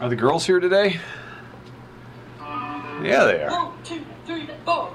Are 0.00 0.08
the 0.08 0.16
girls 0.16 0.46
here 0.46 0.60
today? 0.60 0.98
Yeah, 2.40 3.24
they 3.26 3.42
are. 3.42 3.50
One, 3.50 3.72
two, 3.84 4.02
three, 4.24 4.48
four. 4.64 4.90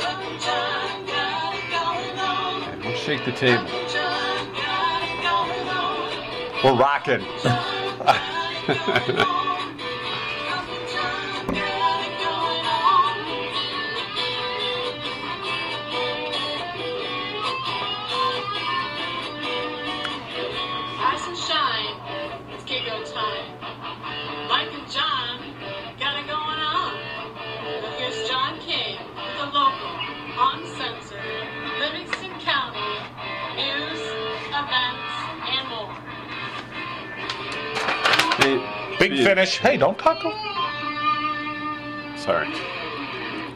Sunshine 0.00 1.06
got 1.06 1.54
it. 1.54 2.68
Okay, 2.68 2.82
don't 2.82 2.98
shake 2.98 3.24
the 3.24 3.30
table. 3.30 3.68
Sunshine 3.68 4.52
got 4.54 5.02
it 5.04 5.22
going 5.22 5.68
on. 5.68 6.64
We're 6.64 6.76
rocking. 6.76 7.24
finish. 39.34 39.58
Hey, 39.58 39.76
don't 39.78 39.98
talk. 39.98 40.22
Over, 40.24 40.36
Sorry. 42.18 42.48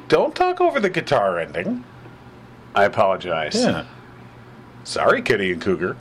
don't 0.08 0.34
talk 0.34 0.60
over 0.60 0.80
the 0.80 0.88
guitar 0.88 1.38
ending. 1.38 1.84
I 2.74 2.84
apologize. 2.84 3.54
Yeah. 3.56 3.84
Sorry, 4.84 5.20
Kitty 5.20 5.52
and 5.52 5.60
Cougar. 5.60 5.96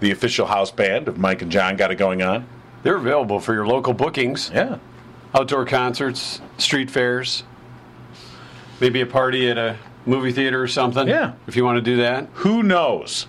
The 0.00 0.10
official 0.10 0.46
house 0.46 0.70
band 0.70 1.08
of 1.08 1.16
Mike 1.16 1.40
and 1.40 1.50
Jon 1.50 1.76
got 1.76 1.90
it 1.90 1.94
going 1.96 2.22
on. 2.22 2.46
They're 2.82 2.96
available 2.96 3.40
for 3.40 3.54
your 3.54 3.66
local 3.66 3.94
bookings, 3.94 4.50
Yeah. 4.54 4.76
outdoor 5.34 5.64
concerts, 5.64 6.42
street 6.58 6.90
fairs, 6.90 7.44
maybe 8.80 9.00
a 9.00 9.06
party 9.06 9.48
at 9.50 9.56
a 9.56 9.76
movie 10.04 10.32
theater 10.32 10.62
or 10.62 10.68
something. 10.68 11.08
Yeah. 11.08 11.32
If 11.46 11.56
you 11.56 11.64
want 11.64 11.76
to 11.76 11.82
do 11.82 11.96
that. 11.96 12.28
Who 12.34 12.62
knows? 12.62 13.26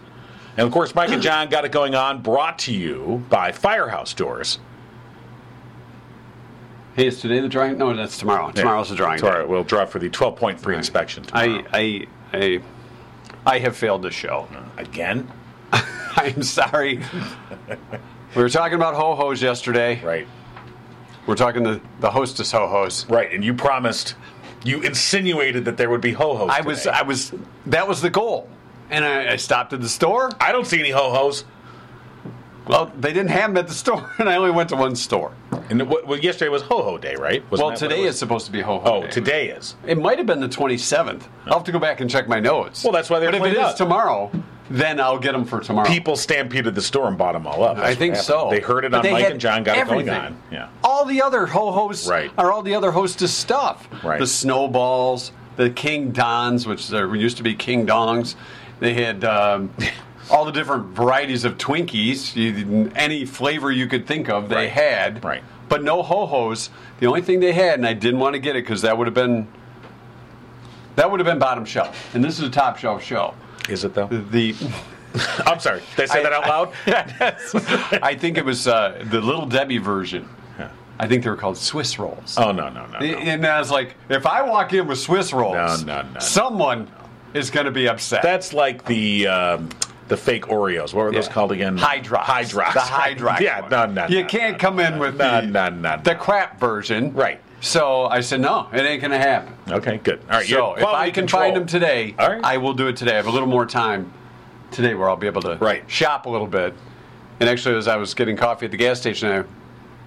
And 0.58 0.68
of 0.68 0.74
course, 0.74 0.94
Mike 0.94 1.12
and 1.12 1.22
Jon 1.22 1.48
got 1.50 1.64
it 1.66 1.72
going 1.72 1.96
on, 1.96 2.22
brought 2.22 2.60
to 2.60 2.74
you 2.74 3.24
by 3.30 3.52
Firehouse 3.54 4.14
Doors. 4.14 4.60
Hey, 6.98 7.06
is 7.06 7.22
today 7.22 7.42
the 7.42 7.48
drawing? 7.48 7.78
No, 7.78 7.96
that's 7.96 8.18
tomorrow. 8.18 8.50
Tomorrow's 8.50 8.90
the 8.90 8.96
drawing. 8.96 9.20
Tomorrow, 9.20 9.44
day. 9.44 9.48
we'll 9.48 9.64
draw 9.64 9.86
for 9.86 10.00
the 10.00 10.10
12 10.10 10.36
point 10.36 10.60
free 10.60 10.76
inspection. 10.76 11.22
Tomorrow. 11.22 11.64
I, 11.72 12.08
I, 12.34 12.34
I, 12.34 12.62
I 13.46 13.60
have 13.60 13.78
failed 13.78 14.02
this 14.02 14.16
show. 14.16 14.48
Mm. 14.52 14.80
Again? 14.80 15.32
I'm 15.72 16.42
sorry. 16.42 17.04
we 18.36 18.42
were 18.42 18.50
talking 18.50 18.74
about 18.74 18.96
ho 18.96 19.14
hos 19.14 19.44
yesterday. 19.44 20.04
Right. 20.04 20.28
We're 21.28 21.36
talking 21.36 21.62
the 21.62 21.80
the 22.00 22.10
hostess 22.10 22.52
ho 22.52 22.66
hos. 22.68 23.08
Right. 23.08 23.32
And 23.32 23.46
you 23.46 23.54
promised, 23.54 24.16
you 24.66 24.82
insinuated 24.82 25.66
that 25.66 25.78
there 25.78 25.92
would 25.92 26.02
be 26.02 26.14
ho 26.14 26.36
hos. 26.36 26.50
I 26.52 26.62
was, 26.62 26.88
I 26.88 27.04
was. 27.04 27.32
That 27.68 27.88
was 27.88 28.02
the 28.02 28.10
goal. 28.10 28.50
And 28.90 29.06
I, 29.06 29.34
I 29.34 29.36
stopped 29.36 29.72
at 29.72 29.82
the 29.82 29.90
store. 29.90 30.32
I 30.42 30.52
don't 30.52 30.66
see 30.66 30.80
any 30.80 30.90
ho 30.90 31.12
hos. 31.12 31.46
Well, 32.68 32.92
they 32.98 33.14
didn't 33.14 33.30
have 33.30 33.52
them 33.52 33.58
at 33.58 33.68
the 33.68 33.76
store, 33.76 34.12
and 34.18 34.28
I 34.28 34.36
only 34.36 34.50
went 34.50 34.70
to 34.70 34.76
one 34.76 34.96
store. 34.96 35.32
And 35.70 35.82
it- 35.82 35.88
well, 36.08 36.18
yesterday 36.20 36.50
was 36.50 36.62
ho 36.64 36.82
ho 36.82 36.98
day, 36.98 37.16
right? 37.16 37.44
Wasn't 37.52 37.68
well, 37.68 37.78
today 37.78 38.02
is 38.04 38.18
supposed 38.18 38.46
to 38.46 38.52
be 38.52 38.62
ho 38.62 38.80
ho. 38.80 39.04
Oh, 39.04 39.08
today 39.08 39.50
is. 39.50 39.76
It 39.86 39.98
might 39.98 40.18
have 40.18 40.28
been 40.28 40.40
the 40.40 40.48
27th. 40.50 41.24
I'll 41.46 41.54
have 41.56 41.64
to 41.66 41.72
go 41.72 41.80
back 41.80 42.02
and 42.02 42.10
check 42.10 42.28
my 42.28 42.40
notes. 42.40 42.84
Well, 42.84 42.94
that's 42.94 43.10
why 43.10 43.20
they're 43.20 43.32
But 43.32 43.42
if 43.48 43.54
it 43.54 43.58
is 43.58 43.74
tomorrow, 43.74 44.32
then 44.70 45.00
I'll 45.00 45.18
get 45.20 45.32
them 45.34 45.46
for 45.46 45.60
tomorrow. 45.62 45.88
People 45.88 46.16
stampeded 46.16 46.76
the 46.76 46.82
store 46.82 47.08
and 47.08 47.18
bought 47.18 47.34
them 47.34 47.48
all 47.48 47.64
up. 47.64 47.78
I 47.78 47.96
think 47.96 48.16
so. 48.18 48.50
They 48.52 48.60
heard 48.60 48.86
it 48.86 48.92
But 48.92 49.06
on 49.06 49.12
Mike 49.14 49.30
and 49.32 49.40
Jon 49.40 49.64
got 49.64 49.78
everything. 49.78 50.08
it 50.08 50.12
going 50.12 50.20
on. 50.20 50.42
Yeah. 50.52 50.68
All 50.84 51.06
the 51.06 51.22
other 51.22 51.46
ho 51.46 51.72
hos 51.72 52.08
Right. 52.10 52.32
are 52.38 52.52
all 52.52 52.62
the 52.64 52.76
other 52.76 52.92
hostess 52.92 53.34
stuff. 53.34 53.88
Right. 54.04 54.20
The 54.20 54.28
snowballs, 54.28 55.32
the 55.56 55.70
King 55.70 56.12
Dons, 56.12 56.68
which 56.68 56.88
there 56.90 57.14
used 57.16 57.38
to 57.38 57.44
be 57.44 57.54
King 57.56 57.86
Dongs. 57.88 58.36
They 58.80 58.94
had 58.94 59.24
um, 59.24 59.72
all 60.30 60.44
the 60.46 60.52
different 60.52 60.88
varieties 60.96 61.46
of 61.46 61.58
Twinkies, 61.58 62.36
you, 62.36 62.92
any 62.96 63.26
flavor 63.26 63.72
you 63.72 63.88
could 63.88 64.06
think 64.06 64.30
of, 64.30 64.50
they 64.50 64.56
Right. 64.56 64.70
had. 64.70 65.24
Right. 65.24 65.44
But 65.70 65.84
no 65.84 66.02
ho 66.02 66.26
hos. 66.26 66.70
The 67.00 67.08
only 67.08 67.22
thing 67.22 67.40
they 67.40 67.54
had, 67.54 67.76
and 67.76 67.86
I 67.86 67.94
didn't 67.94 68.20
want 68.20 68.34
to 68.34 68.40
get 68.40 68.56
it 68.56 68.64
because 68.64 68.82
that 68.84 68.98
would 68.98 69.08
have 69.08 69.14
been 69.14 69.48
that 70.96 71.12
would 71.12 71.20
have 71.20 71.28
been 71.28 71.40
bottom 71.40 71.64
shelf, 71.66 72.16
and 72.16 72.24
this 72.24 72.40
is 72.40 72.48
a 72.48 72.50
top 72.50 72.78
shelf 72.78 73.04
show. 73.04 73.34
Is 73.70 73.84
it 73.84 73.94
though? 73.94 74.08
The 74.08 74.56
I'm 75.46 75.60
sorry. 75.60 75.82
Did 75.96 76.10
I 76.10 76.14
say 76.14 76.24
that 76.24 76.34
out 76.34 76.48
loud? 76.48 78.02
I 78.04 78.16
think 78.16 78.38
it 78.38 78.46
was 78.46 78.68
uh, 78.68 79.04
the 79.10 79.20
Little 79.22 79.46
Debbie 79.46 79.78
version. 79.78 80.28
Yeah. 80.58 80.70
I 81.00 81.08
think 81.08 81.24
they 81.24 81.30
were 81.30 81.36
called 81.36 81.58
Swiss 81.58 82.00
rolls. 82.00 82.36
Oh 82.38 82.52
no 82.52 82.70
no 82.70 82.86
no. 82.88 83.00
no. 83.00 83.06
And 83.06 83.46
I 83.46 83.60
was 83.60 83.70
like, 83.72 83.96
if 84.10 84.26
I 84.26 84.42
walk 84.42 84.74
in 84.74 84.88
with 84.88 85.00
Swiss 85.00 85.34
rolls, 85.34 85.84
No, 85.84 86.02
no, 86.02 86.10
no. 86.14 86.20
someone 86.20 86.90
is 87.34 87.50
going 87.52 87.66
to 87.66 87.72
be 87.72 87.88
upset. 87.88 88.24
That's 88.24 88.54
like 88.54 88.86
the 88.86 89.28
um, 89.28 89.70
the 90.08 90.18
fake 90.18 90.46
Oreos. 90.46 90.94
What 90.94 91.06
were 91.06 91.12
those 91.12 91.28
called 91.28 91.52
again? 91.52 91.78
Hydrox. 91.78 92.24
Hydrox. 92.24 92.74
The 92.74 92.80
Hydrox. 92.80 93.40
Yeah. 93.40 93.62
one. 93.62 93.70
No 93.72 93.86
no. 93.86 94.08
You 94.08 94.24
no, 94.24 94.28
can't 94.30 94.54
no, 94.54 94.60
come 94.60 94.80
in 94.80 94.94
no, 94.96 95.00
with 95.00 95.18
no, 95.18 95.42
the, 95.42 95.48
no 95.48 95.70
no 95.70 96.02
the 96.04 96.16
crap 96.16 96.60
version. 96.60 97.14
Right. 97.14 97.42
So 97.60 98.06
I 98.06 98.22
said, 98.22 98.40
no, 98.42 98.68
it 98.72 98.82
ain't 98.82 99.02
going 99.02 99.12
to 99.12 99.18
happen. 99.18 99.54
Okay. 99.70 99.98
Good. 99.98 100.22
All 100.30 100.38
right. 100.38 100.46
So 100.48 100.50
you're 100.74 100.78
if 100.78 100.84
I 100.86 100.90
quality 100.90 101.12
can 101.12 101.22
control. 101.24 101.42
find 101.44 101.56
them 101.56 101.66
today, 101.66 102.16
All 102.20 102.30
right. 102.32 102.44
I 102.44 102.58
will 102.58 102.74
do 102.74 102.88
it 102.88 102.96
today. 102.96 103.14
I 103.14 103.16
have 103.16 103.26
a 103.28 103.32
little 103.32 103.48
more 103.48 103.66
time 103.66 104.14
today 104.72 104.94
where 104.94 105.10
I'll 105.10 105.16
be 105.16 105.28
able 105.28 105.42
to 105.42 105.56
Right. 105.56 105.90
shop 105.90 106.28
a 106.28 106.30
little 106.30 106.46
bit. 106.48 106.74
And 107.40 107.50
actually, 107.50 107.76
as 107.76 107.88
I 107.88 107.96
was 107.98 108.14
getting 108.14 108.38
coffee 108.38 108.66
at 108.66 108.72
the 108.72 108.78
gas 108.78 109.00
station, 109.00 109.30
I 109.30 109.44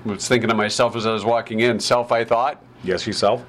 was 0.08 0.28
thinking 0.28 0.48
to 0.48 0.54
myself 0.54 0.94
as 0.96 1.06
I 1.06 1.12
was 1.12 1.24
walking 1.24 1.60
in, 1.60 1.80
self, 1.80 2.12
I 2.12 2.24
thought, 2.24 2.62
Yes, 2.84 3.06
yourself. 3.06 3.44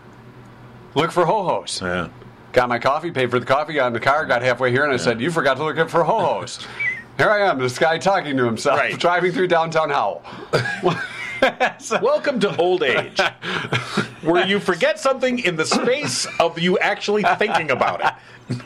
look 0.96 1.12
for 1.12 1.26
ho 1.26 1.44
hos. 1.44 1.82
Yeah. 1.82 2.10
Got 2.54 2.68
my 2.68 2.80
coffee, 2.80 3.12
paid 3.12 3.32
for 3.32 3.40
the 3.40 3.46
coffee, 3.46 3.74
got 3.74 3.88
in 3.88 3.94
the 3.94 4.00
car, 4.00 4.26
got 4.26 4.42
halfway 4.42 4.72
here, 4.72 4.84
and 4.84 4.92
I 4.94 4.98
said, 4.98 5.22
You 5.22 5.32
forgot 5.32 5.56
to 5.58 5.64
look 5.64 5.78
up 5.78 5.90
for 5.90 6.04
ho 6.04 6.20
hos. 6.20 6.68
here 7.18 7.30
I 7.30 7.48
am, 7.48 7.60
this 7.60 7.80
guy 7.80 7.98
talking 7.98 8.36
to 8.36 8.44
himself, 8.44 8.78
Right. 8.80 9.00
driving 9.00 9.32
through 9.32 9.48
downtown 9.48 9.90
Howell. 9.90 10.22
Welcome 12.02 12.40
to 12.42 12.56
old 12.58 12.84
age, 12.84 13.20
where 14.22 14.46
you 14.46 14.60
forget 14.60 15.00
something 15.00 15.40
in 15.40 15.56
the 15.56 15.66
space 15.66 16.28
of 16.40 16.60
you 16.60 16.78
actually 16.80 17.24
thinking 17.38 17.72
about 17.72 18.02
it. 18.06 18.62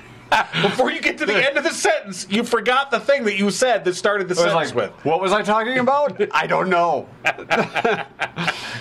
Before 0.62 0.92
you 0.92 1.00
get 1.00 1.18
to 1.20 1.26
the 1.26 1.36
end 1.36 1.58
of 1.58 1.64
the 1.64 1.70
sentence, 1.70 2.28
you 2.30 2.44
forgot 2.44 2.92
the 2.92 3.00
thing 3.00 3.24
that 3.26 3.38
you 3.38 3.50
said 3.52 3.86
that 3.86 3.94
started 3.94 4.28
the 4.28 4.36
sentence 4.36 4.74
like, 4.74 4.76
with. 4.76 4.92
What 5.06 5.22
was 5.22 5.32
I 5.32 5.42
talking 5.44 5.78
about? 5.78 6.20
I 6.34 6.48
don't 6.48 6.70
know. 6.70 7.08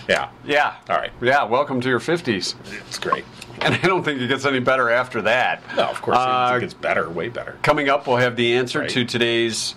Yeah. 0.09 0.29
Yeah. 0.45 0.75
All 0.91 0.97
right. 0.97 1.11
Yeah, 1.23 1.45
welcome 1.45 1.81
to 1.81 1.89
your 1.89 2.01
50s. 2.01 2.55
It's 2.87 2.99
great. 2.99 3.25
And 3.67 3.75
I 3.75 3.79
don't 3.87 4.05
think 4.05 4.21
it 4.21 4.29
gets 4.29 4.45
any 4.45 4.61
better 4.61 4.91
after 4.91 5.23
that. 5.23 5.63
No, 5.77 5.85
of 5.85 6.03
course 6.03 6.19
Uh, 6.19 6.55
it 6.57 6.61
gets 6.61 6.75
better, 6.75 7.09
way 7.09 7.29
better. 7.31 7.57
Coming 7.63 7.89
up, 7.89 8.07
we'll 8.07 8.19
have 8.19 8.37
the 8.37 8.55
answer 8.57 8.81
Right. 8.81 8.91
to 8.91 9.05
today's 9.07 9.75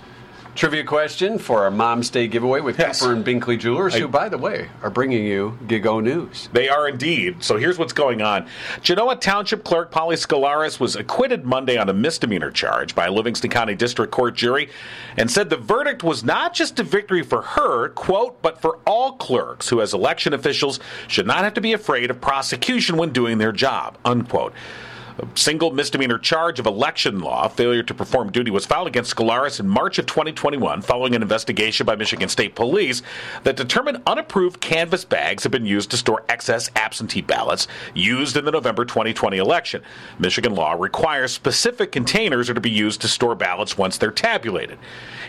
trivia 0.57 0.83
question 0.83 1.37
for 1.37 1.63
our 1.63 1.69
Mom's 1.71 2.09
Day 2.09 2.27
giveaway 2.27 2.61
with 2.61 2.79
Yes. 2.79 2.99
Cooper 2.99 3.13
and 3.13 3.23
Binkley 3.23 3.59
Jewelers, 3.59 3.93
I- 3.95 3.99
who, 3.99 4.07
by 4.07 4.27
the 4.27 4.39
way, 4.39 4.69
are 4.81 4.89
bringing 4.89 5.23
you 5.23 5.57
Gigo 5.67 6.01
News. 6.03 6.49
They 6.51 6.67
are 6.67 6.87
indeed. 6.87 7.43
So 7.43 7.57
here's 7.57 7.77
what's 7.77 7.93
going 7.93 8.23
on. 8.23 8.47
Genoa 8.81 9.15
Township 9.17 9.63
Clerk 9.63 9.91
Polly 9.91 10.15
Skolarus 10.15 10.79
was 10.79 10.95
acquitted 10.95 11.45
Monday 11.45 11.77
on 11.77 11.87
a 11.89 11.93
misdemeanor 11.93 12.49
charge 12.49 12.95
by 12.95 13.05
a 13.05 13.11
Livingston 13.11 13.51
County 13.51 13.75
District 13.75 14.11
Court 14.11 14.35
jury 14.35 14.69
and 15.15 15.29
said 15.29 15.49
the 15.51 15.57
verdict 15.57 16.03
was 16.03 16.23
not 16.23 16.55
just 16.55 16.79
a 16.79 16.83
victory 16.83 17.21
for 17.21 17.43
her, 17.43 17.89
quote, 17.89 18.41
but 18.41 18.59
for 18.59 18.79
all 18.87 19.13
clerks 19.13 19.69
who, 19.69 19.79
as 19.79 19.93
election 19.93 20.33
officials, 20.33 20.79
should 21.07 21.27
not 21.27 21.43
have 21.43 21.53
to 21.53 21.61
be 21.61 21.73
afraid 21.73 22.09
of 22.09 22.19
prosecution 22.19 22.97
when 22.97 23.11
doing 23.11 23.37
their 23.37 23.51
job, 23.51 23.95
unquote. 24.03 24.53
A 25.19 25.27
single 25.33 25.71
misdemeanor 25.71 26.19
charge 26.19 26.59
of 26.59 26.67
election 26.67 27.21
law, 27.21 27.47
failure 27.47 27.81
to 27.81 27.93
perform 27.95 28.31
duty, 28.31 28.51
was 28.51 28.67
filed 28.67 28.85
against 28.85 29.15
Skolarus 29.15 29.59
in 29.59 29.67
March 29.67 29.97
of 29.97 30.05
2021 30.05 30.83
following 30.83 31.15
an 31.15 31.23
investigation 31.23 31.87
by 31.87 31.95
Michigan 31.95 32.29
State 32.29 32.53
Police 32.53 33.01
that 33.41 33.55
determined 33.55 34.03
unapproved 34.05 34.61
canvas 34.61 35.05
bags 35.05 35.41
have 35.41 35.51
been 35.51 35.65
used 35.65 35.89
to 35.89 35.97
store 35.97 36.23
excess 36.29 36.69
absentee 36.75 37.21
ballots 37.21 37.67
used 37.95 38.37
in 38.37 38.45
the 38.45 38.51
November 38.51 38.85
2020 38.85 39.37
election. 39.37 39.81
Michigan 40.19 40.53
law 40.53 40.73
requires 40.73 41.31
specific 41.31 41.91
containers 41.91 42.47
are 42.47 42.53
to 42.53 42.61
be 42.61 42.69
used 42.69 43.01
to 43.01 43.07
store 43.07 43.33
ballots 43.33 43.75
once 43.75 43.97
they're 43.97 44.11
tabulated. 44.11 44.77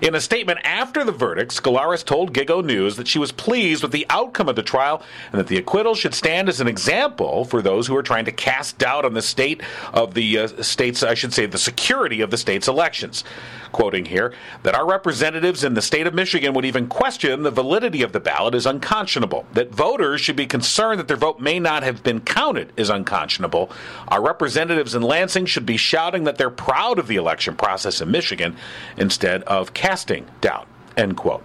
In 0.02 0.14
a 0.14 0.20
statement 0.20 0.60
after 0.64 1.02
the 1.02 1.12
verdict, 1.12 1.50
Skolarus 1.50 2.04
told 2.04 2.34
Gigo 2.34 2.62
News 2.62 2.96
that 2.96 3.08
she 3.08 3.18
was 3.18 3.32
pleased 3.32 3.82
with 3.82 3.92
the 3.92 4.06
outcome 4.10 4.50
of 4.50 4.56
the 4.56 4.62
trial 4.62 5.02
and 5.32 5.40
that 5.40 5.46
the 5.46 5.56
acquittal 5.56 5.94
should 5.94 6.14
stand 6.14 6.50
as 6.50 6.60
an 6.60 6.68
example 6.68 7.46
for 7.46 7.62
those 7.62 7.86
who 7.86 7.96
are 7.96 8.02
trying 8.02 8.26
to 8.26 8.32
cast 8.32 8.76
doubt 8.76 9.06
on 9.06 9.14
the 9.14 9.22
state 9.22 9.62
of 9.92 10.14
the 10.14 10.38
uh, 10.38 10.62
state's, 10.62 11.02
I 11.02 11.14
should 11.14 11.32
say, 11.32 11.46
the 11.46 11.58
security 11.58 12.20
of 12.20 12.30
the 12.30 12.36
state's 12.36 12.68
elections. 12.68 13.24
Quoting 13.72 14.06
here, 14.06 14.32
that 14.62 14.74
our 14.74 14.86
representatives 14.86 15.62
in 15.62 15.74
the 15.74 15.82
state 15.82 16.06
of 16.06 16.14
Michigan 16.14 16.54
would 16.54 16.64
even 16.64 16.88
question 16.88 17.42
the 17.42 17.50
validity 17.50 18.02
of 18.02 18.12
the 18.12 18.20
ballot 18.20 18.54
is 18.54 18.66
unconscionable. 18.66 19.46
That 19.52 19.70
voters 19.70 20.20
should 20.20 20.36
be 20.36 20.46
concerned 20.46 20.98
that 21.00 21.08
their 21.08 21.16
vote 21.16 21.38
may 21.38 21.60
not 21.60 21.82
have 21.82 22.02
been 22.02 22.20
counted 22.20 22.72
is 22.76 22.88
unconscionable. 22.88 23.70
Our 24.08 24.22
representatives 24.22 24.94
in 24.94 25.02
Lansing 25.02 25.46
should 25.46 25.66
be 25.66 25.76
shouting 25.76 26.24
that 26.24 26.38
they're 26.38 26.50
proud 26.50 26.98
of 26.98 27.08
the 27.08 27.16
election 27.16 27.56
process 27.56 28.00
in 28.00 28.10
Michigan 28.10 28.56
instead 28.96 29.42
of 29.44 29.74
casting 29.74 30.26
doubt. 30.40 30.66
End 30.96 31.16
quote. 31.16 31.44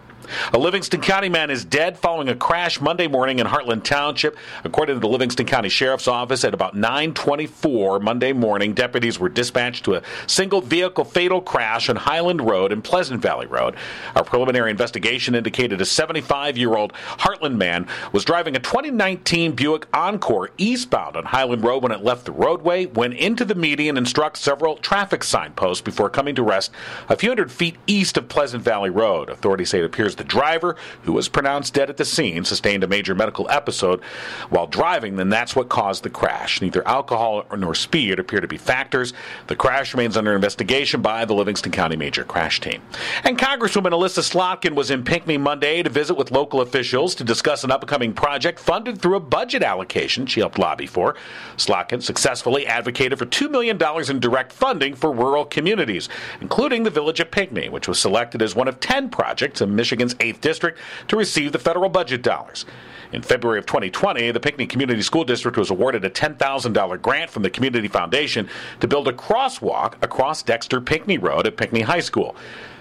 A 0.54 0.58
Livingston 0.58 1.02
County 1.02 1.30
man 1.30 1.50
is 1.50 1.66
dead 1.66 1.98
following 1.98 2.30
a 2.30 2.36
crash 2.36 2.80
Monday 2.82 3.08
morning 3.08 3.40
in 3.40 3.48
Hartland 3.48 3.84
Township. 3.84 4.38
According 4.64 4.96
to 4.96 5.00
the 5.00 5.08
Livingston 5.08 5.46
County 5.46 5.70
Sheriff's 5.70 6.08
Office, 6.08 6.44
at 6.44 6.54
about 6.54 6.76
9:24 6.76 8.02
Monday 8.02 8.34
morning, 8.34 8.74
deputies 8.74 9.20
were 9.20 9.30
dispatched 9.30 9.86
to 9.86 9.96
a 9.96 10.02
single 10.28 10.62
vehicle 10.62 11.04
fatal 11.04 11.42
crash 11.42 11.90
on 11.90 11.96
Highland 11.96 12.42
Road 12.42 12.72
and 12.72 12.84
Pleasant 12.84 13.22
Valley 13.22 13.46
Road. 13.46 13.76
Our 14.16 14.24
preliminary 14.24 14.72
investigation 14.72 15.36
indicated 15.36 15.82
a 15.82 15.86
75-year-old 15.86 16.94
Hartland 16.94 17.58
man 17.58 17.88
was 18.12 18.26
driving 18.26 18.56
a 18.56 18.60
2019 18.60 19.54
Buick 19.54 19.88
Encore 19.94 20.50
eastbound 20.58 21.16
on 21.18 21.26
Highland 21.26 21.64
Road 21.64 21.84
when 21.84 21.92
it 21.92 22.04
left 22.04 22.26
the 22.26 22.32
roadway, 22.32 22.86
went 22.86 23.14
into 23.16 23.46
the 23.46 23.56
median, 23.56 23.98
and 23.98 24.08
struck 24.08 24.38
several 24.38 24.78
traffic 24.78 25.24
signposts 25.24 25.82
before 25.82 26.10
coming 26.10 26.36
to 26.36 26.44
rest 26.44 26.72
a 27.10 27.16
few 27.16 27.30
hundred 27.30 27.52
feet 27.52 27.76
east 27.88 28.18
of 28.18 28.28
Pleasant 28.28 28.64
Valley 28.64 28.90
Road. 28.90 29.30
Authorities 29.30 29.70
say 29.70 29.80
it 29.80 29.86
appears 29.86 30.16
the 30.16 30.23
driver, 30.24 30.76
who 31.04 31.14
was 31.14 31.30
pronounced 31.30 31.74
dead 31.74 31.90
at 31.90 31.98
the 31.98 32.06
scene, 32.06 32.46
sustained 32.46 32.84
a 32.84 32.88
major 32.88 33.16
medical 33.16 33.50
episode 33.50 34.02
while 34.50 34.68
driving, 34.68 35.16
then 35.16 35.30
that's 35.30 35.56
what 35.56 35.70
caused 35.70 36.04
the 36.04 36.10
crash. 36.10 36.62
Neither 36.62 36.88
alcohol 36.88 37.46
nor 37.58 37.76
speed 37.76 38.20
appear 38.20 38.42
to 38.42 38.48
be 38.48 38.58
factors. 38.58 39.14
The 39.48 39.56
crash 39.56 39.94
remains 39.94 40.18
under 40.18 40.36
investigation 40.36 41.02
by 41.02 41.26
the 41.26 41.34
Livingston 41.34 41.72
County 41.72 41.96
Major 41.96 42.24
Crash 42.24 42.60
Team. 42.60 42.82
And 43.24 43.38
Congresswoman 43.38 43.92
Elissa 43.92 44.22
Slotkin 44.22 44.76
was 44.76 44.92
in 44.92 45.04
Pinckney 45.04 45.38
Monday 45.38 45.84
to 45.84 45.90
visit 45.90 46.16
with 46.16 46.32
local 46.32 46.62
officials 46.62 47.16
to 47.16 47.24
discuss 47.24 47.64
an 47.64 47.72
upcoming 47.72 48.14
project 48.14 48.60
funded 48.60 49.02
through 49.02 49.16
a 49.16 49.20
budget 49.20 49.64
allocation 49.64 50.26
she 50.26 50.40
helped 50.40 50.60
lobby 50.60 50.88
for. 50.88 51.16
Slotkin 51.58 52.02
successfully 52.02 52.66
advocated 52.68 53.20
for 53.20 53.26
$2 53.26 53.50
million 53.50 53.78
in 54.10 54.20
direct 54.20 54.52
funding 54.52 54.96
for 54.96 55.12
rural 55.12 55.46
communities, 55.46 56.10
including 56.42 56.84
the 56.84 56.90
village 56.90 57.20
of 57.20 57.32
Pinckney, 57.32 57.70
which 57.70 57.88
was 57.88 58.00
selected 58.00 58.42
as 58.42 58.56
one 58.56 58.68
of 58.68 58.80
10 58.80 59.10
projects 59.10 59.62
in 59.62 59.76
Michigan's 60.04 60.16
8th 60.16 60.42
District 60.42 60.80
to 61.08 61.16
receive 61.16 61.52
the 61.52 61.60
federal 61.60 61.90
budget 61.90 62.22
dollars. 62.22 62.66
In 63.12 63.22
February 63.22 63.60
of 63.60 63.66
2020, 63.66 64.32
the 64.32 64.40
Pinckney 64.40 64.66
Community 64.66 65.02
School 65.02 65.24
District 65.24 65.58
was 65.58 65.70
awarded 65.70 66.04
a 66.04 66.10
$10,000 66.10 67.02
grant 67.02 67.30
from 67.30 67.44
the 67.44 67.50
Community 67.50 67.88
Foundation 67.88 68.50
to 68.80 68.88
build 68.88 69.08
a 69.08 69.14
crosswalk 69.14 69.94
across 70.02 70.42
Dexter 70.42 70.82
Pinckney 70.82 71.18
Road 71.18 71.46
at 71.46 71.58
Pinckney 71.58 71.82
High 71.82 72.00
School. 72.00 72.36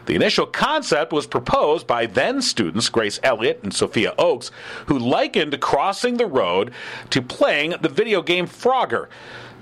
The 0.06 0.16
initial 0.16 0.46
concept 0.46 1.12
was 1.12 1.28
proposed 1.28 1.86
by 1.86 2.06
then 2.06 2.42
students 2.42 2.88
Grace 2.88 3.20
Elliott 3.22 3.60
and 3.62 3.72
Sophia 3.72 4.14
Oakes, 4.18 4.50
who 4.86 4.98
likened 4.98 5.60
crossing 5.60 6.16
the 6.16 6.26
road 6.26 6.72
to 7.10 7.22
playing 7.22 7.74
the 7.82 7.88
video 7.88 8.20
game 8.20 8.48
Frogger. 8.48 9.06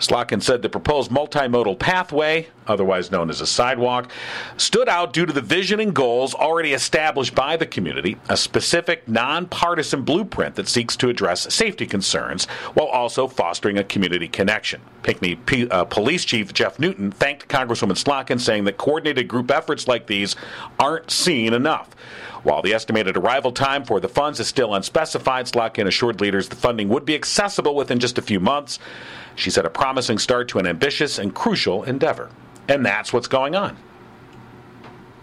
Slotkin 0.01 0.43
said 0.43 0.63
the 0.63 0.69
proposed 0.69 1.11
multimodal 1.11 1.79
pathway, 1.79 2.49
otherwise 2.67 3.11
known 3.11 3.29
as 3.29 3.43
a 3.43 3.47
sidewalk, 3.47 4.11
stood 4.57 4.89
out 4.89 5.13
due 5.13 5.27
to 5.27 5.33
the 5.33 5.43
vision 5.43 5.79
and 5.79 5.95
goals 5.95 6.35
already 6.35 6.73
established 6.73 7.35
by 7.35 7.57
the 7.57 7.67
community, 7.67 8.17
a 8.29 8.37
specific 8.37 9.07
nonpartisan 9.07 10.03
blueprint 10.03 10.55
that 10.55 10.69
seeks 10.69 10.97
to 10.97 11.11
address 11.11 11.53
safety 11.55 11.87
concerns 11.87 12.47
while 12.75 12.87
also 12.87 13.29
fostering 13.29 13.77
a 13.77 13.85
community 13.85 14.27
connection. 14.27 14.81
Pinckney 15.03 15.37
P- 15.37 15.69
uh, 15.69 15.85
Police 15.85 16.25
Chief 16.25 16.53
Jeff 16.55 16.79
Newton 16.79 17.11
thanked 17.11 17.49
Congresswoman 17.49 18.03
Slotkin, 18.03 18.41
saying 18.41 18.65
that 18.65 18.79
coordinated 18.79 19.29
group 19.29 19.51
efforts 19.51 19.87
like 19.87 20.07
these 20.07 20.35
aren't 20.79 21.11
seen 21.11 21.53
enough. 21.53 21.95
While 22.43 22.63
the 22.63 22.73
estimated 22.73 23.19
arrival 23.19 23.53
time 23.53 23.85
for 23.85 24.01
the 24.01 24.09
funds 24.09 24.41
is 24.41 24.49
still 24.49 24.75
unspecified, 24.75 25.45
Slotkin 25.45 25.87
assured 25.87 26.23
leaders 26.23 26.49
the 26.49 26.57
funding 26.57 26.89
would 26.89 27.05
be 27.05 27.15
accessible 27.15 27.75
within 27.75 27.99
just 27.99 28.17
a 28.17 28.23
few 28.23 28.41
months. 28.41 28.79
She 29.37 29.51
said 29.51 29.65
a 29.65 29.71
promising 29.71 30.19
start 30.19 30.49
to 30.49 30.59
an 30.59 30.67
ambitious 30.67 31.19
and 31.19 31.35
crucial 31.35 31.83
endeavor. 31.85 32.31
And 32.69 32.85
that's 32.85 33.13
what's 33.13 33.29
going 33.29 33.55
on. 33.55 33.77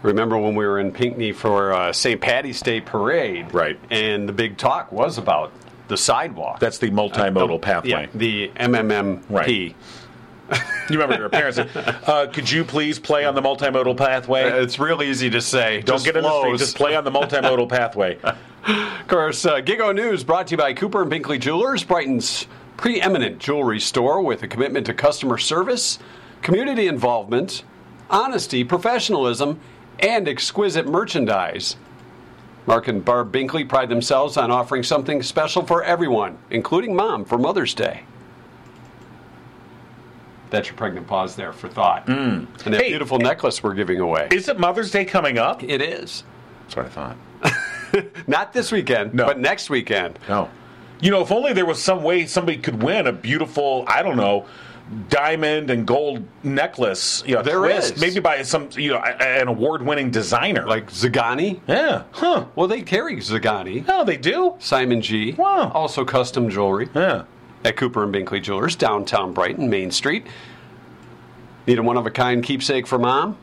Remember 0.02 0.38
when 0.38 0.54
we 0.54 0.64
were 0.66 0.78
in 0.78 0.92
Pinckney 0.92 1.32
for 1.32 1.72
uh, 1.72 1.92
St. 1.92 2.20
Patty's 2.20 2.60
Day 2.60 2.80
Parade? 2.80 3.52
Right. 3.52 3.78
And 3.90 4.28
the 4.28 4.32
big 4.32 4.56
talk 4.56 4.92
was 4.92 5.18
about 5.18 5.50
the 5.88 5.96
sidewalk. 5.96 6.60
That's 6.60 6.78
the 6.78 6.90
multimodal 6.90 7.48
The- 7.48 7.58
pathway. 7.58 7.90
Yeah, 7.90 8.06
the 8.14 8.48
MMMP. 8.56 9.22
Right. 9.28 9.74
You 10.88 10.98
remember 10.98 11.18
your 11.18 11.28
parents 11.28 11.58
uh, 12.08 12.26
could 12.32 12.50
you 12.50 12.64
please 12.64 12.98
play 12.98 13.26
on 13.26 13.34
the 13.34 13.42
multimodal 13.42 13.96
pathway? 13.98 14.44
Uh, 14.50 14.62
It's 14.62 14.78
real 14.78 15.02
easy 15.02 15.28
to 15.30 15.40
say. 15.42 15.82
Don't 15.82 15.96
Just 15.96 16.06
get 16.06 16.16
in 16.16 16.22
the 16.22 16.40
street, 16.40 16.58
just 16.58 16.76
play 16.76 16.94
on 16.96 17.04
the 17.04 17.10
multimodal 17.10 17.68
pathway. 17.70 18.18
Of 18.22 19.08
course, 19.08 19.44
uh, 19.44 19.56
Gigo 19.60 19.94
News 19.94 20.24
brought 20.24 20.46
to 20.46 20.52
you 20.52 20.56
by 20.56 20.72
Cooper 20.72 21.02
and 21.02 21.12
Binkley 21.12 21.38
Jewelers, 21.38 21.84
Brighton's 21.84 22.46
preeminent 22.78 23.38
jewelry 23.40 23.80
store 23.80 24.22
with 24.22 24.42
a 24.42 24.48
commitment 24.48 24.86
to 24.86 24.94
customer 24.94 25.36
service, 25.36 25.98
community 26.40 26.86
involvement, 26.86 27.64
honesty, 28.08 28.64
professionalism, 28.64 29.60
and 29.98 30.26
exquisite 30.26 30.86
merchandise. 30.86 31.76
Mark 32.66 32.88
and 32.88 33.04
Barb 33.04 33.32
Binkley 33.32 33.68
pride 33.68 33.88
themselves 33.88 34.36
on 34.36 34.50
offering 34.50 34.82
something 34.82 35.22
special 35.22 35.66
for 35.66 35.82
everyone, 35.82 36.38
including 36.50 36.94
mom 36.94 37.24
for 37.24 37.36
Mother's 37.36 37.74
Day. 37.74 38.04
That's 40.50 40.68
your 40.68 40.76
pregnant 40.76 41.06
pause 41.06 41.36
there 41.36 41.52
for 41.52 41.68
thought. 41.68 42.06
Mm. 42.06 42.46
And 42.64 42.74
that. 42.74 42.80
Hey, 42.80 42.90
beautiful 42.90 43.18
eh, 43.20 43.24
necklace 43.24 43.62
we're 43.62 43.74
giving 43.74 44.00
away. 44.00 44.28
Is 44.30 44.48
it 44.48 44.58
Mother's 44.58 44.90
Day 44.90 45.04
coming 45.04 45.36
up? 45.36 45.62
It 45.62 45.82
is. 45.82 46.24
That's 46.62 46.76
what 46.76 46.86
I 46.86 46.88
thought. 46.88 47.16
Not 48.28 48.52
this 48.52 48.70
weekend, 48.70 49.14
No. 49.14 49.26
but 49.26 49.38
next 49.38 49.68
weekend. 49.68 50.18
No. 50.28 50.48
You 51.00 51.10
know, 51.10 51.20
if 51.22 51.30
only 51.30 51.52
there 51.52 51.66
was 51.66 51.80
some 51.82 52.02
way 52.02 52.26
somebody 52.26 52.58
could 52.58 52.82
win 52.82 53.06
a 53.06 53.12
beautiful, 53.12 53.84
I 53.86 54.02
don't 54.02 54.16
know, 54.16 54.46
diamond 55.10 55.70
and 55.70 55.86
gold 55.86 56.24
necklace. 56.42 57.22
You 57.26 57.36
know, 57.36 57.42
There 57.42 57.58
twist, 57.58 57.94
is. 57.94 58.00
maybe 58.00 58.20
by 58.20 58.42
some, 58.42 58.68
you 58.72 58.92
know, 58.92 58.98
an 58.98 59.46
award-winning 59.48 60.10
designer. 60.10 60.66
Like 60.66 60.90
Zagani. 60.90 61.60
yeah, 61.68 62.02
huh? 62.12 62.46
Well, 62.56 62.66
they 62.68 62.82
carry 62.82 63.16
Zagani. 63.16 63.84
Oh, 63.88 64.04
they 64.04 64.16
do. 64.16 64.54
Simon 64.58 65.00
G. 65.02 65.32
Wow. 65.32 65.70
Also 65.72 66.04
custom 66.04 66.48
jewelry 66.50 66.88
Yeah. 66.94 67.24
at 67.64 67.76
Cooper 67.76 68.02
and 68.02 68.12
Binkley 68.14 68.42
Jewelers, 68.42 68.74
downtown 68.76 69.32
Brighton, 69.32 69.68
Main 69.70 69.90
Street. 69.90 70.26
Need 71.66 71.78
a 71.78 71.82
one 71.82 71.96
of 71.98 72.06
a 72.06 72.10
kind 72.10 72.42
keepsake 72.42 72.86
for 72.86 72.98
mom 72.98 73.36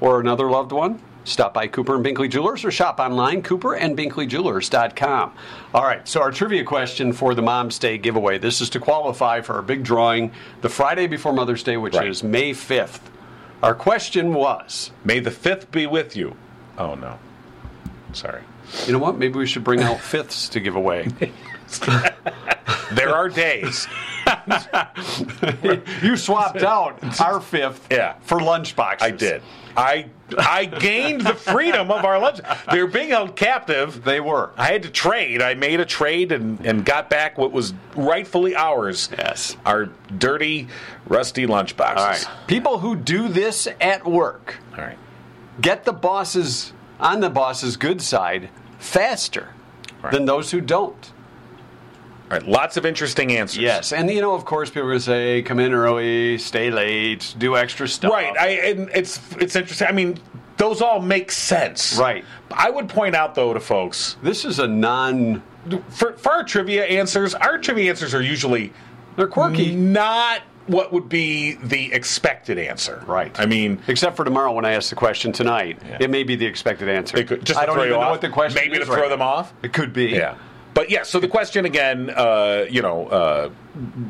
or 0.00 0.20
another 0.20 0.50
loved 0.50 0.70
one? 0.72 1.00
Stop 1.24 1.52
by 1.54 1.66
Cooper 1.68 1.94
and 1.96 2.04
Binkley 2.04 2.30
Jewelers 2.30 2.64
or 2.64 2.70
shop 2.70 2.98
online, 2.98 3.42
cooperandbinkleyjewelers.com. 3.42 5.34
All 5.74 5.82
right, 5.84 6.06
so 6.08 6.20
our 6.22 6.30
trivia 6.32 6.64
question 6.64 7.12
for 7.12 7.34
the 7.34 7.42
Mom's 7.42 7.78
Day 7.78 7.98
giveaway. 7.98 8.38
This 8.38 8.60
is 8.60 8.70
to 8.70 8.80
qualify 8.80 9.40
for 9.42 9.54
our 9.54 9.62
big 9.62 9.82
drawing 9.84 10.32
the 10.62 10.68
Friday 10.68 11.06
before 11.06 11.32
Mother's 11.32 11.62
Day, 11.62 11.76
which 11.76 11.94
Right. 11.94 12.08
is 12.08 12.22
May 12.22 12.52
5th. 12.52 13.00
Our 13.62 13.74
question 13.74 14.32
was 14.32 14.90
May 15.04 15.20
the 15.20 15.30
fifth 15.30 15.70
be 15.70 15.86
with 15.86 16.16
you. 16.16 16.34
Oh 16.78 16.94
no. 16.94 17.18
Sorry. 18.14 18.42
you 18.86 18.92
know 18.92 18.98
what? 18.98 19.18
Maybe 19.18 19.38
we 19.38 19.46
should 19.46 19.62
bring 19.64 19.82
out 19.82 20.00
fifths 20.00 20.48
to 20.50 20.60
give 20.60 20.74
away. 20.76 21.08
There 22.92 23.14
are 23.14 23.28
days. 23.28 23.86
you 26.02 26.16
swapped 26.16 26.62
out 26.64 27.20
our 27.20 27.40
fifth 27.40 27.86
Yeah. 27.88 28.14
for 28.22 28.40
lunchboxes. 28.40 29.02
I 29.02 29.10
did. 29.12 29.42
I 29.76 30.06
I 30.38 30.64
gained 30.66 31.22
the 31.22 31.34
freedom 31.34 31.90
of 31.90 32.04
our 32.04 32.18
lunch. 32.18 32.40
They 32.70 32.80
were 32.82 32.88
being 32.88 33.10
held 33.10 33.36
captive. 33.36 34.04
They 34.04 34.20
were. 34.20 34.50
I 34.56 34.66
had 34.66 34.82
to 34.84 34.90
trade. 34.90 35.42
I 35.42 35.54
made 35.54 35.80
a 35.80 35.84
trade 35.84 36.32
and, 36.32 36.64
and 36.66 36.84
got 36.84 37.10
back 37.10 37.38
what 37.38 37.52
was 37.52 37.74
rightfully 37.96 38.54
ours. 38.56 39.08
Yes. 39.16 39.56
Our 39.66 39.86
dirty, 40.18 40.68
rusty 41.06 41.46
lunchboxes. 41.46 41.96
All 41.96 42.06
right. 42.06 42.26
People 42.46 42.78
who 42.78 42.96
do 42.96 43.28
this 43.28 43.68
at 43.80 44.06
work 44.06 44.56
All 44.76 44.84
right. 44.84 44.98
get 45.60 45.84
the 45.84 45.92
bosses 45.92 46.72
on 46.98 47.20
the 47.20 47.30
boss's 47.30 47.76
good 47.76 48.00
side 48.02 48.48
faster 48.78 49.48
Right. 50.02 50.12
than 50.12 50.24
those 50.24 50.50
who 50.50 50.60
don't. 50.62 51.12
All 52.30 52.38
right. 52.38 52.46
Lots 52.46 52.76
of 52.76 52.86
interesting 52.86 53.32
answers. 53.32 53.58
Yes, 53.62 53.92
and 53.92 54.08
you 54.10 54.20
know, 54.20 54.34
of 54.34 54.44
course, 54.44 54.70
people 54.70 54.82
are 54.82 54.90
going 54.92 54.98
to 54.98 55.04
say, 55.04 55.42
"Come 55.42 55.58
in 55.58 55.72
early, 55.74 56.38
stay 56.38 56.70
late, 56.70 57.34
do 57.38 57.56
extra 57.56 57.88
stuff." 57.88 58.12
Right. 58.12 58.36
I 58.38 58.48
and 58.70 58.88
it's 58.94 59.18
it's 59.40 59.56
interesting. 59.56 59.88
I 59.88 59.92
mean, 59.92 60.18
those 60.56 60.80
all 60.80 61.00
make 61.00 61.32
sense. 61.32 61.96
Right. 61.98 62.24
I 62.52 62.70
would 62.70 62.88
point 62.88 63.16
out 63.16 63.34
though 63.34 63.52
to 63.52 63.58
folks 63.60 64.16
this 64.22 64.44
is 64.44 64.58
a 64.60 64.68
non. 64.68 65.42
for 65.88 66.12
for 66.12 66.30
our 66.32 66.44
trivia 66.44 66.84
answers, 66.84 67.34
our 67.34 67.58
trivia 67.58 67.90
answers 67.90 68.14
are 68.14 68.22
usually 68.22 68.72
They're 69.16 69.26
quirky, 69.26 69.74
not 69.74 70.42
what 70.68 70.92
would 70.92 71.08
be 71.08 71.54
the 71.54 71.92
expected 71.92 72.58
answer. 72.58 73.02
right? 73.08 73.34
I 73.40 73.46
mean, 73.46 73.80
except 73.88 74.14
for 74.14 74.24
tomorrow 74.24 74.52
when 74.52 74.64
I 74.64 74.72
ask 74.72 74.88
the 74.90 74.94
question 74.94 75.32
tonight, 75.32 75.80
Yeah. 75.88 75.96
it 75.98 76.10
may 76.10 76.22
be 76.22 76.36
the 76.36 76.46
expected 76.46 76.88
answer. 76.88 77.16
it 77.16 77.26
could, 77.26 77.44
just 77.44 77.58
I 77.58 77.66
don't 77.66 77.76
even 77.78 77.90
know 77.90 78.00
off. 78.02 78.10
what 78.12 78.20
the 78.20 78.28
question 78.28 78.62
Maybe 78.62 78.78
to 78.78 78.84
throw 78.86 78.96
right 79.00 79.08
them 79.08 79.20
off. 79.22 79.52
It 79.64 79.72
could 79.72 79.92
be. 79.92 80.06
Yeah. 80.10 80.36
But 80.74 80.90
yeah, 80.90 81.02
so 81.02 81.18
the 81.18 81.28
question 81.28 81.64
again, 81.64 82.10
uh, 82.10 82.66
you 82.70 82.82
know, 82.82 83.06
uh, 83.08 83.48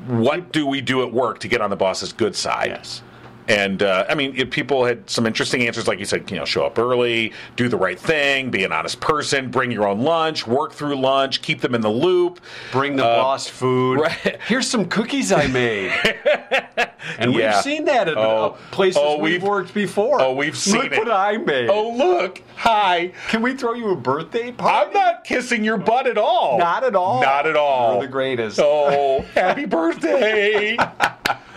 what 0.06 0.52
do 0.52 0.66
we 0.66 0.80
do 0.80 1.02
at 1.02 1.12
work 1.12 1.38
to 1.40 1.48
get 1.48 1.60
on 1.60 1.70
the 1.70 1.76
boss's 1.76 2.12
good 2.12 2.36
side? 2.36 2.68
Yes. 2.68 3.02
And 3.50 3.82
uh, 3.82 4.06
I 4.08 4.14
mean, 4.14 4.34
if 4.36 4.48
people 4.50 4.84
had 4.84 5.10
some 5.10 5.26
interesting 5.26 5.66
answers, 5.66 5.88
like 5.88 5.98
you 5.98 6.04
said, 6.04 6.30
you 6.30 6.36
know, 6.36 6.44
show 6.44 6.64
up 6.64 6.78
early, 6.78 7.32
do 7.56 7.68
the 7.68 7.76
right 7.76 7.98
thing, 7.98 8.48
be 8.50 8.62
an 8.62 8.70
honest 8.70 9.00
person, 9.00 9.50
bring 9.50 9.72
your 9.72 9.88
own 9.88 10.00
lunch, 10.02 10.46
work 10.46 10.72
through 10.72 10.94
lunch, 10.94 11.42
keep 11.42 11.60
them 11.60 11.74
in 11.74 11.80
the 11.80 11.90
loop. 11.90 12.40
Bring 12.70 12.94
the 12.94 13.04
Uh, 13.04 13.16
boss 13.22 13.48
food. 13.48 14.00
right. 14.00 14.38
Here's 14.46 14.68
some 14.70 14.84
cookies 14.84 15.32
I 15.32 15.48
made. 15.48 15.90
and 17.18 17.34
Yeah. 17.34 17.54
we've 17.56 17.62
seen 17.64 17.86
that 17.86 18.06
at 18.08 18.16
Oh. 18.16 18.20
uh, 18.20 18.48
places 18.70 19.02
Oh, 19.04 19.18
we've, 19.18 19.34
we've- 19.34 19.46
worked 19.46 19.74
before. 19.74 20.20
oh, 20.22 20.32
we've 20.32 20.56
seen 20.56 20.82
Look 20.82 20.92
it. 20.92 20.98
what 20.98 21.10
I 21.10 21.36
made. 21.38 21.70
Oh, 21.70 21.90
look, 21.90 22.40
hi. 22.54 23.10
Can 23.30 23.42
we 23.42 23.54
throw 23.54 23.74
you 23.74 23.90
a 23.90 23.96
birthday 23.96 24.52
party? 24.52 24.90
I'm 24.90 24.94
not 24.94 25.24
kissing 25.24 25.64
your 25.64 25.76
butt 25.76 26.06
at 26.06 26.18
all. 26.18 26.56
Not 26.58 26.84
at 26.84 26.94
all. 26.94 27.20
Not 27.20 27.46
at 27.48 27.56
all. 27.56 27.94
You're 27.94 28.02
the 28.02 28.08
greatest. 28.12 28.60
Oh, 28.62 29.22
happy 29.34 29.64
birthday. 29.66 30.76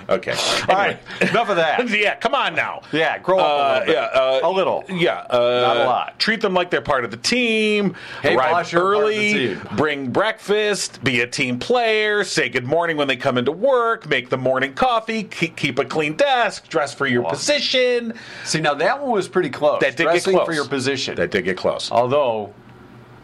Okay. 0.10 0.36
All 0.70 0.76
right, 0.76 1.00
enough 1.22 1.50
of 1.50 1.56
that. 1.58 1.88
Yeah, 2.04 2.16
come 2.16 2.34
on 2.36 2.56
now. 2.56 2.82
Yeah, 2.92 3.18
grow 3.20 3.40
up 3.40 3.46
a 3.46 3.50
Uh, 3.50 3.80
little 3.80 3.86
bit. 3.86 3.94
yeah, 3.96 4.20
uh, 4.20 4.40
a 4.44 4.50
little. 4.52 4.84
Yeah, 4.90 5.20
uh, 5.30 5.38
Not 5.68 5.78
a 5.78 5.84
lot. 5.86 6.20
Treat 6.20 6.42
them 6.42 6.54
like 6.54 6.70
they're 6.70 6.82
part 6.82 7.06
of 7.06 7.12
the 7.12 7.18
team. 7.18 7.96
Hey, 8.22 8.36
arrive 8.36 8.52
boss, 8.52 8.72
you're 8.72 8.82
part 8.82 9.06
of 9.06 9.10
the 9.12 9.48
early. 9.56 9.58
Bring 9.78 10.10
breakfast. 10.12 11.04
Be 11.04 11.22
a 11.22 11.28
team 11.28 11.60
player. 11.60 12.24
Say 12.24 12.50
good 12.50 12.66
morning 12.66 12.98
when 12.98 13.08
they 13.08 13.16
come 13.16 13.38
into 13.38 13.52
work. 13.52 14.08
Make 14.10 14.30
the 14.30 14.38
morning 14.38 14.74
coffee. 14.74 15.24
Keep, 15.24 15.56
keep 15.56 15.80
a 15.80 15.86
clean 15.86 16.16
desk. 16.16 16.68
Dress 16.70 16.94
for 16.94 17.06
your 17.08 17.22
Wow. 17.24 17.30
position. 17.30 18.14
See, 18.44 18.60
now 18.60 18.74
that 18.76 19.00
one 19.02 19.12
was 19.12 19.28
pretty 19.28 19.50
close. 19.50 19.80
That 19.82 19.96
did 19.96 20.04
Dressing 20.04 20.34
get 20.34 20.38
close 20.40 20.46
for 20.48 20.54
your 20.54 20.68
position. 20.68 21.16
That 21.16 21.32
did 21.32 21.46
get 21.46 21.58
close. 21.58 21.92
Although, 21.92 22.54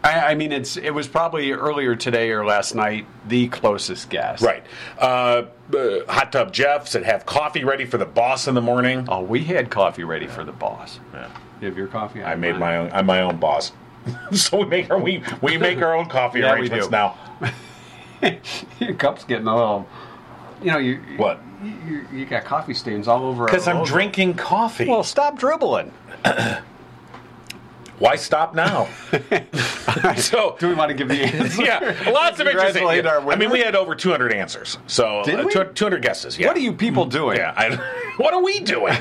I, 0.02 0.30
I 0.30 0.34
mean, 0.34 0.50
it's 0.52 0.76
it 0.76 0.90
was 0.90 1.08
probably 1.08 1.52
earlier 1.52 1.94
today 1.94 2.30
or 2.30 2.44
last 2.44 2.74
night 2.74 3.06
the 3.28 3.48
closest 3.48 4.08
guess. 4.08 4.40
Right. 4.42 4.64
Uh, 4.98 5.44
uh, 5.74 6.00
Hot 6.08 6.32
Tub 6.32 6.52
Jeff 6.52 6.88
said 6.88 7.04
have 7.04 7.26
coffee 7.26 7.64
ready 7.64 7.84
for 7.84 7.98
the 7.98 8.06
boss 8.06 8.48
in 8.48 8.54
the 8.54 8.62
morning. 8.62 9.06
Oh, 9.08 9.20
we 9.22 9.44
had 9.44 9.70
coffee 9.70 10.04
ready 10.04 10.26
for 10.26 10.42
the 10.44 10.52
boss. 10.52 11.00
Yeah. 11.12 11.30
You 11.60 11.68
have 11.68 11.76
your 11.76 11.88
coffee? 11.88 12.22
I 12.22 12.34
made 12.36 12.56
my 12.56 12.78
own. 12.78 12.90
I'm 12.92 13.04
my 13.06 13.20
own 13.20 13.36
boss. 13.36 13.72
so 14.32 14.58
we 14.58 14.64
make 14.64 14.90
our 14.90 14.98
we 14.98 15.22
we 15.42 15.58
make 15.58 15.78
our 15.82 15.94
own 15.94 16.08
coffee 16.08 16.40
Yeah, 16.40 16.54
arrangements 16.54 16.90
now. 16.90 17.16
Your 18.78 18.94
cup's 18.94 19.24
getting 19.24 19.46
a 19.46 19.54
little. 19.54 19.86
You 20.62 20.72
know, 20.72 20.78
you 20.78 20.96
What? 21.16 21.40
You, 21.62 21.72
you, 21.86 22.06
you 22.20 22.26
got 22.26 22.44
coffee 22.44 22.74
stains 22.74 23.08
all 23.08 23.24
over. 23.24 23.44
Because 23.44 23.68
I'm 23.68 23.78
logo. 23.78 23.90
drinking 23.90 24.34
coffee. 24.34 24.86
Well, 24.88 25.04
stop 25.04 25.38
dribbling. 25.38 25.92
Why 27.98 28.16
stop 28.16 28.54
now? 28.54 28.88
so 30.16 30.56
Do 30.58 30.68
we 30.68 30.74
want 30.74 30.88
to 30.90 30.94
give 30.94 31.08
the 31.08 31.22
answer? 31.22 31.62
yeah, 31.62 32.10
lots 32.10 32.40
of 32.40 32.46
interesting. 32.46 32.86
I 32.86 33.36
mean, 33.36 33.50
we 33.50 33.60
had 33.60 33.74
over 33.76 33.94
200 33.94 34.32
answers. 34.32 34.78
So 34.86 35.22
Did 35.24 35.40
uh, 35.40 35.44
we? 35.44 35.52
200 35.52 35.76
200 35.76 36.02
guesses. 36.02 36.38
Yeah. 36.38 36.48
What 36.48 36.56
are 36.56 36.60
you 36.60 36.72
people 36.72 37.06
doing? 37.06 37.36
Yeah. 37.38 37.54
I, 37.56 37.76
what 38.16 38.34
are 38.34 38.42
we 38.42 38.60
doing? 38.60 38.96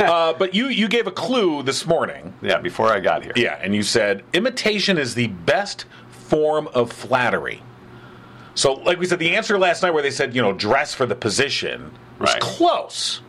uh, 0.00 0.32
but 0.34 0.54
you 0.54 0.68
you 0.68 0.88
gave 0.88 1.06
a 1.06 1.12
clue 1.12 1.62
this 1.62 1.86
morning. 1.86 2.34
Yeah, 2.42 2.58
before 2.58 2.88
I 2.92 3.00
got 3.00 3.22
here. 3.22 3.32
Yeah, 3.36 3.58
and 3.62 3.74
you 3.74 3.82
said 3.82 4.22
imitation 4.32 4.98
is 4.98 5.14
the 5.14 5.26
best 5.28 5.84
form 6.10 6.68
of 6.74 6.92
flattery. 6.92 7.62
So, 8.56 8.74
like 8.74 8.98
we 9.00 9.06
said, 9.06 9.18
the 9.18 9.34
answer 9.34 9.58
last 9.58 9.82
night 9.82 9.90
where 9.92 10.02
they 10.02 10.12
said, 10.12 10.34
you 10.34 10.40
know, 10.40 10.52
dress 10.52 10.94
for 10.94 11.06
the 11.06 11.16
position 11.16 11.90
was 12.20 12.30
Right. 12.32 12.40
close. 12.40 13.20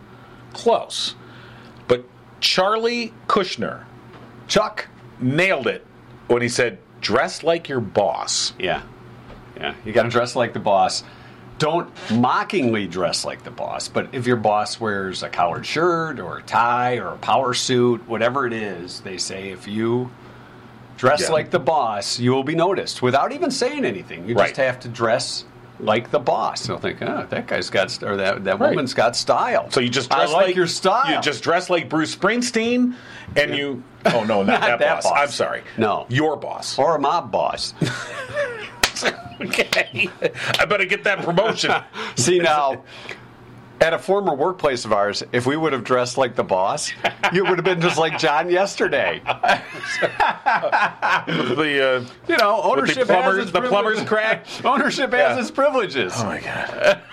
Close. 0.54 1.16
But 1.88 2.06
Charlie 2.40 3.12
Kushner 3.28 3.86
Chuck. 4.48 4.88
nailed 5.20 5.66
it 5.68 5.84
when 6.28 6.42
he 6.44 6.48
said, 6.50 6.78
dress 7.06 7.44
like 7.44 7.70
your 7.70 7.80
boss. 7.80 8.54
Yeah. 8.58 8.82
Yeah. 9.56 9.76
You 9.86 9.94
got 9.94 10.04
to 10.04 10.10
dress 10.10 10.36
like 10.36 10.54
the 10.54 10.60
boss. 10.60 11.04
Don't 11.60 11.88
mockingly 12.12 12.88
dress 12.88 13.24
like 13.24 13.44
the 13.44 13.52
boss, 13.52 13.88
but 13.88 14.10
if 14.12 14.26
your 14.26 14.36
boss 14.38 14.80
wears 14.80 15.22
a 15.22 15.30
collared 15.30 15.66
shirt 15.68 16.20
or 16.20 16.40
a 16.40 16.42
tie 16.42 16.98
or 16.98 17.10
a 17.10 17.18
power 17.18 17.54
suit, 17.54 18.06
whatever 18.10 18.48
it 18.48 18.54
is, 18.54 19.02
they 19.02 19.18
say 19.20 19.50
if 19.52 19.68
you 19.68 20.10
dress 20.98 21.22
Yeah. 21.22 21.30
like 21.30 21.52
the 21.52 21.60
boss, 21.60 22.20
you 22.20 22.32
will 22.32 22.44
be 22.44 22.56
noticed 22.56 23.02
without 23.04 23.32
even 23.32 23.52
saying 23.52 23.86
anything. 23.86 24.28
You 24.28 24.34
just 24.34 24.58
have 24.58 24.80
to 24.82 24.88
dress 24.90 25.46
like 25.80 26.12
the 26.12 26.20
boss. 26.20 26.66
They'll 26.68 26.78
think, 26.78 27.02
oh, 27.02 27.26
that 27.30 27.48
guy's 27.48 27.70
got, 27.70 27.92
st- 27.92 28.10
or 28.10 28.18
that, 28.18 28.44
that 28.44 28.60
Right. 28.60 28.70
woman's 28.72 28.94
got 28.94 29.16
style. 29.16 29.70
So 29.72 29.80
you 29.80 29.90
just 29.90 30.12
I 30.14 30.18
dress 30.18 30.32
like, 30.34 30.56
your 30.56 30.68
style. 30.68 31.14
You 31.16 31.22
just 31.22 31.44
dress 31.44 31.70
like 31.70 31.90
Bruce 31.90 32.16
Springsteen, 32.16 32.96
and 33.36 33.56
you. 33.56 33.84
Oh 34.06 34.24
no, 34.24 34.44
not, 34.44 34.62
that, 34.62 34.80
that 34.80 34.96
boss. 34.96 35.04
boss. 35.04 35.14
I'm 35.18 35.30
sorry. 35.30 35.64
No. 35.78 36.06
your 36.10 36.38
boss. 36.38 36.78
or 36.80 36.96
a 36.96 37.00
mob 37.00 37.32
boss. 37.32 37.74
okay, 39.42 40.10
I 40.60 40.66
better 40.66 40.86
get 40.86 41.04
that 41.04 41.20
promotion. 41.24 41.74
See 42.16 42.40
now, 42.40 42.84
at 43.82 43.94
a 43.94 44.00
former 44.00 44.34
workplace 44.34 44.86
of 44.86 44.94
ours, 44.94 45.24
if 45.32 45.46
we 45.46 45.58
would 45.58 45.74
have 45.74 45.84
dressed 45.84 46.18
like 46.18 46.36
the 46.36 46.44
boss, 46.44 46.92
you 47.34 47.44
would 47.44 47.58
have 47.58 47.66
been 47.66 47.82
just 47.82 47.98
like 47.98 48.18
Jon 48.18 48.50
yesterday. 48.50 49.22
the 49.26 49.62
uh, 52.08 52.10
You 52.28 52.38
know, 52.38 52.62
ownership 52.64 53.08
the 53.08 53.16
has 53.16 53.38
its 53.38 53.52
the 53.52 53.62
plumbers 53.62 54.02
crack. 54.04 54.46
Ownership 54.66 55.12
Yeah. 55.12 55.36
has 55.36 55.48
its 55.48 55.52
privileges. 55.52 56.14
Oh 56.16 56.26
my 56.26 56.40
god. 56.40 57.02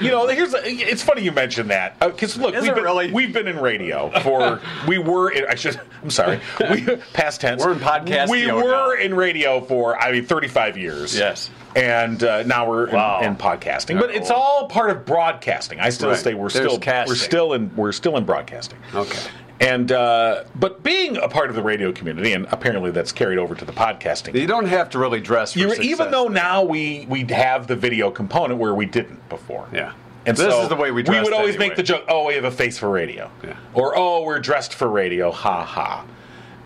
You 0.00 0.10
know, 0.10 0.26
here's 0.28 0.54
it's 0.54 1.02
funny 1.02 1.22
you 1.22 1.32
mentioned 1.32 1.70
that 1.70 1.98
because 2.00 2.36
look, 2.36 2.54
Is 2.54 2.62
we've 2.62 2.74
been, 2.74 2.84
really? 2.84 3.12
we've 3.12 3.32
been 3.32 3.46
in 3.48 3.58
radio 3.58 4.10
for 4.20 4.60
we 4.88 4.98
were 4.98 5.30
in, 5.30 5.44
I 5.48 5.54
should 5.54 5.80
I'm 6.02 6.10
sorry 6.10 6.40
we 6.70 6.84
past 7.12 7.40
tense 7.40 7.64
We're 7.64 7.72
in 7.72 7.78
podcast 7.78 8.28
we 8.30 8.50
were 8.50 8.96
now. 8.96 9.02
in 9.02 9.14
radio 9.14 9.60
for 9.60 9.96
I 10.00 10.12
mean 10.12 10.24
35 10.26 10.76
years 10.78 11.16
Yes. 11.16 11.50
and 11.76 12.22
uh, 12.22 12.42
now 12.44 12.68
we're 12.68 12.90
Wow. 12.90 13.20
in, 13.20 13.30
in 13.30 13.36
podcasting 13.36 13.98
but 14.00 14.10
it's 14.10 14.28
cool. 14.28 14.36
all 14.38 14.68
part 14.68 14.90
of 14.90 15.04
broadcasting 15.04 15.80
I 15.80 15.90
still 15.90 16.10
Right. 16.10 16.18
say 16.18 16.34
we're 16.34 16.48
There's 16.48 16.66
still 16.66 16.78
casting. 16.78 17.10
we're 17.12 17.16
still 17.16 17.52
in 17.52 17.74
we're 17.76 17.92
still 17.92 18.16
in 18.16 18.24
broadcasting 18.24 18.78
Okay. 18.94 19.18
And 19.60 19.92
uh, 19.92 20.44
but 20.56 20.82
being 20.82 21.16
a 21.16 21.28
part 21.28 21.48
of 21.50 21.56
the 21.56 21.62
radio 21.62 21.92
community 21.92 22.32
and 22.32 22.46
apparently 22.50 22.90
that's 22.90 23.12
carried 23.12 23.38
over 23.38 23.54
to 23.54 23.64
the 23.64 23.72
podcasting 23.72 24.34
You 24.34 24.46
don't 24.46 24.66
have 24.66 24.90
to 24.90 24.98
really 24.98 25.20
dress 25.20 25.52
for 25.52 25.60
you 25.60 25.72
even 25.74 26.10
though 26.10 26.26
now 26.28 26.62
we 26.64 27.06
we 27.08 27.24
have 27.32 27.66
the 27.66 27.76
video 27.76 28.10
component 28.10 28.58
where 28.58 28.74
we 28.74 28.86
didn't 28.86 29.28
before. 29.28 29.68
Yeah. 29.72 29.92
And 30.26 30.36
This 30.36 30.52
so 30.52 30.62
is 30.62 30.68
the 30.70 30.74
way 30.76 30.90
we 30.90 31.02
We 31.02 31.20
would 31.20 31.32
always 31.34 31.50
anyway. 31.54 31.68
make 31.68 31.76
the 31.76 31.82
joke, 31.82 32.04
"Oh, 32.08 32.26
we 32.26 32.34
have 32.34 32.44
a 32.44 32.50
face 32.50 32.78
for 32.78 32.88
radio," 32.88 33.30
Yeah. 33.44 33.56
or 33.74 33.92
"Oh, 33.96 34.22
we're 34.24 34.38
dressed 34.40 34.72
for 34.74 34.88
radio." 34.88 35.30
Ha 35.30 35.62
ha. 35.64 36.04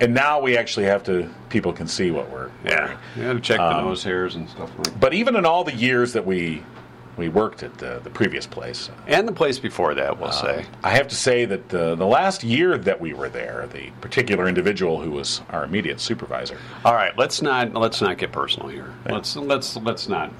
And 0.00 0.14
now 0.14 0.40
we 0.40 0.57
actually 0.57 0.87
have 0.87 1.02
to. 1.04 1.28
People 1.49 1.73
can 1.73 1.88
see 1.88 2.12
what 2.12 2.30
we're. 2.30 2.50
Yeah. 2.64 2.95
wearing. 3.16 3.37
To 3.37 3.40
check 3.42 3.59
the 3.59 3.64
Um, 3.78 3.87
nose 3.87 4.04
hairs 4.04 4.37
and 4.37 4.49
stuff 4.49 4.71
like 4.76 4.85
that. 4.85 5.00
But 5.00 5.12
even 5.12 5.35
in 5.35 5.45
all 5.45 5.64
the 5.64 5.75
years 5.75 6.12
that 6.12 6.25
we 6.25 6.62
we 7.19 7.29
worked 7.29 7.63
at 7.63 7.77
the, 7.79 8.01
the 8.05 8.11
previous 8.11 8.47
place, 8.47 8.89
And 9.09 9.27
the 9.27 9.33
place 9.33 9.59
before 9.59 9.93
that, 9.95 10.19
we'll 10.19 10.29
uh, 10.29 10.33
say. 10.33 10.67
I 10.85 10.91
have 10.91 11.09
to 11.09 11.17
say 11.17 11.45
that 11.45 11.69
the, 11.69 11.97
the 11.97 12.07
last 12.07 12.45
year 12.45 12.79
that 12.79 13.01
we 13.01 13.13
were 13.13 13.29
there, 13.29 13.69
the 13.73 13.91
particular 14.01 14.49
individual 14.49 15.01
who 15.03 15.11
was 15.11 15.41
our 15.51 15.65
immediate 15.65 16.01
supervisor, 16.01 16.59
All 16.85 16.95
right, 16.95 17.17
let's 17.19 17.43
not 17.43 17.75
let's 17.75 18.01
not 18.01 18.17
get 18.19 18.31
personal 18.33 18.69
here. 18.69 18.95
Let's 19.07 19.35
let's 19.37 19.77
let's 19.79 20.09
not 20.09 20.31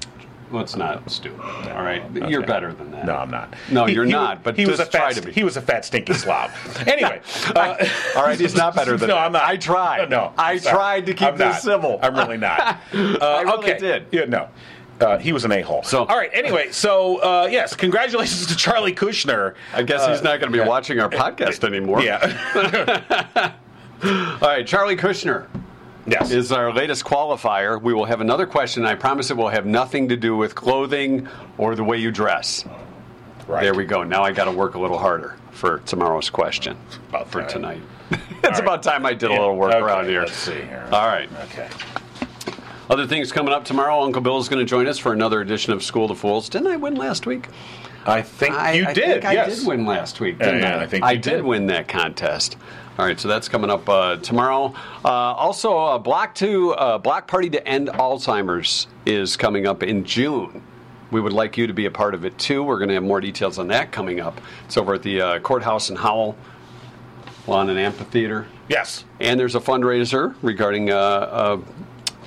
let's 0.51 0.75
not 0.75 1.09
stupid. 1.11 1.41
All 1.41 1.83
right, 1.83 2.01
you're 2.29 2.41
better 2.45 2.73
than 2.73 2.91
that. 2.91 3.05
No, 3.05 3.15
I'm 3.17 3.29
not. 3.29 3.53
No, 3.69 3.85
He- 3.85 3.93
you're 3.93 4.05
he- 4.05 4.11
not, 4.11 4.41
but 4.43 4.57
he 4.57 4.65
was 4.65 4.79
a 4.79 4.85
fat. 4.85 5.23
He 5.25 5.43
was 5.43 5.57
a 5.57 5.61
fat, 5.61 5.83
stinky 5.85 6.13
slob. 6.13 6.49
anyway, 6.87 7.21
uh, 7.55 7.75
All 8.15 8.23
right, 8.23 8.39
he's 8.39 8.55
not 8.55 8.73
better 8.75 8.97
than 8.97 9.07
no, 9.09 9.15
that. 9.15 9.25
I'm 9.25 9.31
not. 9.33 9.43
I 9.43 9.57
tried. 9.57 10.09
No, 10.09 10.33
I 10.37 10.53
I'm 10.53 10.59
sorry. 10.59 10.75
tried 10.75 11.05
to 11.07 11.13
keep 11.13 11.27
I'm 11.27 11.37
this 11.37 11.55
not. 11.55 11.61
civil. 11.61 11.99
I'm 12.01 12.15
really 12.15 12.37
not. 12.37 12.79
Uh, 12.93 13.17
I 13.21 13.41
really 13.41 13.57
okay. 13.71 13.77
did. 13.77 14.05
Yeah, 14.11 14.25
no. 14.25 14.49
Uh, 14.99 15.17
he 15.17 15.31
was 15.31 15.45
an 15.45 15.51
a-hole. 15.51 15.81
So- 15.83 16.05
all 16.05 16.17
right. 16.17 16.29
Anyway, 16.33 16.71
so 16.71 17.17
uh, 17.17 17.47
yes, 17.49 17.75
congratulations 17.75 18.47
to 18.47 18.55
Charlie 18.55 18.93
Kushner. 18.93 19.55
I 19.73 19.83
guess 19.83 20.05
he's 20.07 20.21
not 20.21 20.39
going 20.39 20.51
to 20.51 20.57
be 20.57 20.57
yeah. 20.57 20.67
watching 20.67 20.99
our 20.99 21.09
podcast 21.09 21.63
anymore. 21.63 22.01
Yeah. 22.01 23.53
All 24.01 24.37
right, 24.41 24.65
Charlie 24.65 24.95
Kushner 24.95 25.47
yes. 26.05 26.31
is 26.31 26.51
our 26.53 26.73
latest 26.73 27.03
qualifier. 27.03 27.81
We 27.81 27.93
will 27.93 28.05
have 28.05 28.21
another 28.21 28.45
question. 28.45 28.85
I 28.85 28.95
promise 28.95 29.29
it 29.29 29.35
will 29.37 29.49
have 29.49 29.65
nothing 29.65 30.07
to 30.09 30.15
do 30.17 30.37
with 30.37 30.55
clothing 30.55 31.27
or 31.57 31.75
the 31.75 31.83
way 31.83 31.97
you 31.97 32.09
dress. 32.11 32.65
right. 33.47 33.61
There 33.61 33.73
we 33.73 33.85
go. 33.85 34.03
Now 34.03 34.23
I 34.23 34.31
got 34.31 34.45
to 34.45 34.51
work 34.51 34.75
a 34.75 34.79
little 34.79 34.97
harder 34.97 35.35
for 35.51 35.79
tomorrow's 35.79 36.29
question 36.29 36.77
About 37.09 37.29
for 37.29 37.41
time. 37.41 37.49
tonight. 37.49 37.81
it's 38.11 38.43
right. 38.43 38.59
about 38.59 38.83
time 38.83 39.05
I 39.05 39.13
did 39.13 39.29
a 39.29 39.33
little 39.33 39.55
work 39.57 39.73
Okay, 39.73 39.83
around 39.83 40.05
here. 40.05 40.21
Let's 40.21 40.33
see 40.33 40.53
here. 40.53 40.87
All 40.91 41.07
right. 41.07 41.29
Okay. 41.45 41.67
Other 42.89 43.05
things 43.05 43.31
coming 43.31 43.53
up 43.53 43.65
tomorrow. 43.65 44.01
Uncle 44.01 44.19
Bill 44.19 44.39
is 44.39 44.49
going 44.49 44.65
to 44.65 44.67
join 44.67 44.87
us 44.87 44.97
for 44.97 45.13
another 45.13 45.41
edition 45.41 45.73
of 45.73 45.83
School 45.83 46.07
to 46.07 46.15
Fools. 46.15 46.49
Didn't 46.49 46.67
I 46.67 46.75
win 46.75 46.95
last 46.95 47.27
week? 47.27 47.47
I 48.07 48.23
think 48.23 48.55
I, 48.55 48.71
you 48.71 48.85
I 48.87 48.93
did. 48.93 49.21
think 49.21 49.25
I 49.25 49.45
did 49.47 49.67
win 49.67 49.85
last 49.85 50.19
week. 50.19 50.39
Didn't 50.39 50.61
yeah, 50.61 50.77
I? 50.77 50.81
I 50.81 50.87
think 50.87 51.03
I 51.03 51.11
you 51.11 51.19
did 51.19 51.35
did. 51.37 51.45
win 51.45 51.67
that 51.67 51.87
contest. 51.87 52.57
All 52.97 53.05
right, 53.05 53.19
so 53.19 53.27
that's 53.27 53.47
coming 53.47 53.69
up 53.69 53.87
uh, 53.87 54.15
tomorrow. 54.17 54.73
Uh, 55.05 55.07
also, 55.07 55.77
uh, 55.77 55.97
Block 55.99 56.33
Two, 56.33 56.71
uh, 56.71 56.97
Block 56.97 57.27
Party 57.27 57.47
to 57.51 57.67
End 57.67 57.89
Alzheimer's 57.89 58.87
is 59.05 59.37
coming 59.37 59.67
up 59.67 59.83
in 59.83 60.03
June. 60.03 60.63
We 61.11 61.21
would 61.21 61.33
like 61.33 61.57
you 61.57 61.67
to 61.67 61.73
be 61.73 61.85
a 61.85 61.91
part 61.91 62.15
of 62.15 62.25
it 62.25 62.35
too. 62.39 62.63
We're 62.63 62.79
going 62.79 62.89
to 62.89 62.95
have 62.95 63.03
more 63.03 63.21
details 63.21 63.59
on 63.59 63.67
that 63.67 63.91
coming 63.91 64.19
up. 64.19 64.41
It's 64.65 64.77
over 64.77 64.95
at 64.95 65.03
the 65.03 65.21
uh, 65.21 65.39
courthouse 65.39 65.91
in 65.91 65.95
Howell, 65.95 66.35
lawn 67.45 67.69
and 67.69 67.77
amphitheater. 67.77 68.47
Yes. 68.67 69.05
And 69.19 69.39
there's 69.39 69.55
a 69.55 69.59
fundraiser 69.59 70.35
regarding 70.41 70.91
uh, 70.91 70.95
uh, 70.95 71.61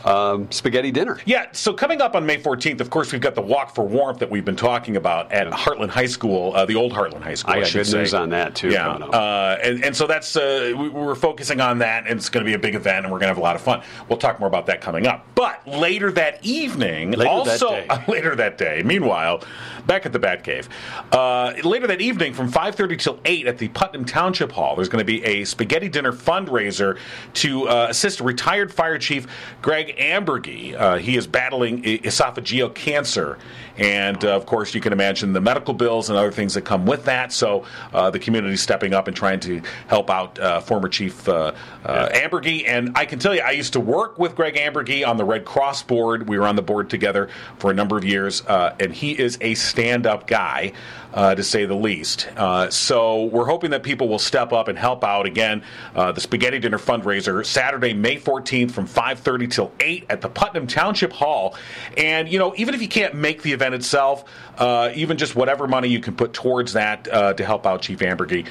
um, 0.04 0.50
spaghetti 0.50 0.90
dinner. 0.90 1.18
Yeah, 1.24 1.46
so 1.52 1.72
coming 1.72 2.00
up 2.00 2.14
on 2.14 2.26
May 2.26 2.38
14th, 2.38 2.80
of 2.80 2.90
course, 2.90 3.12
we've 3.12 3.20
got 3.20 3.34
the 3.34 3.42
Walk 3.42 3.74
for 3.74 3.86
Warmth 3.86 4.18
that 4.20 4.30
we've 4.30 4.44
been 4.44 4.56
talking 4.56 4.96
about 4.96 5.30
at 5.32 5.46
Hartland 5.48 5.90
High 5.90 6.06
School, 6.06 6.54
uh, 6.54 6.64
the 6.64 6.74
old 6.76 6.92
Hartland 6.92 7.22
High 7.22 7.34
School. 7.34 7.54
I 7.54 7.58
I 7.58 7.60
got 7.62 7.72
good 7.72 7.86
say. 7.86 7.98
news 7.98 8.14
on 8.14 8.30
that, 8.30 8.54
too, 8.54 8.70
Yeah, 8.70 8.88
uh, 8.88 9.58
and, 9.62 9.84
and 9.84 9.96
so 9.96 10.06
that's 10.06 10.36
uh, 10.36 10.72
we, 10.76 10.88
we're 10.88 11.14
focusing 11.14 11.60
on 11.60 11.78
that, 11.78 12.06
and 12.06 12.18
it's 12.18 12.28
going 12.28 12.44
to 12.44 12.48
be 12.48 12.54
a 12.54 12.58
big 12.58 12.74
event, 12.74 13.04
and 13.04 13.12
we're 13.12 13.18
going 13.18 13.28
to 13.28 13.34
have 13.34 13.38
a 13.38 13.42
lot 13.42 13.56
of 13.56 13.62
fun. 13.62 13.82
We'll 14.08 14.18
talk 14.18 14.38
more 14.40 14.48
about 14.48 14.66
that 14.66 14.80
coming 14.80 15.06
up. 15.06 15.26
But 15.34 15.66
later 15.66 16.10
that 16.12 16.44
evening, 16.44 17.12
Later 17.12 17.24
that 17.24 17.28
also 17.30 17.70
day. 17.70 17.88
later 18.08 18.34
that 18.36 18.58
day. 18.58 18.82
Meanwhile, 18.84 19.42
back 19.86 20.06
at 20.06 20.12
the 20.12 20.18
Batcave, 20.18 20.68
uh, 21.12 21.54
later 21.62 21.86
that 21.86 22.00
evening 22.00 22.34
from 22.34 22.50
5:30 22.50 22.96
till 22.98 23.18
8 23.24 23.46
at 23.46 23.58
the 23.58 23.68
Putnam 23.68 24.04
Township 24.04 24.52
Hall, 24.52 24.76
there's 24.76 24.88
going 24.88 25.04
to 25.04 25.04
be 25.04 25.24
a 25.24 25.44
spaghetti 25.44 25.88
dinner 25.88 26.12
fundraiser 26.12 26.98
to 27.34 27.68
uh, 27.68 27.86
assist 27.90 28.20
retired 28.20 28.72
Fire 28.72 28.98
Chief 28.98 29.26
Greg 29.60 29.96
Amburgey. 29.98 30.78
Uh, 30.78 30.98
he 30.98 31.16
is 31.16 31.26
battling 31.26 31.82
esophageal 31.82 32.74
cancer, 32.74 33.38
and 33.76 34.24
uh, 34.24 34.36
of 34.36 34.46
course, 34.46 34.74
you 34.74 34.80
can 34.80 34.92
imagine 34.92 35.32
the 35.32 35.40
medical 35.40 35.74
bills 35.74 36.10
and 36.10 36.18
other 36.18 36.32
things 36.32 36.54
that 36.54 36.62
come 36.62 36.86
with 36.86 37.04
that. 37.04 37.32
So 37.32 37.64
uh, 37.92 38.10
the 38.10 38.18
community 38.18 38.56
stepping 38.56 38.94
up 38.94 39.08
and 39.08 39.16
trying 39.16 39.40
to 39.40 39.62
help 39.88 40.10
out 40.10 40.38
uh, 40.38 40.60
former 40.60 40.88
Chief 40.88 41.28
uh, 41.28 41.52
uh, 41.84 42.08
Amburgey. 42.10 42.66
And 42.66 42.96
I 42.96 43.04
can 43.04 43.18
tell 43.18 43.34
you, 43.34 43.40
I 43.40 43.52
used 43.52 43.72
to 43.74 43.80
work 43.80 44.18
with 44.18 44.34
Greg 44.34 44.54
Amburgey 44.54 45.06
on 45.06 45.16
the 45.16 45.24
Red 45.24 45.44
Cross 45.44 45.84
board. 45.84 46.28
We 46.28 46.38
were 46.38 46.46
on 46.46 46.56
the 46.56 46.62
board 46.62 46.90
together 46.90 47.28
for 47.58 47.70
a 47.70 47.74
number 47.74 47.96
of 47.96 48.04
years, 48.04 48.42
uh, 48.46 48.74
and 48.80 48.92
he 48.92 49.12
is 49.12 49.38
a 49.40 49.54
stand-up 49.72 50.26
guy. 50.26 50.72
Uh, 51.14 51.34
to 51.34 51.42
say 51.42 51.66
the 51.66 51.74
least. 51.74 52.26
Uh, 52.38 52.70
so 52.70 53.24
we're 53.24 53.44
hoping 53.44 53.70
that 53.70 53.82
people 53.82 54.08
will 54.08 54.18
step 54.18 54.50
up 54.50 54.68
and 54.68 54.78
help 54.78 55.04
out 55.04 55.26
again. 55.26 55.62
Uh, 55.94 56.10
the 56.10 56.22
Spaghetti 56.22 56.58
Dinner 56.58 56.78
fundraiser 56.78 57.44
Saturday, 57.44 57.92
May 57.92 58.16
14th, 58.16 58.70
from 58.70 58.86
5:30 58.86 59.46
till 59.46 59.72
8 59.78 60.06
at 60.08 60.22
the 60.22 60.30
Putnam 60.30 60.66
Township 60.66 61.12
Hall. 61.12 61.54
And 61.98 62.30
you 62.30 62.38
know, 62.38 62.54
even 62.56 62.74
if 62.74 62.80
you 62.80 62.88
can't 62.88 63.12
make 63.14 63.42
the 63.42 63.52
event 63.52 63.74
itself, 63.74 64.24
uh, 64.56 64.90
even 64.94 65.18
just 65.18 65.36
whatever 65.36 65.68
money 65.68 65.86
you 65.86 66.00
can 66.00 66.16
put 66.16 66.32
towards 66.32 66.72
that 66.72 67.06
uh, 67.12 67.34
to 67.34 67.44
help 67.44 67.66
out 67.66 67.82
Chief 67.82 67.98
Amburgey, 67.98 68.46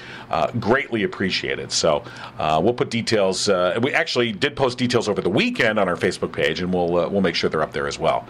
greatly 0.59 1.01
appreciated. 1.01 1.71
So 1.71 2.03
we'll 2.37 2.75
put 2.75 2.91
details. 2.91 3.47
We 3.81 3.91
actually 3.91 4.33
did 4.33 4.55
post 4.55 4.77
details 4.77 5.09
over 5.09 5.23
the 5.23 5.31
weekend 5.31 5.79
on 5.79 5.89
our 5.89 5.95
Facebook 5.95 6.31
page, 6.31 6.61
and 6.61 6.71
we'll 6.71 7.09
we'll 7.09 7.21
make 7.21 7.33
sure 7.33 7.49
they're 7.49 7.63
up 7.63 7.73
there 7.73 7.87
as 7.87 7.97
well. 7.97 8.27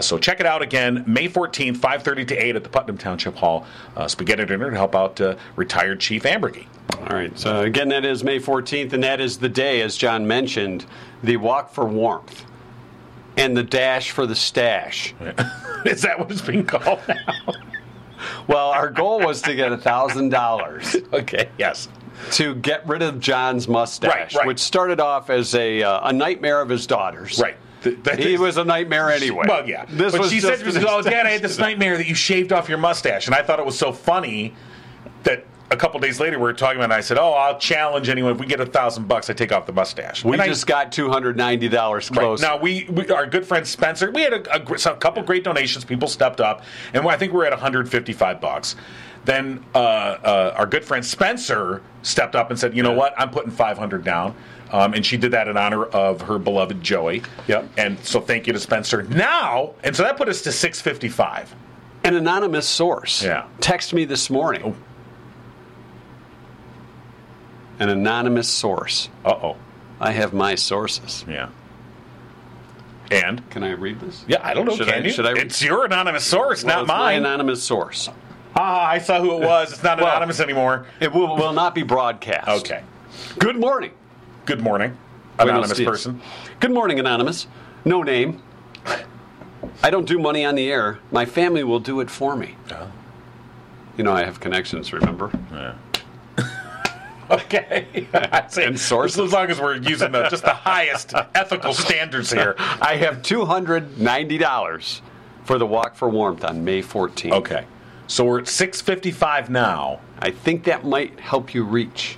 So 0.00 0.18
check 0.18 0.40
it 0.40 0.46
out 0.46 0.62
again, 0.62 1.04
May 1.06 1.28
14th, 1.28 1.76
5:30 1.76 2.26
to 2.26 2.44
8 2.44 2.56
at 2.56 2.64
the 2.64 2.70
Putnam 2.70 2.98
Township 2.98 3.36
Hall. 3.36 3.66
Uh, 3.96 4.06
spaghetti 4.06 4.44
dinner 4.46 4.70
to 4.70 4.76
help 4.76 4.94
out 4.94 5.20
uh, 5.20 5.34
retired 5.56 5.98
Chief 5.98 6.22
Amburgey. 6.22 6.66
All 6.98 7.06
right. 7.16 7.36
So 7.38 7.62
again, 7.62 7.88
that 7.88 8.04
is 8.04 8.22
May 8.22 8.38
14th, 8.38 8.92
and 8.92 9.02
that 9.02 9.20
is 9.20 9.38
the 9.38 9.48
day, 9.48 9.82
as 9.82 9.96
Jon 9.96 10.26
mentioned, 10.26 10.86
the 11.22 11.36
walk 11.36 11.72
for 11.72 11.84
warmth 11.84 12.44
and 13.36 13.56
the 13.56 13.62
dash 13.62 14.10
for 14.12 14.26
the 14.26 14.34
stache. 14.34 15.14
Is 15.84 16.02
that 16.02 16.18
what 16.18 16.30
it's 16.30 16.40
being 16.40 16.64
called 16.66 17.00
now? 17.08 17.52
Well, 18.48 18.70
our 18.70 18.90
goal 18.90 19.20
was 19.20 19.42
to 19.42 19.54
get 19.54 19.80
thousand 19.80 20.30
dollars 20.30 20.96
okay. 21.12 21.48
Yes. 21.58 21.88
to 22.32 22.56
get 22.56 22.86
rid 22.86 23.00
of 23.02 23.20
Jon's 23.20 23.68
mustache, 23.68 24.12
Right, 24.12 24.34
right. 24.34 24.46
which 24.46 24.58
started 24.58 24.98
off 25.00 25.30
as 25.30 25.54
a 25.54 25.82
uh, 25.82 26.08
a 26.08 26.12
nightmare 26.12 26.60
of 26.60 26.68
his 26.68 26.86
daughter's. 26.86 27.38
Right. 27.38 27.56
Th- 27.82 27.96
that 28.02 28.18
He 28.18 28.36
was 28.36 28.56
a 28.56 28.64
nightmare 28.64 29.10
anyway. 29.10 29.46
Well, 29.48 29.68
yeah. 29.68 29.84
This 29.88 30.12
but 30.12 30.22
was 30.22 30.30
she 30.32 30.40
just 30.40 30.62
said, 30.64 30.76
an 30.76 30.84
"Oh, 30.88 31.02
Dad, 31.02 31.26
I 31.26 31.30
had 31.30 31.42
this 31.42 31.58
nightmare 31.66 31.96
that 31.96 32.06
you 32.08 32.14
shaved 32.14 32.52
off 32.52 32.68
your 32.68 32.78
mustache," 32.78 33.26
and 33.26 33.34
I 33.34 33.42
thought 33.42 33.58
it 33.58 33.66
was 33.66 33.78
so 33.78 33.92
funny 33.92 34.54
that 35.22 35.44
a 35.70 35.76
couple 35.76 36.00
days 36.00 36.18
later 36.18 36.38
we 36.38 36.42
were 36.44 36.52
talking 36.54 36.76
about. 36.78 36.84
it, 36.84 36.94
and 36.94 36.94
I 36.94 37.00
said, 37.02 37.18
"Oh, 37.18 37.32
I'll 37.34 37.58
challenge 37.58 38.08
anyone 38.08 38.32
if 38.32 38.38
we 38.40 38.46
get 38.46 38.58
a 38.60 38.66
thousand 38.66 39.06
bucks, 39.06 39.28
I 39.30 39.32
take 39.34 39.52
off 39.52 39.66
the 39.66 39.72
mustache." 39.72 40.24
We 40.24 40.32
And 40.32 40.42
I- 40.42 40.46
just 40.48 40.66
got 40.66 40.90
two 40.90 41.08
hundred 41.10 41.36
ninety 41.36 41.68
dollars 41.68 42.10
Right. 42.10 42.18
close. 42.18 42.40
Now 42.42 42.56
we, 42.56 42.84
we, 42.90 43.08
our 43.10 43.26
good 43.26 43.46
friend 43.46 43.66
Spencer, 43.66 44.10
we 44.10 44.22
had 44.22 44.32
a, 44.32 44.56
a, 44.56 44.62
a 44.92 44.96
couple 44.96 45.22
great 45.22 45.44
donations. 45.44 45.84
People 45.84 46.08
stepped 46.08 46.40
up, 46.40 46.62
and 46.94 47.06
I 47.06 47.16
think 47.16 47.32
we're 47.32 47.44
at 47.44 47.52
155 47.52 48.40
bucks. 48.40 48.74
Then 49.24 49.62
uh, 49.74 49.78
uh, 49.78 50.54
our 50.56 50.66
good 50.66 50.84
friend 50.84 51.04
Spencer 51.04 51.82
stepped 52.02 52.34
up 52.34 52.50
and 52.50 52.58
said, 52.58 52.74
"You 52.74 52.82
know 52.82 52.92
what? 52.92 53.14
I'm 53.18 53.30
putting 53.30 53.50
500 53.52 54.02
down." 54.02 54.34
Um, 54.70 54.92
and 54.94 55.04
she 55.04 55.16
did 55.16 55.30
that 55.32 55.48
in 55.48 55.56
honor 55.56 55.84
of 55.84 56.20
her 56.22 56.38
beloved 56.38 56.82
Joey. 56.82 57.22
Yep. 57.46 57.70
And 57.78 57.98
so 58.04 58.20
thank 58.20 58.46
you 58.46 58.52
to 58.52 58.58
Spencer. 58.60 59.02
Now, 59.04 59.72
and 59.82 59.96
so 59.96 60.02
that 60.02 60.16
put 60.18 60.28
us 60.28 60.42
to 60.42 60.52
655. 60.52 61.54
An 62.04 62.14
anonymous 62.14 62.68
source 62.68 63.22
Yeah. 63.22 63.46
text 63.60 63.92
me 63.94 64.04
this 64.04 64.28
morning. 64.30 64.62
Oh. 64.64 64.76
An 67.80 67.88
anonymous 67.88 68.48
source. 68.48 69.08
Uh 69.24 69.30
oh. 69.42 69.56
I 70.00 70.12
have 70.12 70.32
my 70.32 70.54
sources. 70.54 71.24
Yeah. 71.28 71.48
And 73.10 73.48
Can 73.50 73.62
I 73.64 73.70
read 73.72 74.00
this? 74.00 74.24
yeah, 74.28 74.38
I 74.42 74.52
don't 74.52 74.66
know. 74.66 74.76
Should 74.76 74.88
can 74.88 75.02
I- 75.02 75.06
you? 75.06 75.10
should 75.12 75.26
I 75.26 75.32
read- 75.32 75.46
It's 75.46 75.62
your 75.62 75.84
anonymous 75.86 76.24
source, 76.24 76.62
Well, 76.62 76.74
not 76.76 76.82
it's 76.82 76.88
my 76.88 76.98
mine. 76.98 77.16
anonymous 77.18 77.62
source. 77.62 78.10
ah, 78.54 78.86
I 78.86 78.98
saw 78.98 79.20
who 79.20 79.40
it 79.40 79.46
was. 79.46 79.72
It's 79.72 79.82
not 79.82 79.98
Well- 80.02 80.08
anonymous 80.08 80.40
anymore. 80.40 80.86
It 81.00 81.12
will, 81.12 81.36
will 81.36 81.52
not 81.54 81.74
be 81.74 81.82
broadcast. 81.84 82.48
Okay. 82.48 82.82
Good 83.38 83.56
morning. 83.58 83.92
Good 84.48 84.62
morning, 84.62 84.96
anonymous 85.38 85.78
person. 85.78 86.22
Good 86.58 86.70
morning, 86.70 86.98
anonymous. 86.98 87.46
No 87.84 88.02
name. 88.02 88.40
I 89.82 89.90
don't 89.90 90.08
do 90.08 90.18
money 90.18 90.42
on 90.42 90.54
the 90.54 90.72
air. 90.72 91.00
My 91.12 91.26
family 91.26 91.62
will 91.64 91.80
do 91.80 92.00
it 92.00 92.08
for 92.08 92.34
me. 92.34 92.56
Oh. 92.70 92.90
You 93.98 94.04
know, 94.04 94.12
I 94.12 94.24
have 94.24 94.40
connections, 94.40 94.90
remember? 94.94 95.30
Yeah. 95.52 95.74
okay. 97.30 98.08
And 98.56 98.80
sources. 98.80 99.18
As 99.18 99.32
long 99.34 99.50
as 99.50 99.60
we're 99.60 99.76
using 99.76 100.12
the, 100.12 100.30
just 100.30 100.44
the 100.44 100.54
highest 100.54 101.12
ethical 101.34 101.74
standards 101.74 102.32
here. 102.32 102.54
I 102.58 102.96
have 102.96 103.16
$290 103.20 105.00
for 105.44 105.58
the 105.58 105.66
Walk 105.66 105.94
for 105.94 106.08
Warmth 106.08 106.42
on 106.42 106.64
May 106.64 106.80
14th. 106.80 107.32
Okay. 107.32 107.66
So 108.06 108.24
we're 108.24 108.40
at 108.40 108.48
655 108.48 109.50
now. 109.50 110.00
I 110.20 110.30
think 110.30 110.64
that 110.64 110.86
might 110.86 111.20
help 111.20 111.52
you 111.52 111.64
reach 111.64 112.16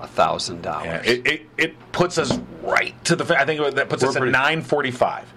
$1,000. 0.00 1.04
It, 1.06 1.26
it, 1.26 1.42
it 1.56 1.92
puts 1.92 2.18
us 2.18 2.38
right 2.62 2.94
to 3.04 3.16
the. 3.16 3.38
I 3.38 3.44
think 3.44 3.60
that 3.74 3.88
puts 3.88 4.02
We're 4.02 4.10
us 4.10 4.16
at 4.16 4.20
pretty- 4.20 4.32
945. 4.32 5.32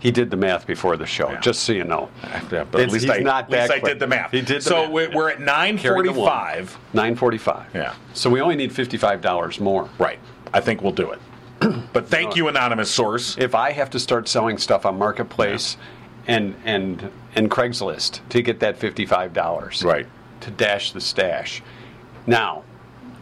he 0.00 0.10
did 0.10 0.30
the 0.30 0.36
math 0.36 0.66
before 0.66 0.96
the 0.96 1.06
show, 1.06 1.30
Yeah. 1.30 1.40
just 1.40 1.62
so 1.62 1.72
you 1.72 1.84
know. 1.84 2.08
Yeah, 2.22 2.40
but 2.50 2.58
at 2.58 2.64
It's- 2.64 2.92
least 2.92 3.04
he's 3.04 3.10
I, 3.10 3.18
not 3.18 3.44
at 3.44 3.50
least 3.50 3.70
I 3.72 3.78
quick. 3.80 3.92
did 3.92 3.98
the 4.00 4.06
math. 4.06 4.30
He 4.30 4.40
did 4.40 4.58
the 4.58 4.60
so 4.62 4.82
math, 4.84 4.90
we're, 4.92 5.10
we're 5.10 5.30
at 5.30 5.36
Carry 5.78 6.02
the 6.06 6.12
one. 6.12 6.26
945. 6.26 6.78
945. 6.94 7.66
Yeah. 7.74 7.94
So 8.14 8.30
we 8.30 8.40
only 8.40 8.56
need 8.56 8.70
$55 8.72 9.60
more. 9.60 9.88
Right. 9.98 10.18
I 10.54 10.60
think 10.60 10.82
we'll 10.82 10.92
do 10.92 11.10
it. 11.12 11.20
But 11.92 12.06
thank 12.08 12.36
you, 12.36 12.46
anonymous 12.48 12.90
source. 12.90 13.36
if 13.36 13.54
I 13.54 13.72
have 13.72 13.90
to 13.90 13.98
start 13.98 14.28
selling 14.28 14.56
stuff 14.58 14.86
on 14.86 14.96
Marketplace 14.96 15.76
and 16.28 16.54
and 16.64 17.10
and 17.34 17.50
Craigslist 17.50 18.20
to 18.30 18.40
get 18.42 18.60
that 18.60 18.78
fifty-five 18.78 19.32
dollars, 19.32 19.82
Right. 19.84 20.06
to 20.42 20.50
dash 20.52 20.92
the 20.92 21.00
stache. 21.00 21.62
Now, 22.26 22.62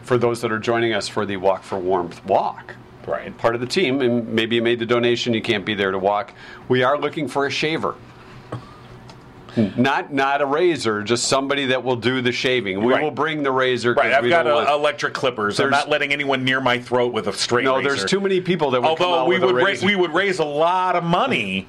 for 0.09 0.17
those 0.17 0.41
that 0.41 0.51
are 0.51 0.57
joining 0.57 0.91
us 0.91 1.07
for 1.07 1.23
the 1.23 1.37
Walk 1.37 1.61
for 1.61 1.77
Warmth 1.77 2.25
walk, 2.25 2.73
Right. 3.05 3.35
part 3.37 3.53
of 3.53 3.61
the 3.61 3.67
team, 3.67 4.01
and 4.01 4.27
maybe 4.27 4.55
you 4.55 4.61
made 4.63 4.79
the 4.79 4.85
donation, 4.87 5.35
you 5.35 5.41
can't 5.41 5.63
be 5.63 5.75
there 5.75 5.91
to 5.91 5.99
walk. 5.99 6.33
We 6.67 6.81
are 6.81 6.97
looking 6.97 7.27
for 7.27 7.45
a 7.45 7.51
shaver. 7.51 7.93
Not 9.77 10.11
not 10.11 10.41
a 10.41 10.47
razor, 10.47 11.03
just 11.03 11.25
somebody 11.27 11.67
that 11.67 11.83
will 11.83 11.95
do 11.95 12.21
the 12.21 12.31
shaving. 12.31 12.83
We 12.83 12.93
Right. 12.93 13.03
will 13.03 13.11
bring 13.11 13.43
the 13.43 13.51
razor. 13.51 13.93
'cause 13.93 14.03
Right. 14.05 14.13
I've 14.13 14.23
we 14.23 14.29
got 14.29 14.43
don't 14.43 14.53
uh, 14.53 14.55
want- 14.65 14.69
electric 14.69 15.13
clippers. 15.13 15.59
I'm 15.59 15.69
There's- 15.69 15.85
not 15.85 15.91
letting 15.91 16.11
anyone 16.11 16.43
near 16.43 16.59
my 16.61 16.79
throat 16.79 17.13
with 17.13 17.27
a 17.27 17.33
straight 17.33 17.65
razor. 17.65 17.69
no, 17.71 17.77
razor. 17.77 17.89
there's 17.89 18.05
too 18.09 18.19
many 18.19 18.41
people 18.41 18.71
that 18.71 18.81
would 18.81 18.97
come 18.97 19.05
Although 19.07 19.19
out 19.21 19.27
we 19.27 19.35
with 19.35 19.43
a 19.43 19.45
would 19.47 19.55
ra- 19.57 19.63
razor. 19.63 19.85
we 19.85 19.95
would 19.95 20.13
raise 20.13 20.39
a 20.39 20.43
lot 20.45 20.95
of 20.95 21.03
money 21.03 21.67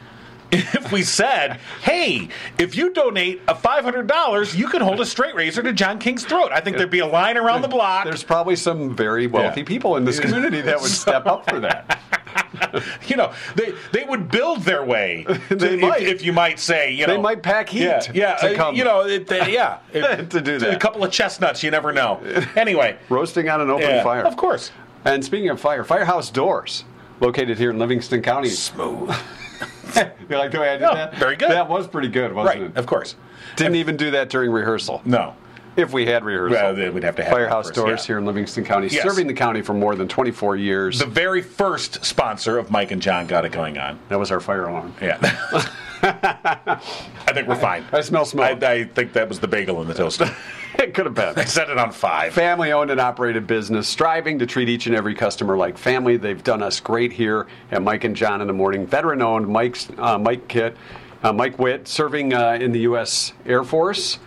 if 0.53 0.91
we 0.93 1.03
said, 1.03 1.61
"Hey, 1.83 2.29
if 2.59 2.77
you 2.77 2.93
donate 2.93 3.41
a 3.49 3.55
five 3.55 3.85
hundred 3.85 4.07
dollars, 4.07 4.55
you 4.57 4.69
can 4.69 4.81
hold 4.83 5.01
a 5.01 5.07
straight 5.07 5.35
razor 5.35 5.63
to 5.63 5.73
Jon 5.73 5.99
King's 5.99 6.25
throat." 6.25 6.51
I 6.53 6.61
think 6.61 6.77
there'd 6.77 6.91
be 6.91 6.99
a 7.01 7.07
line 7.07 7.37
around 7.37 7.63
the 7.63 7.69
block. 7.69 8.05
There's 8.05 8.25
probably 8.25 8.57
some 8.57 8.95
very 8.95 9.27
wealthy 9.27 9.61
Yeah. 9.61 9.67
people 9.67 9.97
in 9.97 10.05
this 10.05 10.19
community 10.21 10.61
that 10.63 10.81
would 10.81 10.91
step 10.91 11.27
up 11.27 11.49
for 11.49 11.61
that. 11.61 12.01
you 13.07 13.17
know, 13.17 13.33
they 13.55 13.73
they 13.93 14.05
would 14.05 14.31
build 14.31 14.63
their 14.63 14.85
way. 14.85 15.25
to- 15.49 15.57
They 15.57 15.75
if, 15.75 15.81
might. 15.81 16.03
if 16.03 16.25
you 16.25 16.33
might 16.33 16.59
say, 16.59 16.93
you 16.93 17.07
know, 17.07 17.15
They 17.15 17.21
might 17.21 17.43
pack 17.43 17.69
heat 17.69 17.83
Yeah, 17.83 18.03
yeah. 18.13 18.35
to 18.37 18.53
uh, 18.53 18.57
come. 18.57 18.75
You 18.75 18.85
know, 18.85 19.07
it, 19.07 19.31
uh, 19.31 19.47
yeah, 19.49 19.79
It- 19.93 20.31
To 20.31 20.41
do 20.41 20.59
that. 20.59 20.75
A 20.75 20.79
couple 20.79 21.03
of 21.05 21.11
chestnuts, 21.13 21.63
you 21.63 21.71
never 21.71 21.93
know. 21.93 22.21
Anyway, 22.57 22.97
Roasting 23.09 23.49
on 23.49 23.61
an 23.61 23.71
open 23.71 23.89
yeah, 23.89 24.03
fire. 24.03 24.25
of 24.25 24.37
course. 24.37 24.71
And 25.05 25.25
speaking 25.25 25.49
of 25.49 25.61
fire, 25.61 25.83
Firehouse 25.85 26.31
Doors, 26.31 26.85
located 27.21 27.57
here 27.59 27.71
in 27.71 27.79
Livingston 27.79 28.21
County. 28.23 28.49
Smooth. 28.51 29.15
you 30.29 30.37
like 30.38 30.50
the 30.53 30.61
way 30.61 30.70
I 30.70 30.72
did 30.76 30.83
No, 30.83 30.94
that? 30.94 31.14
very 31.16 31.37
good. 31.37 31.50
That 31.50 31.68
was 31.68 31.87
pretty 31.88 32.09
good, 32.09 32.33
wasn't 32.33 32.61
Right, 32.61 32.70
it? 32.70 32.76
of 32.76 32.87
course. 32.87 33.14
Didn't 33.57 33.76
even 33.76 33.96
do 33.96 34.11
that 34.12 34.29
during 34.31 34.50
rehearsal. 34.50 35.03
No. 35.05 35.35
If 35.76 35.92
we 35.92 36.05
had 36.05 36.24
rehearsal. 36.24 36.57
Well, 36.57 36.74
then 36.74 36.92
we'd 36.94 37.05
have 37.05 37.14
to 37.16 37.22
have 37.22 37.33
Firehouse 37.33 37.66
first, 37.68 37.74
Doors 37.76 38.00
yeah. 38.03 38.07
here 38.09 38.18
in 38.18 38.26
Livingston 38.26 38.64
County, 38.64 38.88
Yes. 38.88 39.03
serving 39.05 39.26
the 39.29 39.35
county 39.35 39.62
for 39.62 39.72
more 39.72 39.94
than 39.94 40.09
24 40.09 40.57
years. 40.57 40.98
The 40.98 41.07
very 41.07 41.40
first 41.42 42.05
sponsor 42.05 42.59
of 42.59 42.70
Mike 42.70 42.90
and 42.90 43.00
Jon 43.00 43.26
got 43.26 43.44
it 43.44 43.53
going 43.53 43.79
on. 43.79 43.98
that 44.09 44.18
was 44.18 44.31
our 44.31 44.40
fire 44.40 44.66
alarm. 44.66 44.92
Yeah. 45.00 45.18
I 46.03 47.33
think 47.33 47.46
we're 47.46 47.55
fine. 47.57 47.85
I 47.92 48.00
smell 48.00 48.24
smoke. 48.24 48.62
I, 48.62 48.72
I 48.72 48.85
think 48.85 49.12
that 49.12 49.29
was 49.29 49.38
the 49.40 49.48
bagel 49.48 49.81
in 49.83 49.88
the 49.88 49.94
toaster. 49.94 50.35
it 50.79 50.95
could 50.95 51.07
have 51.07 51.15
been. 51.15 51.35
I 51.37 51.45
said 51.45 51.71
it 51.71 51.79
on 51.79 51.91
five. 51.93 52.33
Family 52.33 52.73
owned 52.73 52.91
and 52.91 53.01
operated 53.01 53.47
business, 53.47 53.89
striving 53.89 54.39
to 54.39 54.47
treat 54.47 54.69
each 54.69 54.87
and 54.87 54.95
every 54.95 55.15
customer 55.15 55.57
like 55.57 55.77
family. 55.77 56.17
They've 56.17 56.43
done 56.43 56.63
us 56.63 56.81
great 56.81 57.13
here 57.13 57.47
at 57.71 57.83
Mike 57.83 58.05
and 58.05 58.15
Jon 58.15 58.41
in 58.41 58.47
the 58.47 58.53
morning. 58.53 58.87
Veteran 58.87 59.23
owned, 59.23 59.49
Mike's 59.49 59.89
uh, 59.99 60.19
Mike 60.19 60.49
Kit, 60.49 60.77
uh, 61.23 61.33
Mike 61.33 61.59
Witt, 61.59 61.89
serving 61.89 62.33
uh, 62.33 62.59
in 62.61 62.73
the 62.73 62.81
U.S. 62.81 63.33
Air 63.47 63.65
Force, 63.65 64.19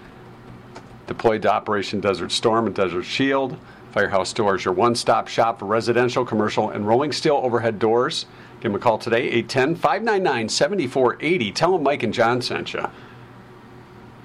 deployed 1.07 1.41
to 1.43 1.51
Operation 1.51 1.99
Desert 1.99 2.31
Storm 2.31 2.67
and 2.67 2.75
Desert 2.75 3.03
Shield. 3.03 3.57
Firehouse 3.91 4.33
Doors, 4.33 4.65
your 4.65 4.73
one 4.73 4.95
stop 4.95 5.27
shop 5.27 5.59
for 5.59 5.65
residential, 5.65 6.25
commercial, 6.25 6.71
and 6.71 6.87
rolling 6.87 7.11
steel 7.11 7.39
overhead 7.43 7.77
doors. 7.77 8.25
Give 8.59 8.71
them 8.71 8.75
a 8.75 8.83
call 8.83 8.97
today, 8.97 9.23
810 9.27 9.75
599 9.75 10.49
7480. 10.49 11.51
Tell 11.51 11.73
them 11.73 11.83
Mike 11.83 12.01
and 12.01 12.13
Jon 12.13 12.41
sent 12.41 12.73
you. 12.73 12.89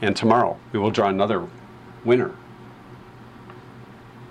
And 0.00 0.16
tomorrow, 0.16 0.56
we 0.72 0.78
will 0.78 0.90
draw 0.90 1.08
another 1.08 1.46
winner 2.04 2.32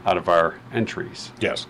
out 0.06 0.18
of 0.18 0.30
our 0.30 0.56
entries 0.74 1.32
Yes. 1.40 1.68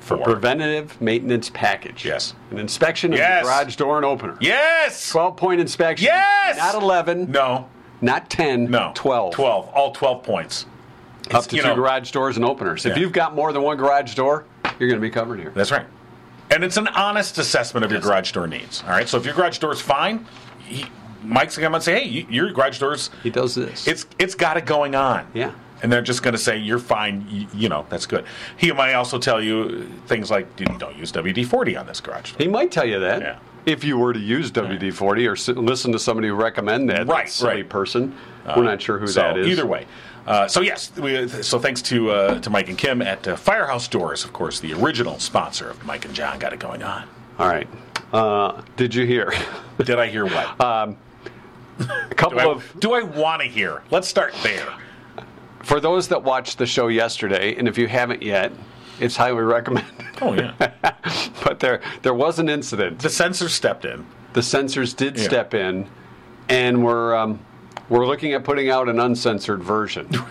for 0.00 0.16
Four. 0.16 0.24
preventative 0.24 1.00
maintenance 1.00 1.50
package. 1.50 2.04
Yes. 2.04 2.34
An 2.50 2.58
inspection 2.58 3.12
of 3.12 3.18
Yes. 3.18 3.42
the 3.44 3.48
garage 3.50 3.76
door 3.76 3.96
and 3.96 4.04
opener. 4.04 4.36
Yes. 4.40 5.10
12 5.10 5.36
point 5.36 5.60
inspection. 5.60 6.06
Yes! 6.06 6.56
Not 6.58 6.74
11. 6.74 7.30
No. 7.30 7.68
Not 8.00 8.28
10. 8.30 8.70
No. 8.70 8.92
12. 8.94 9.34
12. 9.34 9.68
All 9.74 9.92
12 9.92 10.22
points. 10.22 10.66
Up 11.30 11.38
It's, 11.38 11.46
to 11.48 11.56
two 11.56 11.62
know- 11.66 11.74
garage 11.74 12.10
doors 12.10 12.36
and 12.36 12.44
openers. 12.44 12.86
If 12.86 12.96
Yeah. 12.96 13.00
you've 13.02 13.12
got 13.12 13.34
more 13.34 13.52
than 13.52 13.62
one 13.62 13.76
garage 13.76 14.14
door, 14.14 14.44
you're 14.78 14.88
going 14.88 15.00
to 15.00 15.06
be 15.06 15.10
covered 15.10 15.40
here. 15.40 15.52
That's 15.54 15.70
right. 15.72 15.84
And 16.50 16.64
it's 16.64 16.76
an 16.78 16.88
honest 16.88 17.36
assessment 17.38 17.84
of 17.84 17.92
your 17.92 18.00
garage 18.00 18.32
door 18.32 18.46
needs. 18.46 18.82
All 18.86 18.92
right. 18.92 19.06
So 19.08 19.18
if 19.18 19.26
your 19.26 19.34
garage 19.34 19.58
door 19.58 19.72
is 19.72 19.80
fine, 19.80 20.24
he, 20.64 20.86
Mike's 21.28 21.56
going 21.56 21.62
to 21.64 21.66
come 21.68 21.74
and 21.74 21.84
say, 21.84 22.00
"Hey, 22.00 22.08
you, 22.08 22.26
your 22.30 22.50
garage 22.52 22.78
door's 22.78 23.10
He 23.22 23.30
does 23.30 23.54
this. 23.54 23.86
it's 23.86 24.06
it's 24.18 24.34
got 24.34 24.56
it 24.56 24.66
going 24.66 24.94
on." 24.94 25.26
Yeah. 25.34 25.52
And 25.80 25.92
they're 25.92 26.02
just 26.02 26.22
going 26.24 26.32
to 26.32 26.38
say, 26.38 26.56
"You're 26.56 26.78
fine." 26.80 27.26
You, 27.30 27.46
you 27.54 27.68
know, 27.68 27.86
that's 27.88 28.06
good. 28.06 28.24
He 28.56 28.72
might 28.72 28.94
also 28.94 29.18
tell 29.18 29.40
you 29.42 29.86
things 30.06 30.30
like, 30.30 30.56
"Don't 30.56 30.96
use 30.96 31.12
WD 31.12 31.46
forty 31.46 31.76
on 31.76 31.86
this 31.86 32.00
garage 32.00 32.32
door." 32.32 32.38
he 32.38 32.48
might 32.48 32.72
tell 32.72 32.84
you 32.86 32.98
that. 33.00 33.20
Yeah. 33.20 33.38
If 33.66 33.84
you 33.84 33.98
were 33.98 34.14
to 34.14 34.18
use 34.18 34.50
WD 34.50 34.94
40 34.94 35.26
or 35.26 35.32
s- 35.32 35.48
listen 35.48 35.92
to 35.92 35.98
somebody 35.98 36.28
who 36.28 36.34
recommend 36.34 36.88
that, 36.88 37.06
Right, 37.06 37.28
silly 37.28 37.56
right. 37.56 37.68
person, 37.68 38.14
we're 38.56 38.62
not 38.62 38.80
sure 38.80 38.98
who 38.98 39.06
so 39.06 39.20
that 39.20 39.36
is. 39.36 39.46
either 39.46 39.66
way. 39.66 39.84
Uh, 40.26 40.48
so 40.48 40.62
yes, 40.62 40.90
we, 40.96 41.28
so 41.28 41.58
thanks 41.58 41.82
to 41.82 42.10
uh, 42.10 42.40
to 42.40 42.48
Mike 42.48 42.70
and 42.70 42.78
Kim 42.78 43.02
at 43.02 43.28
uh, 43.28 43.36
Firehouse 43.36 43.86
Doors, 43.86 44.24
of 44.24 44.32
course, 44.32 44.58
the 44.60 44.72
original 44.72 45.18
sponsor 45.18 45.68
of 45.68 45.84
Mike 45.84 46.06
and 46.06 46.14
Jon. 46.14 46.38
Got 46.38 46.54
it 46.54 46.60
going 46.60 46.82
on. 46.82 47.06
All 47.38 47.46
right. 47.48 47.68
Uh, 48.10 48.62
did 48.76 48.94
you 48.94 49.04
hear? 49.04 49.34
Did 49.84 49.98
I 49.98 50.06
hear 50.06 50.24
what? 50.24 50.96
a 51.80 51.84
couple 52.14 52.38
do, 52.38 52.48
I, 52.48 52.50
of 52.52 52.74
do 52.80 52.92
I 52.94 53.02
want 53.02 53.42
to 53.42 53.48
hear? 53.48 53.82
Let's 53.90 54.08
start 54.08 54.34
there. 54.42 54.68
for 55.62 55.80
those 55.80 56.08
that 56.08 56.22
watched 56.22 56.58
the 56.58 56.66
show 56.66 56.88
yesterday, 56.88 57.54
and 57.56 57.68
if 57.68 57.76
you 57.78 57.86
haven't 57.88 58.22
yet, 58.22 58.52
it's 59.00 59.16
highly 59.16 59.42
recommended. 59.42 59.94
Oh 60.20 60.32
yeah, 60.34 60.52
but 61.44 61.60
there 61.60 61.80
there 62.02 62.14
was 62.14 62.38
an 62.38 62.48
incident. 62.48 62.98
the 62.98 63.10
censor 63.10 63.48
stepped 63.48 63.84
in. 63.84 64.04
The 64.32 64.42
censors 64.42 64.94
did 64.94 65.16
Yeah. 65.16 65.24
step 65.24 65.54
in, 65.54 65.88
and 66.48 66.84
we're 66.84 67.14
um, 67.16 67.38
we're 67.88 68.06
looking 68.06 68.32
at 68.32 68.44
putting 68.44 68.70
out 68.70 68.88
an 68.88 68.98
uncensored 69.00 69.62
version. 69.62 70.08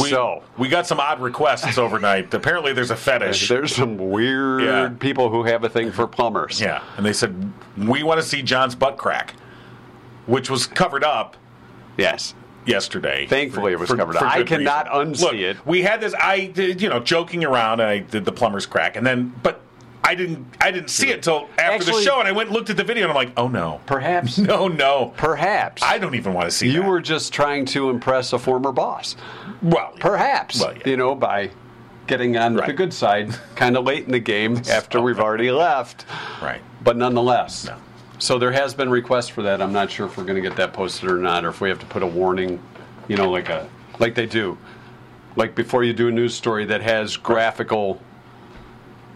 We, 0.00 0.08
so 0.08 0.42
we 0.56 0.68
got 0.70 0.86
some 0.86 0.98
odd 1.00 1.20
requests 1.20 1.76
overnight. 1.76 2.32
Apparently, 2.32 2.72
there's 2.72 2.90
a 2.90 2.96
fetish. 2.96 3.46
there's 3.50 3.76
some 3.76 3.98
weird 3.98 4.62
Yeah. 4.62 4.88
people 4.98 5.28
who 5.28 5.42
have 5.42 5.64
a 5.64 5.68
thing 5.68 5.92
for 5.92 6.06
plumbers. 6.06 6.58
Yeah, 6.58 6.82
and 6.96 7.04
they 7.04 7.12
said 7.12 7.52
we 7.76 8.02
want 8.02 8.18
to 8.18 8.26
see 8.26 8.40
Jon's 8.40 8.74
butt 8.74 8.96
crack, 8.96 9.34
which 10.26 10.48
was 10.50 10.66
covered 10.66 11.04
up 11.04 11.36
Yes. 11.98 12.34
yesterday. 12.66 13.26
Thankfully, 13.26 13.72
it 13.72 13.78
was 13.78 13.90
covered 13.92 14.16
up. 14.16 14.22
I 14.22 14.42
cannot 14.44 14.86
reason. 14.94 15.14
unsee 15.14 15.20
Look, 15.22 15.34
it. 15.34 15.66
We 15.66 15.82
had 15.82 16.00
this. 16.00 16.14
I 16.14 16.46
did, 16.46 16.80
you 16.80 16.88
know, 16.88 17.00
joking 17.00 17.44
around. 17.44 17.80
And 17.80 17.88
I 17.88 17.98
did 17.98 18.24
the 18.24 18.32
plumber's 18.32 18.66
crack, 18.66 18.96
and 18.96 19.06
then, 19.06 19.34
but 19.42 19.60
I 20.04 20.14
didn't. 20.14 20.46
I 20.60 20.70
didn't 20.70 20.88
see 20.90 21.10
it 21.10 21.22
till 21.22 21.48
after 21.58 21.84
the 21.84 22.00
show, 22.02 22.18
and 22.18 22.26
I 22.28 22.32
went 22.32 22.48
and 22.48 22.56
looked 22.56 22.70
at 22.70 22.76
the 22.76 22.84
video, 22.84 23.04
and 23.04 23.10
I'm 23.10 23.16
like, 23.16 23.32
oh 23.36 23.48
no, 23.48 23.80
Perhaps. 23.86 24.38
no, 24.38 24.68
no. 24.68 25.12
Perhaps. 25.16 25.82
I 25.82 25.98
don't 25.98 26.14
even 26.14 26.34
want 26.34 26.46
to 26.46 26.50
see. 26.50 26.68
you 26.68 26.80
that. 26.82 26.88
were 26.88 27.00
just 27.00 27.32
trying 27.32 27.64
to 27.66 27.90
impress 27.90 28.32
a 28.32 28.38
former 28.38 28.72
boss. 28.72 29.16
well, 29.62 29.92
Perhaps. 30.00 30.60
Well, 30.60 30.74
yeah. 30.76 30.88
You 30.88 30.96
know, 30.96 31.14
by 31.14 31.50
getting 32.08 32.36
on 32.36 32.56
Right. 32.56 32.66
the 32.66 32.72
good 32.72 32.92
side 32.92 33.32
kind 33.54 33.76
of 33.76 33.84
late 33.84 34.04
in 34.06 34.10
the 34.12 34.18
game 34.18 34.56
after 34.70 35.00
we've 35.00 35.20
already 35.20 35.50
left. 35.52 36.04
right. 36.42 36.60
But 36.82 36.96
nonetheless. 36.96 37.64
No. 37.66 37.76
So 38.22 38.38
there 38.38 38.52
has 38.52 38.72
been 38.72 38.88
requests 38.88 39.28
for 39.28 39.42
that. 39.42 39.60
I'm 39.60 39.72
not 39.72 39.90
sure 39.90 40.06
if 40.06 40.16
we're 40.16 40.22
going 40.22 40.40
to 40.40 40.48
get 40.48 40.56
that 40.58 40.72
posted 40.72 41.10
or 41.10 41.16
not, 41.16 41.44
or 41.44 41.48
if 41.48 41.60
we 41.60 41.68
have 41.68 41.80
to 41.80 41.86
put 41.86 42.04
a 42.04 42.06
warning, 42.06 42.62
you 43.08 43.16
know, 43.16 43.28
like 43.28 43.48
a 43.48 43.68
like 43.98 44.14
they 44.14 44.26
do, 44.26 44.56
like 45.34 45.56
before 45.56 45.82
you 45.82 45.92
do 45.92 46.06
a 46.06 46.12
news 46.12 46.32
story 46.32 46.64
that 46.66 46.82
has 46.82 47.16
graphical 47.16 48.00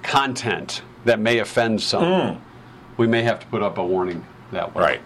content 0.03 0.83
that 1.05 1.21
may 1.21 1.39
offend 1.39 1.81
someone. 1.81 2.43
We 2.97 3.07
may 3.07 3.23
have 3.23 3.39
to 3.39 3.47
put 3.47 3.63
up 3.63 3.79
a 3.79 3.87
warning 3.87 4.27
that 4.51 4.75
way. 4.75 4.83
Hmm. 4.83 4.89
Right. 4.91 5.01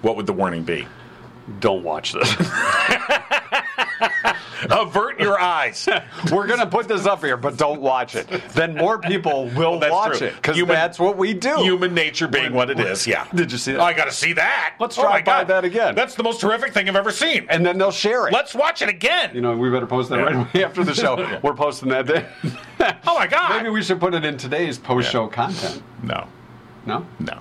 What 0.00 0.16
would 0.16 0.26
the 0.26 0.32
warning 0.32 0.62
be? 0.62 0.86
Don't 1.60 1.82
watch 1.82 2.14
this. 2.14 2.34
Avert 4.70 5.20
your 5.20 5.38
eyes. 5.40 5.88
we're 6.32 6.46
going 6.46 6.60
to 6.60 6.66
put 6.66 6.88
this 6.88 7.06
up 7.06 7.22
here, 7.24 7.36
but 7.36 7.56
don't 7.56 7.80
watch 7.80 8.14
it. 8.14 8.26
Then 8.54 8.74
more 8.74 8.98
people 8.98 9.46
will 9.50 9.78
That's 9.78 9.92
watch 9.92 10.18
true. 10.18 10.28
it 10.28 10.36
because 10.36 10.56
that's 10.66 10.98
what 10.98 11.16
we 11.16 11.34
do. 11.34 11.56
Human 11.56 11.94
nature 11.94 12.28
being 12.28 12.52
what 12.52 12.70
it 12.70 12.80
is. 12.80 13.06
Yeah. 13.06 13.26
Did 13.34 13.52
you 13.52 13.58
see 13.58 13.72
that? 13.72 13.80
Oh, 13.80 13.84
I 13.84 13.92
got 13.92 14.06
to 14.06 14.12
see 14.12 14.32
that. 14.34 14.74
Let's 14.80 14.98
oh 14.98 15.02
drive 15.02 15.12
my 15.12 15.20
by 15.20 15.38
God. 15.40 15.48
that 15.48 15.64
again. 15.64 15.94
That's 15.94 16.14
the 16.14 16.22
most 16.22 16.40
horrific 16.40 16.72
thing 16.72 16.88
I've 16.88 16.96
ever 16.96 17.10
seen. 17.10 17.46
and 17.48 17.64
then 17.64 17.78
they'll 17.78 17.90
share 17.90 18.26
it. 18.28 18.32
Let's 18.32 18.54
watch 18.54 18.82
it 18.82 18.88
again. 18.88 19.30
You 19.34 19.40
know, 19.40 19.56
we 19.56 19.70
better 19.70 19.86
post 19.86 20.10
that 20.10 20.18
Yeah. 20.18 20.24
right 20.24 20.34
away 20.54 20.64
after 20.64 20.84
the 20.84 20.94
show. 20.94 21.38
We're 21.42 21.54
posting 21.54 21.88
that 21.90 22.06
day. 22.06 22.26
oh 22.80 23.14
my 23.18 23.26
God. 23.26 23.56
Maybe 23.56 23.70
we 23.70 23.82
should 23.82 24.00
put 24.00 24.14
it 24.14 24.24
in 24.24 24.36
today's 24.36 24.78
post-show 24.78 25.28
content. 25.28 25.82
no. 26.02 26.26
No? 26.86 27.04
No. 27.18 27.40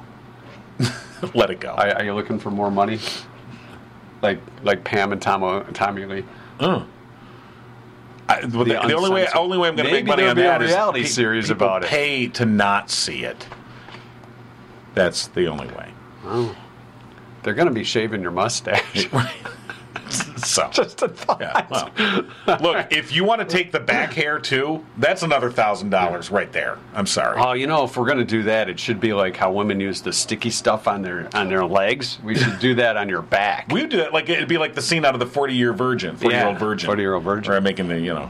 Let 1.33 1.49
it 1.51 1.59
go. 1.59 1.69
Are, 1.69 1.89
are 1.97 2.03
you 2.03 2.13
looking 2.13 2.39
for 2.39 2.51
more 2.51 2.71
money? 2.71 2.99
Like 4.21 4.39
like 4.63 4.83
Pam 4.83 5.11
and 5.11 5.21
Tom, 5.21 5.65
Tommy 5.73 6.05
Lee. 6.05 6.23
Mm. 6.59 6.87
I, 8.27 8.45
well, 8.45 8.65
the, 8.65 8.73
the 8.73 8.93
only 8.93 9.09
way, 9.11 9.27
only 9.35 9.57
way 9.57 9.67
I'm 9.67 9.75
going 9.75 9.87
to 9.87 9.93
make 9.93 10.05
money 10.05 10.23
on 10.23 10.35
that 10.37 10.61
is 10.61 10.69
reality 10.69 11.01
pe- 11.03 11.07
series 11.07 11.47
people 11.47 11.67
about 11.67 11.83
it. 11.83 11.89
Pay 11.89 12.27
to 12.29 12.45
not 12.45 12.89
see 12.89 13.23
it. 13.23 13.47
That's 14.95 15.27
the 15.27 15.47
only 15.47 15.67
way. 15.67 15.91
Oh. 16.23 16.55
They're 17.43 17.53
going 17.53 17.67
to 17.67 17.73
be 17.73 17.83
shaving 17.83 18.21
your 18.21 18.31
mustache. 18.31 19.09
So, 20.45 20.69
Just 20.71 21.01
a 21.01 21.07
thought. 21.09 21.41
yeah, 21.41 21.65
well, 22.45 22.59
look, 22.61 22.91
if 22.93 23.11
you 23.11 23.23
want 23.23 23.39
to 23.41 23.45
take 23.45 23.71
the 23.71 23.79
back 23.79 24.13
hair 24.13 24.37
too, 24.39 24.85
that's 24.97 25.23
another 25.23 25.49
thousand 25.49 25.89
dollars 25.89 26.29
right 26.29 26.51
there. 26.51 26.77
I'm 26.93 27.07
sorry. 27.07 27.37
Oh, 27.39 27.53
you 27.53 27.65
know, 27.67 27.83
if 27.85 27.97
we're 27.97 28.05
going 28.05 28.19
to 28.19 28.23
do 28.25 28.43
that, 28.43 28.69
it 28.69 28.79
should 28.79 28.99
be 28.99 29.11
like 29.13 29.35
how 29.35 29.51
women 29.51 29.79
use 29.79 30.01
the 30.01 30.13
sticky 30.13 30.51
stuff 30.51 30.87
on 30.87 31.01
their 31.01 31.27
on 31.35 31.49
their 31.49 31.65
legs. 31.65 32.19
We 32.23 32.35
should 32.35 32.59
do 32.59 32.75
that 32.75 32.95
on 32.95 33.09
your 33.09 33.23
back. 33.23 33.69
we 33.71 33.81
would 33.81 33.89
do 33.89 33.99
it 33.99 34.13
like 34.13 34.29
it'd 34.29 34.47
be 34.47 34.57
like 34.59 34.75
the 34.75 34.81
scene 34.81 35.03
out 35.03 35.15
of 35.15 35.19
the 35.19 35.25
Forty 35.25 35.55
Year 35.55 35.73
Virgin, 35.73 36.15
Forty 36.15 36.35
Year 36.35 36.45
Old 36.47 36.59
Virgin, 36.59 36.89
40-Year-Old 36.89 37.23
Virgin. 37.23 37.49
where 37.49 37.57
I'm 37.57 37.63
making 37.63 37.87
the 37.87 37.99
you 37.99 38.13
know, 38.13 38.29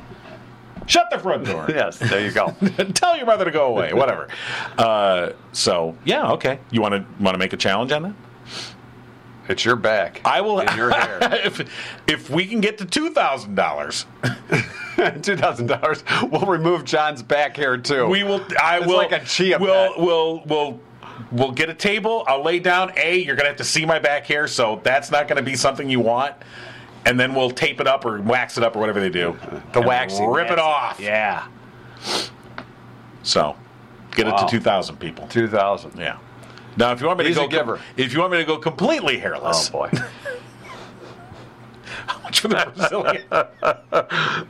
shut 0.87 1.07
the 1.11 1.19
front 1.19 1.45
door. 1.45 1.65
yes, 1.69 1.97
there 1.99 2.21
you 2.25 2.31
go. 2.31 2.55
Tell 2.93 3.17
your 3.17 3.25
mother 3.25 3.43
to 3.45 3.51
go 3.51 3.65
away. 3.67 3.91
Whatever. 3.93 4.29
Uh, 4.77 5.31
so 5.51 5.97
yeah, 6.05 6.31
okay. 6.31 6.59
You 6.71 6.81
want 6.81 6.93
to 6.93 7.05
want 7.21 7.35
to 7.35 7.39
make 7.39 7.51
a 7.53 7.57
challenge 7.57 7.91
on 7.91 8.03
that? 8.03 8.13
It's 9.47 9.63
your 9.63 9.75
back. 9.75 10.21
I 10.25 10.41
will. 10.41 10.59
And 10.61 10.75
your 10.77 10.89
hair. 10.91 11.19
if 11.45 11.69
if 12.07 12.29
we 12.29 12.45
can 12.47 12.61
get 12.61 12.77
to 12.79 12.85
two 12.85 13.11
thousand 13.11 13.55
dollars, 13.55 14.05
Two 15.21 15.35
thousand 15.35 15.67
dollars. 15.67 16.03
We'll 16.31 16.45
remove 16.45 16.83
Jon's 16.85 17.21
back 17.21 17.57
hair 17.57 17.77
too. 17.77 18.07
we 18.07 18.23
will. 18.23 18.41
I 18.61 18.77
It's 18.79 18.87
will. 18.87 18.97
like 18.97 19.11
a 19.11 19.23
chia 19.23 19.59
We'll 19.59 19.93
we'll 19.97 20.43
we'll. 20.45 20.79
We'll 21.31 21.51
get 21.51 21.69
a 21.69 21.73
table. 21.73 22.23
I'll 22.27 22.43
lay 22.43 22.59
down. 22.59 22.91
A, 22.97 23.17
you're 23.23 23.35
gonna 23.35 23.47
have 23.49 23.57
to 23.57 23.63
see 23.63 23.85
my 23.85 23.99
back 23.99 24.25
hair, 24.25 24.47
so 24.47 24.81
that's 24.83 25.11
not 25.11 25.27
gonna 25.27 25.41
be 25.41 25.55
something 25.55 25.89
you 25.89 25.99
want. 26.01 26.35
And 27.05 27.19
then 27.19 27.33
we'll 27.33 27.51
tape 27.51 27.79
it 27.79 27.87
up 27.87 28.03
or 28.05 28.21
wax 28.21 28.57
it 28.57 28.63
up 28.63 28.75
or 28.75 28.79
whatever 28.79 28.99
they 28.99 29.09
do. 29.09 29.37
the 29.73 29.79
And 29.79 29.85
waxing. 29.87 30.29
Rip 30.29 30.51
it 30.51 30.59
off. 30.59 30.99
Yeah, 30.99 31.47
So, 33.23 33.55
get 34.11 34.27
it 34.27 34.37
to 34.37 34.45
two 34.49 34.59
thousand 34.59 34.97
people. 34.97 35.27
two 35.27 35.47
thousand. 35.47 35.97
Yeah. 35.97 36.17
Now, 36.77 36.91
if 36.91 36.99
you 37.01 37.07
want 37.07 37.19
me 37.19 37.25
He's 37.25 37.35
to 37.35 37.41
go, 37.43 37.47
giver. 37.47 37.79
if 37.97 38.13
you 38.13 38.19
want 38.19 38.31
me 38.33 38.37
to 38.39 38.43
go 38.45 38.57
completely 38.57 39.17
hairless, 39.17 39.69
Oh 39.69 39.71
boy. 39.71 39.89
how 42.07 42.19
much 42.21 42.39
for 42.41 42.47
the 42.49 42.71
Brazilian? 42.75 43.23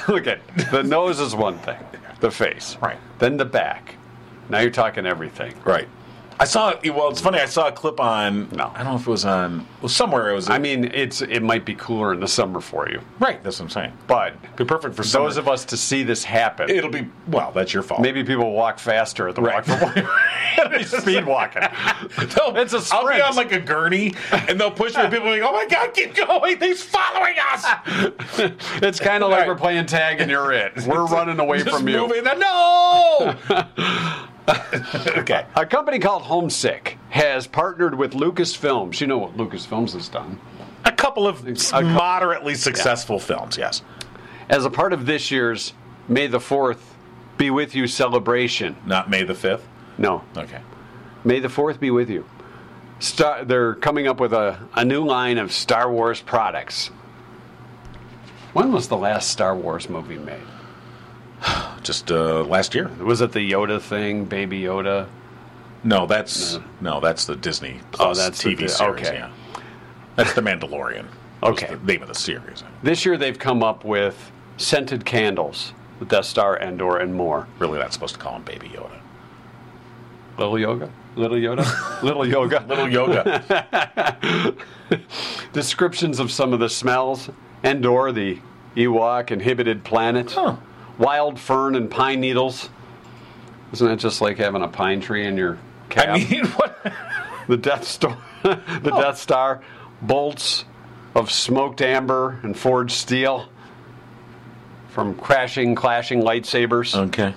Look 0.08 0.26
at 0.26 0.40
the 0.70 0.82
nose 0.82 1.20
is 1.20 1.34
one 1.34 1.58
thing, 1.60 1.78
the 2.20 2.30
face, 2.30 2.76
Right. 2.80 2.98
Then 3.18 3.36
the 3.36 3.44
back. 3.44 3.94
Now 4.48 4.58
you're 4.60 4.70
talking 4.70 5.06
everything. 5.06 5.54
right. 5.64 5.88
I 6.40 6.44
saw. 6.44 6.72
Well, 6.84 7.10
it's 7.10 7.20
funny. 7.20 7.38
I 7.38 7.44
saw 7.44 7.68
a 7.68 7.72
clip 7.72 8.00
on. 8.00 8.48
No. 8.52 8.72
I 8.74 8.78
don't 8.82 8.92
know 8.92 8.96
if 8.96 9.06
it 9.06 9.10
was 9.10 9.26
on. 9.26 9.66
Well, 9.82 9.90
somewhere 9.90 10.30
it 10.30 10.34
was. 10.34 10.48
I 10.48 10.58
mean, 10.58 10.90
it's 10.94 11.20
it 11.20 11.42
might 11.42 11.66
be 11.66 11.74
cooler 11.74 12.14
in 12.14 12.20
the 12.20 12.26
summer 12.28 12.60
for 12.62 12.88
you, 12.88 13.00
right. 13.18 13.42
That's 13.44 13.58
what 13.60 13.66
I'm 13.66 13.70
saying. 13.70 13.92
but 14.06 14.34
Be 14.56 14.64
perfect 14.64 14.94
for 14.96 15.02
those 15.02 15.36
of 15.36 15.48
us 15.48 15.66
to 15.66 15.76
see 15.76 16.02
this 16.02 16.24
happen. 16.24 16.70
It'll 16.70 16.88
be 16.90 17.06
well. 17.28 17.52
That's 17.52 17.74
your 17.74 17.82
fault. 17.82 18.00
maybe 18.00 18.24
people 18.24 18.52
walk 18.52 18.78
faster 18.78 19.28
at 19.28 19.34
the 19.34 19.42
Right. 19.42 19.66
walk 19.68 20.78
for 20.80 21.00
speed 21.00 21.26
walking. 21.26 21.62
They'll- 22.16 22.56
It's 22.56 22.72
a 22.72 22.94
I'll 22.94 23.02
be 23.06 23.12
sprint. 23.12 23.22
on 23.22 23.36
like 23.36 23.52
a 23.52 23.60
gurney, 23.60 24.14
and 24.32 24.58
they'll 24.58 24.70
push 24.70 24.94
me. 24.96 25.02
and 25.02 25.12
People 25.12 25.26
will 25.28 25.34
be 25.36 25.42
like, 25.42 25.50
"Oh 25.50 25.54
my 25.54 25.66
god, 25.66 25.92
keep 25.92 26.14
going! 26.14 26.58
He's 26.58 26.82
following 26.82 27.34
us!" 27.52 27.66
It's 28.82 28.98
kind 28.98 29.22
of 29.22 29.30
like 29.30 29.40
Right. 29.40 29.48
we're 29.48 29.56
playing 29.56 29.84
tag 29.86 30.20
and 30.22 30.30
you're 30.30 30.52
it. 30.52 30.72
We're 30.86 31.04
running 31.04 31.38
away 31.38 31.58
Just 31.62 31.76
from 31.76 31.86
you. 31.88 31.98
moving. 32.08 32.24
No. 32.24 33.36
okay. 35.18 35.46
A 35.54 35.66
company 35.66 35.98
called 35.98 36.22
Homesick 36.22 36.98
has 37.10 37.46
partnered 37.46 37.94
with 37.96 38.12
Lucasfilms. 38.12 39.00
You 39.00 39.06
know 39.06 39.18
what 39.18 39.36
Lucasfilms 39.36 39.92
has 39.92 40.08
done. 40.08 40.38
A 40.84 40.92
couple 40.92 41.26
of 41.26 41.44
couple- 41.44 41.82
moderately 41.90 42.54
successful 42.54 43.18
films. 43.18 43.56
Yes. 43.56 43.82
As 44.48 44.64
a 44.64 44.70
part 44.70 44.92
of 44.92 45.06
this 45.06 45.30
year's 45.30 45.74
May 46.08 46.26
the 46.26 46.38
4th 46.38 46.80
Be 47.36 47.50
With 47.50 47.74
You 47.74 47.86
celebration. 47.86 48.76
Not 48.86 49.08
May 49.10 49.22
the 49.22 49.34
fifth. 49.34 49.66
No, 49.98 50.22
Okay. 50.36 50.60
May 51.24 51.38
the 51.40 51.48
4th 51.48 51.78
be 51.78 51.90
with 51.90 52.08
you. 52.08 52.24
Star, 52.98 53.44
they're 53.44 53.74
coming 53.74 54.06
up 54.08 54.18
with 54.20 54.32
a, 54.32 54.58
a 54.74 54.84
new 54.84 55.04
line 55.04 55.36
of 55.38 55.52
Star 55.52 55.90
Wars 55.90 56.20
products. 56.20 56.90
When 58.54 58.72
was 58.72 58.88
the 58.88 58.96
last 58.96 59.30
Star 59.30 59.54
Wars 59.54 59.88
movie 59.88 60.18
made? 60.18 60.40
Just 61.82 62.10
uh, 62.12 62.42
last 62.44 62.74
year. 62.74 62.88
Was 63.00 63.20
it 63.20 63.32
the 63.32 63.50
Yoda 63.50 63.80
thing, 63.80 64.24
Baby 64.26 64.60
Yoda? 64.60 65.08
No, 65.82 66.06
that's 66.06 66.58
no, 66.80 67.00
that's 67.00 67.24
the 67.24 67.36
Disney 67.36 67.80
Plus 67.92 68.18
Oh, 68.18 68.22
that's 68.22 68.42
TV 68.42 68.58
Di- 68.58 68.66
series. 68.66 68.80
okay. 69.06 69.14
Yeah. 69.14 69.30
That's 70.16 70.32
the 70.34 70.42
Mandalorian. 70.42 71.06
Okay. 71.42 71.74
The 71.74 71.78
name 71.94 72.02
of 72.02 72.08
the 72.08 72.14
series. 72.14 72.62
This 72.82 73.06
year 73.06 73.16
they've 73.16 73.38
come 73.38 73.62
up 73.62 73.82
with 73.82 74.30
scented 74.58 75.06
candles, 75.06 75.72
the 75.98 76.04
Death 76.04 76.26
Star, 76.26 76.58
Endor, 76.60 76.98
and 76.98 77.14
more. 77.14 77.46
Really, 77.58 77.78
not 77.78 77.94
supposed 77.94 78.12
to 78.16 78.20
call 78.20 78.36
him 78.36 78.42
Baby 78.42 78.68
Yoda. 78.68 79.00
Little 80.36 80.58
yoga? 80.58 80.90
Little 81.16 81.38
Yoda? 81.38 82.02
Little 82.02 82.26
yoga. 82.28 82.62
Little 82.68 82.90
Yoga. 82.90 84.54
Descriptions 85.54 86.20
of 86.20 86.30
some 86.30 86.52
of 86.52 86.60
the 86.60 86.68
smells. 86.68 87.30
Endor, 87.64 88.12
the 88.12 88.38
Ewok 88.76 89.30
inhibited 89.30 89.82
planet. 89.82 90.32
Huh. 90.32 90.56
Wild 91.00 91.40
fern 91.40 91.74
and 91.74 91.90
pine 91.90 92.20
needles. 92.20 92.68
Isn't 93.72 93.88
that 93.88 93.98
just 93.98 94.20
like 94.20 94.36
having 94.36 94.62
a 94.62 94.68
pine 94.68 95.00
tree 95.00 95.26
in 95.26 95.36
your 95.36 95.58
cab? 95.88 96.10
I 96.10 96.24
mean, 96.24 96.44
what? 96.56 96.92
the 97.48 97.56
Death 97.56 97.84
Star, 97.84 98.18
the 98.42 98.90
oh. 98.92 99.00
Death 99.00 99.18
Star, 99.18 99.62
bolts 100.02 100.66
of 101.14 101.30
smoked 101.30 101.80
amber 101.80 102.38
and 102.42 102.56
forged 102.56 102.92
steel 102.92 103.48
from 104.90 105.14
crashing, 105.14 105.74
clashing 105.74 106.20
lightsabers. 106.20 106.94
Okay. 106.94 107.34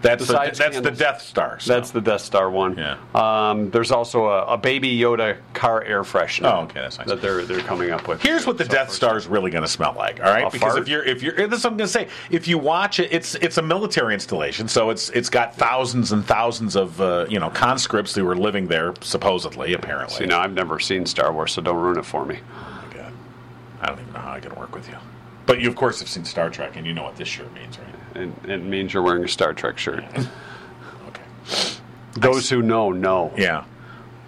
That's 0.00 0.26
the, 0.26 0.32
that's 0.54 0.80
the. 0.80 0.90
Death 0.92 1.20
Star. 1.22 1.58
so- 1.58 1.72
That's 1.74 1.90
the 1.90 2.00
Death 2.00 2.20
Star 2.20 2.50
one. 2.50 2.76
Yeah. 2.78 2.98
Um, 3.14 3.70
there's 3.70 3.90
also 3.90 4.26
a, 4.26 4.44
a 4.54 4.56
Baby 4.56 4.96
Yoda 4.96 5.38
car 5.54 5.82
air 5.82 6.02
freshener. 6.04 6.52
Oh, 6.52 6.60
okay, 6.64 6.80
that's 6.80 6.98
nice. 6.98 7.08
That 7.08 7.20
they're 7.20 7.42
they're 7.44 7.60
coming 7.60 7.90
up 7.90 8.06
with. 8.06 8.22
Here's 8.22 8.46
what 8.46 8.58
the 8.58 8.64
So 8.64 8.70
Death 8.70 8.92
Star 8.92 9.16
is 9.16 9.26
really 9.26 9.50
going 9.50 9.62
to 9.64 9.68
smell 9.68 9.94
like. 9.98 10.20
All 10.20 10.26
right, 10.30 10.44
A 10.46 10.50
because 10.50 10.74
fart? 10.74 10.78
if 10.82 10.88
you're 10.88 11.02
if 11.04 11.22
you're 11.22 11.34
this 11.48 11.58
is 11.58 11.64
what 11.64 11.72
I'm 11.72 11.76
going 11.76 11.88
to 11.88 11.92
say. 11.92 12.08
If 12.30 12.46
you 12.46 12.58
watch 12.58 13.00
it, 13.00 13.12
it's 13.12 13.34
it's 13.36 13.58
a 13.58 13.62
military 13.62 14.14
installation, 14.14 14.68
so 14.68 14.90
it's 14.90 15.10
it's 15.10 15.28
got 15.30 15.56
thousands 15.56 16.12
and 16.12 16.24
thousands 16.24 16.76
of 16.76 17.00
uh, 17.00 17.26
you 17.28 17.40
know 17.40 17.50
conscripts 17.50 18.14
who 18.14 18.24
were 18.24 18.36
living 18.36 18.68
there 18.68 18.94
supposedly, 19.00 19.74
apparently. 19.74 20.20
You 20.20 20.26
know, 20.28 20.38
I've 20.38 20.52
never 20.54 20.78
seen 20.78 21.06
Star 21.06 21.32
Wars, 21.32 21.52
so 21.52 21.60
don't 21.62 21.76
ruin 21.76 21.98
it 21.98 22.04
for 22.06 22.24
me. 22.24 22.38
Oh, 22.54 22.82
my 22.88 22.96
God. 22.96 23.12
I 23.80 23.86
don't 23.86 24.00
even 24.00 24.12
know 24.12 24.20
how 24.20 24.32
I 24.32 24.40
can 24.40 24.54
work 24.54 24.74
with 24.74 24.88
you. 24.88 24.96
But 25.46 25.60
you, 25.60 25.68
of 25.68 25.76
course, 25.76 25.98
have 26.00 26.08
seen 26.08 26.24
Star 26.24 26.50
Trek, 26.50 26.76
and 26.76 26.86
you 26.86 26.92
know 26.92 27.02
what 27.02 27.16
this 27.16 27.26
shirt 27.28 27.52
means, 27.54 27.78
right? 27.78 27.88
It, 28.18 28.30
it 28.48 28.62
means 28.64 28.92
you're 28.92 29.02
wearing 29.02 29.24
a 29.24 29.28
Star 29.28 29.52
Trek 29.54 29.78
shirt. 29.78 30.04
Okay. 31.08 31.22
Those 32.14 32.50
who 32.50 32.62
know 32.62 32.90
know. 32.90 33.32
Yeah. 33.36 33.64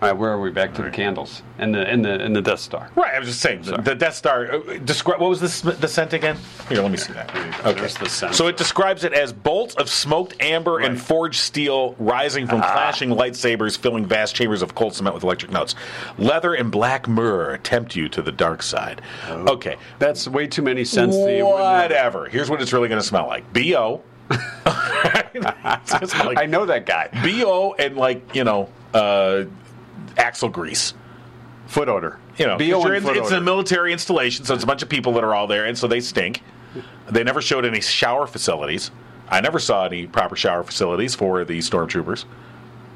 All 0.03 0.09
right, 0.09 0.17
where 0.17 0.31
are 0.31 0.41
we? 0.41 0.51
Back 0.51 0.73
to 0.75 0.83
the 0.83 0.91
candles 0.91 1.43
and 1.59 1.75
the 1.75 1.87
and 1.87 2.03
the 2.03 2.25
and 2.25 2.35
the 2.35 2.41
Death 2.41 2.61
Star. 2.61 2.91
Right. 2.95 3.15
I 3.15 3.19
was 3.19 3.29
just 3.29 3.41
saying 3.41 3.63
the, 3.63 3.77
the 3.77 3.95
Death 3.95 4.15
Star. 4.15 4.51
Uh, 4.51 4.79
describe 4.79 5.21
what 5.21 5.29
was 5.29 5.43
this 5.43 5.61
the 5.61 5.87
scent 5.87 6.15
again? 6.15 6.39
Here, 6.71 6.81
let 6.81 6.91
me 6.91 6.97
see 6.97 7.13
that. 7.13 7.29
Okay. 7.67 7.81
There's 7.81 7.97
the 7.99 8.09
scent. 8.09 8.35
So 8.35 8.47
it 8.47 8.57
describes 8.57 9.05
it 9.05 9.13
as 9.13 9.31
bolts 9.35 9.75
of 9.75 9.91
smoked 9.91 10.43
amber 10.43 10.79
and 10.79 10.99
forged 10.99 11.41
steel 11.41 11.95
rising 11.99 12.47
from 12.47 12.61
clashing 12.63 13.11
lightsabers, 13.11 13.77
filling 13.77 14.07
vast 14.07 14.35
chambers 14.35 14.63
of 14.63 14.75
cold 14.75 14.95
cement 14.95 15.15
with 15.15 15.23
electric 15.23 15.53
notes. 15.53 15.75
Leather 16.17 16.55
and 16.55 16.73
black 16.73 17.07
myrrh 17.07 17.59
tempt 17.59 17.95
you 17.95 18.09
to 18.09 18.23
the 18.23 18.33
dark 18.33 18.63
side. 18.63 19.03
Okay. 19.29 19.77
That's 19.99 20.27
way 20.27 20.47
too 20.47 20.63
many 20.63 20.83
scents. 20.85 21.15
that 21.15 21.37
you 21.37 21.45
wouldn't 21.45 21.61
have- 21.61 21.83
Whatever. 21.91 22.27
Here's 22.27 22.49
what 22.49 22.63
it's 22.63 22.73
really 22.73 22.89
going 22.89 23.01
to 23.03 23.07
smell 23.07 23.27
like. 23.27 23.45
Bo. 23.53 24.03
It's 25.35 25.93
gonna 25.93 26.07
smell 26.07 26.27
like 26.27 26.39
I 26.39 26.47
know 26.47 26.67
that 26.67 26.87
guy. 26.87 27.09
Bo 27.23 27.75
and 27.75 27.97
like 27.97 28.35
you 28.35 28.45
know 28.45 28.69
uh, 28.93 29.45
axle 30.21 30.49
grease. 30.49 30.95
Foot 31.67 31.89
odor. 31.89 32.19
You 32.37 32.47
know, 32.47 32.57
'cause 32.57 32.67
BO 32.69 32.85
you're 32.85 32.95
in- 32.95 33.03
foot 33.03 33.17
it's 33.17 33.31
a 33.31 33.41
military 33.41 33.93
installation, 33.93 34.45
so 34.45 34.55
it's 34.55 34.65
a 34.65 34.67
bunch 34.67 34.83
of 34.83 34.89
people 34.89 35.13
that 35.15 35.25
are 35.25 35.35
all 35.35 35.47
there, 35.47 35.65
and 35.65 35.77
so 35.77 35.87
they 35.87 36.01
stink. 36.01 36.43
They 37.09 37.25
never 37.25 37.41
showed 37.43 37.65
any 37.65 37.81
shower 37.81 38.27
facilities. 38.27 38.91
I 39.29 39.41
never 39.41 39.59
saw 39.59 39.85
any 39.87 40.07
proper 40.07 40.37
shower 40.37 40.63
facilities 40.63 41.15
for 41.15 41.45
the 41.45 41.59
stormtroopers. 41.59 42.25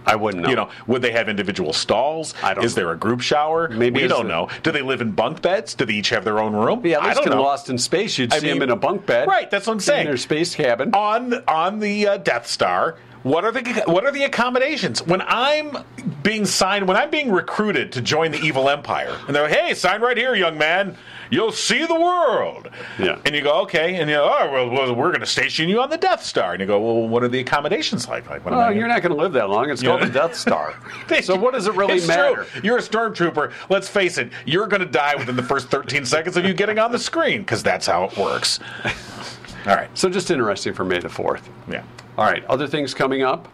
I 0.06 0.16
wouldn't 0.16 0.42
know. 0.42 0.50
You 0.50 0.56
know, 0.56 0.68
would 0.86 1.02
they 1.02 1.12
have 1.12 1.28
individual 1.28 1.72
stalls? 1.72 2.34
I 2.42 2.54
don't 2.54 2.64
Is 2.64 2.76
know. 2.76 2.82
there 2.84 2.92
a 2.92 2.96
group 2.96 3.20
shower? 3.20 3.68
Maybe 3.68 4.02
we 4.02 4.08
don't 4.08 4.24
the- 4.26 4.32
know. 4.32 4.48
Do 4.62 4.70
they 4.72 4.82
live 4.82 5.00
in 5.00 5.12
bunk 5.12 5.42
beds? 5.42 5.74
Do 5.74 5.84
they 5.84 5.94
each 5.94 6.10
have 6.10 6.24
their 6.24 6.38
own 6.38 6.52
room? 6.54 6.82
yeah, 6.84 6.96
at 6.98 7.02
I 7.02 7.06
least 7.08 7.16
don't 7.18 7.26
in 7.32 7.38
know. 7.38 7.42
Lost 7.42 7.70
in 7.70 7.78
Space, 7.78 8.18
you'd 8.18 8.32
I 8.32 8.38
see 8.38 8.52
mean- 8.52 8.62
in 8.62 8.70
a 8.70 8.76
bunk 8.76 9.06
bed. 9.06 9.26
Right, 9.28 9.50
that's 9.50 9.66
what 9.66 9.72
I'm 9.74 9.76
In 9.78 9.80
saying. 9.82 10.06
their 10.06 10.16
space 10.16 10.54
cabin. 10.54 10.94
on 10.94 11.42
on 11.48 11.78
the 11.80 12.06
uh, 12.08 12.16
Death 12.18 12.46
Star. 12.46 12.96
What 13.22 13.46
are 13.46 13.52
the 13.52 13.84
what 13.86 14.04
are 14.04 14.12
the 14.12 14.24
accommodations 14.24 15.00
when 15.06 15.22
I'm 15.22 15.78
being 16.22 16.44
signed 16.44 16.86
when 16.86 16.98
I'm 16.98 17.08
being 17.08 17.32
recruited 17.32 17.90
to 17.92 18.02
join 18.02 18.32
the 18.32 18.38
evil 18.40 18.68
empire 18.68 19.16
and 19.26 19.34
they're 19.34 19.44
like, 19.44 19.52
hey 19.56 19.72
sign 19.72 20.02
right 20.02 20.16
here 20.18 20.34
young 20.34 20.58
man 20.58 20.94
you'll 21.30 21.52
see 21.52 21.84
the 21.86 21.94
world 21.94 22.68
Yeah. 22.98 23.18
and 23.24 23.34
you 23.34 23.42
go 23.42 23.60
okay 23.62 23.96
and 23.96 24.08
you 24.10 24.16
go 24.16 24.24
oh 24.24 24.52
well, 24.52 24.70
well 24.70 24.94
we're 24.94 25.08
going 25.10 25.20
to 25.20 25.26
station 25.26 25.68
you 25.68 25.80
on 25.80 25.90
the 25.90 25.96
Death 25.96 26.24
Star 26.24 26.52
and 26.52 26.60
you 26.60 26.66
go 26.66 26.80
well 26.80 27.08
what 27.08 27.22
are 27.22 27.28
the 27.28 27.40
accommodations 27.40 28.08
like 28.08 28.28
like 28.28 28.44
what 28.44 28.54
Oh, 28.54 28.68
you're 28.68 28.88
not 28.88 29.02
going 29.02 29.14
to 29.14 29.20
live 29.20 29.32
that 29.32 29.48
long. 29.50 29.70
It's 29.70 29.82
called 29.82 30.02
the 30.02 30.08
Death 30.08 30.34
Star. 30.36 30.74
so 31.22 31.36
what 31.36 31.54
does 31.54 31.66
it 31.66 31.74
really 31.74 31.94
it's 31.96 32.06
matter? 32.06 32.44
True. 32.44 32.60
You're 32.62 32.78
a 32.78 32.82
stormtrooper. 32.82 33.52
Let's 33.68 33.88
face 33.88 34.18
it. 34.18 34.30
You're 34.46 34.66
going 34.66 34.80
to 34.80 34.86
die 34.88 35.14
within 35.16 35.36
the 35.36 35.42
first 35.42 35.68
13 35.68 36.04
seconds 36.04 36.36
of 36.36 36.44
you 36.44 36.54
getting 36.54 36.78
on 36.78 36.92
the 36.92 36.98
screen 36.98 37.40
because 37.42 37.62
that's 37.62 37.86
how 37.86 38.04
it 38.04 38.16
works. 38.16 38.60
All 39.66 39.74
right. 39.74 39.88
So 39.96 40.08
just 40.10 40.30
interesting 40.30 40.74
for 40.74 40.84
May 40.84 40.98
the 41.00 41.08
Fourth. 41.08 41.48
Yeah. 41.68 41.82
All 42.16 42.24
right, 42.26 42.44
other 42.44 42.68
things 42.68 42.94
coming 42.94 43.22
up. 43.22 43.48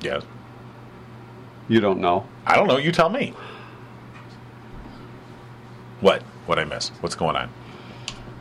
Yeah. 0.00 0.20
You 1.68 1.80
don't 1.80 2.00
know. 2.00 2.26
I 2.46 2.56
don't 2.56 2.68
know. 2.68 2.76
You 2.76 2.92
tell 2.92 3.08
me. 3.08 3.32
What? 6.04 6.20
What 6.44 6.58
I 6.58 6.64
miss? 6.64 6.90
What's 7.00 7.14
going 7.14 7.34
on? 7.34 7.48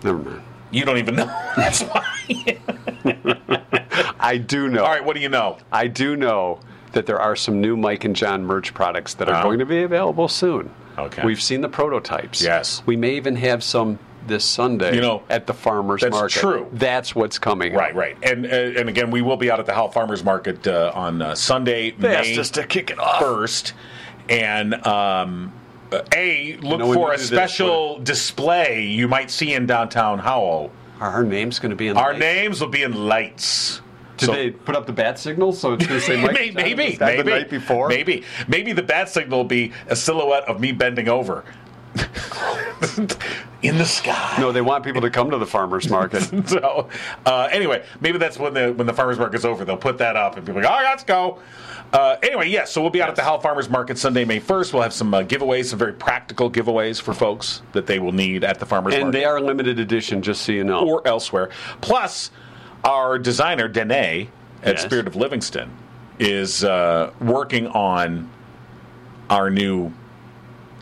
Never 0.03 0.17
mind. 0.17 0.41
You 0.69 0.83
don't 0.83 0.97
even 0.97 1.15
know. 1.15 1.25
That's 1.55 1.81
why. 1.83 2.05
I 4.19 4.37
do 4.37 4.67
know. 4.67 4.83
All 4.83 4.91
right. 4.91 5.03
What 5.05 5.15
do 5.15 5.21
you 5.21 5.29
know? 5.29 5.57
I 5.71 5.87
do 5.87 6.17
know 6.17 6.59
that 6.91 7.05
there 7.05 7.21
are 7.21 7.37
some 7.37 7.61
new 7.61 7.77
Mike 7.77 8.03
and 8.03 8.13
Jon 8.15 8.43
merch 8.43 8.73
products 8.73 9.13
that 9.13 9.29
are 9.29 9.39
Oh. 9.39 9.43
going 9.43 9.59
to 9.59 9.65
be 9.65 9.81
available 9.83 10.27
soon. 10.27 10.71
Okay. 10.97 11.23
We've 11.25 11.41
seen 11.41 11.61
the 11.61 11.69
prototypes. 11.69 12.41
Yes. 12.41 12.83
We 12.85 12.97
may 12.97 13.15
even 13.15 13.37
have 13.37 13.63
some 13.63 13.97
this 14.27 14.43
Sunday 14.43 14.95
You 14.95 15.01
know, 15.01 15.23
at 15.29 15.47
the 15.47 15.53
farmers 15.53 16.01
market. 16.01 16.11
that's 16.11 16.15
market. 16.15 16.39
true. 16.39 16.67
That's 16.73 17.15
what's 17.15 17.39
coming. 17.39 17.73
Right. 17.73 17.95
Right. 17.95 18.17
And 18.23 18.45
uh, 18.45 18.49
and 18.49 18.89
again, 18.89 19.09
we 19.09 19.21
will 19.21 19.37
be 19.37 19.49
out 19.49 19.61
at 19.61 19.65
the 19.67 19.73
Howell 19.73 19.91
Farmers 19.91 20.21
Market 20.23 20.67
uh, 20.67 20.91
on 20.93 21.21
uh, 21.21 21.33
Sunday, 21.33 21.91
They 21.91 22.13
asked 22.13 22.55
May 22.57 22.61
to 22.61 22.67
kick 22.67 22.89
it 22.89 22.99
off. 22.99 23.19
first, 23.21 23.73
and. 24.27 24.85
Um, 24.85 25.53
a 26.13 26.57
look 26.61 26.79
know, 26.79 26.93
for 26.93 27.11
a 27.13 27.15
do 27.15 27.21
this, 27.21 27.27
special 27.29 27.99
display 27.99 28.83
you 28.83 29.07
might 29.07 29.29
see 29.31 29.53
in 29.53 29.65
downtown 29.65 30.19
Howell. 30.19 30.71
Are 30.99 31.09
our 31.09 31.23
names 31.23 31.59
going 31.59 31.71
to 31.71 31.75
be 31.75 31.87
in 31.87 31.97
Our 31.97 32.13
the 32.13 32.19
names 32.19 32.61
will 32.61 32.67
be 32.69 32.83
in 32.83 32.93
lights. 33.07 33.81
Did 34.17 34.25
So- 34.27 34.31
they 34.33 34.51
put 34.51 34.75
up 34.75 34.85
the 34.85 34.93
bat 34.93 35.17
signal 35.19 35.53
so 35.53 35.73
it's 35.73 35.85
going 35.87 35.99
to 35.99 36.05
say 36.05 36.15
Mike? 36.21 36.33
maybe, 36.33 36.47
and 36.49 36.55
maybe, 36.55 36.89
Was 36.91 36.99
that 36.99 37.05
maybe, 37.17 37.23
the 37.23 37.29
night 37.29 37.49
before. 37.49 37.89
maybe, 37.89 38.23
maybe 38.47 38.71
the 38.71 38.83
bat 38.83 39.09
signal 39.09 39.39
will 39.39 39.43
be 39.45 39.71
a 39.87 39.95
silhouette 39.95 40.43
of 40.47 40.59
me 40.61 40.71
bending 40.71 41.09
over 41.09 41.43
in 43.61 43.77
the 43.77 43.85
sky. 43.85 44.35
No, 44.39 44.51
they 44.51 44.61
want 44.61 44.83
people 44.83 45.01
to 45.01 45.09
come 45.09 45.31
to 45.31 45.37
the 45.37 45.45
farmers 45.45 45.89
market. 45.89 46.23
So 46.47 46.89
uh, 47.25 47.47
anyway, 47.51 47.83
maybe 48.01 48.17
that's 48.17 48.37
when 48.37 48.53
the 48.53 48.73
when 48.73 48.85
the 48.85 48.93
farmers 48.93 49.17
market's 49.17 49.45
over. 49.45 49.65
They'll 49.65 49.77
put 49.77 49.97
that 49.99 50.15
up 50.15 50.35
and 50.35 50.45
people 50.45 50.59
are 50.59 50.63
like, 50.63 50.71
oh, 50.71 50.83
let's 50.83 51.03
go. 51.03 51.39
Uh, 51.93 52.17
anyway, 52.23 52.49
yes. 52.49 52.71
so 52.71 52.81
we'll 52.81 52.89
be 52.89 53.01
out 53.01 53.09
at 53.09 53.15
the 53.15 53.21
Howell 53.21 53.39
Farmers 53.39 53.69
Market 53.69 53.97
Sunday, 53.99 54.25
May 54.25 54.39
first. 54.39 54.73
We'll 54.73 54.81
have 54.81 54.93
some 54.93 55.13
uh, 55.13 55.21
giveaways, 55.21 55.65
some 55.65 55.79
very 55.79 55.93
practical 55.93 56.49
giveaways 56.51 56.99
for 56.99 57.13
folks 57.13 57.61
that 57.73 57.85
they 57.85 57.99
will 57.99 58.11
need 58.11 58.43
at 58.43 58.59
the 58.59 58.65
farmers 58.65 58.95
and 58.95 59.03
market 59.03 59.17
they 59.19 59.25
are 59.25 59.39
limited 59.39 59.79
edition, 59.79 60.21
just 60.23 60.41
so 60.41 60.51
you 60.51 60.63
know. 60.63 60.87
or 60.87 61.07
elsewhere. 61.07 61.49
Plus, 61.81 62.31
our 62.83 63.19
designer 63.19 63.67
Danae 63.67 64.29
at 64.63 64.75
Yes. 64.75 64.83
Spirit 64.83 65.07
of 65.07 65.15
Livingston 65.15 65.69
is 66.19 66.63
uh, 66.63 67.11
working 67.21 67.67
on 67.67 68.29
our 69.29 69.49
new 69.49 69.91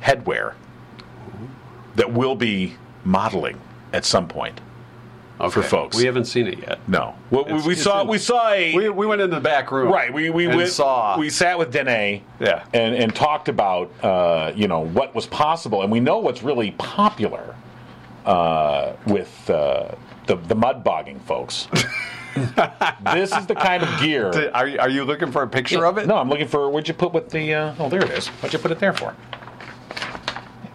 headwear 0.01 0.53
that 1.95 2.11
we'll 2.11 2.35
be 2.35 2.75
modeling 3.03 3.59
at 3.93 4.05
some 4.05 4.27
point. 4.27 4.59
Okay. 5.39 5.61
folks. 5.63 5.97
We 5.97 6.05
haven't 6.05 6.25
seen 6.25 6.45
it 6.45 6.59
yet. 6.59 6.77
No, 6.87 7.15
well, 7.31 7.45
we, 7.45 7.59
we 7.69 7.75
saw 7.75 8.01
in- 8.01 8.07
we 8.07 8.19
saw 8.19 8.51
a 8.51 8.75
We, 8.75 8.89
we 8.89 9.07
went 9.07 9.21
in 9.21 9.31
the 9.31 9.39
back 9.39 9.71
room. 9.71 9.91
right. 9.91 10.13
We 10.13 10.29
we 10.29 10.45
went, 10.47 10.69
saw. 10.69 11.17
we 11.17 11.31
sat 11.31 11.57
with 11.57 11.71
Danae. 11.71 12.21
Yeah. 12.39 12.63
and 12.75 12.93
and 12.93 13.15
talked 13.15 13.49
about 13.49 13.91
uh, 14.03 14.51
you 14.55 14.67
know 14.67 14.81
what 14.81 15.15
was 15.15 15.25
possible, 15.25 15.81
and 15.81 15.91
we 15.91 15.99
know 15.99 16.19
what's 16.19 16.43
really 16.43 16.71
popular 16.77 17.55
uh, 18.25 18.93
with 19.07 19.49
uh, 19.49 19.95
the 20.27 20.35
the 20.35 20.53
mud 20.55 20.83
bogging 20.83 21.19
folks. 21.21 21.67
this 23.13 23.35
is 23.35 23.45
the 23.47 23.55
kind 23.55 23.81
of 23.83 23.99
gear. 23.99 24.51
are, 24.53 24.67
you- 24.67 24.79
are 24.79 24.89
you 24.89 25.03
looking 25.05 25.31
for 25.31 25.41
a 25.41 25.47
picture 25.47 25.85
of 25.87 25.97
it? 25.97 26.05
No, 26.07 26.17
I'm 26.17 26.29
looking 26.29 26.47
for. 26.47 26.69
What'd 26.69 26.87
you 26.87 26.93
put 26.93 27.13
with 27.13 27.31
the? 27.31 27.53
Uh, 27.53 27.75
oh, 27.79 27.89
there 27.89 28.03
it 28.03 28.11
is. 28.11 28.27
What'd 28.27 28.53
you 28.53 28.59
put 28.59 28.69
it 28.71 28.77
there 28.79 28.93
for? 28.93 29.15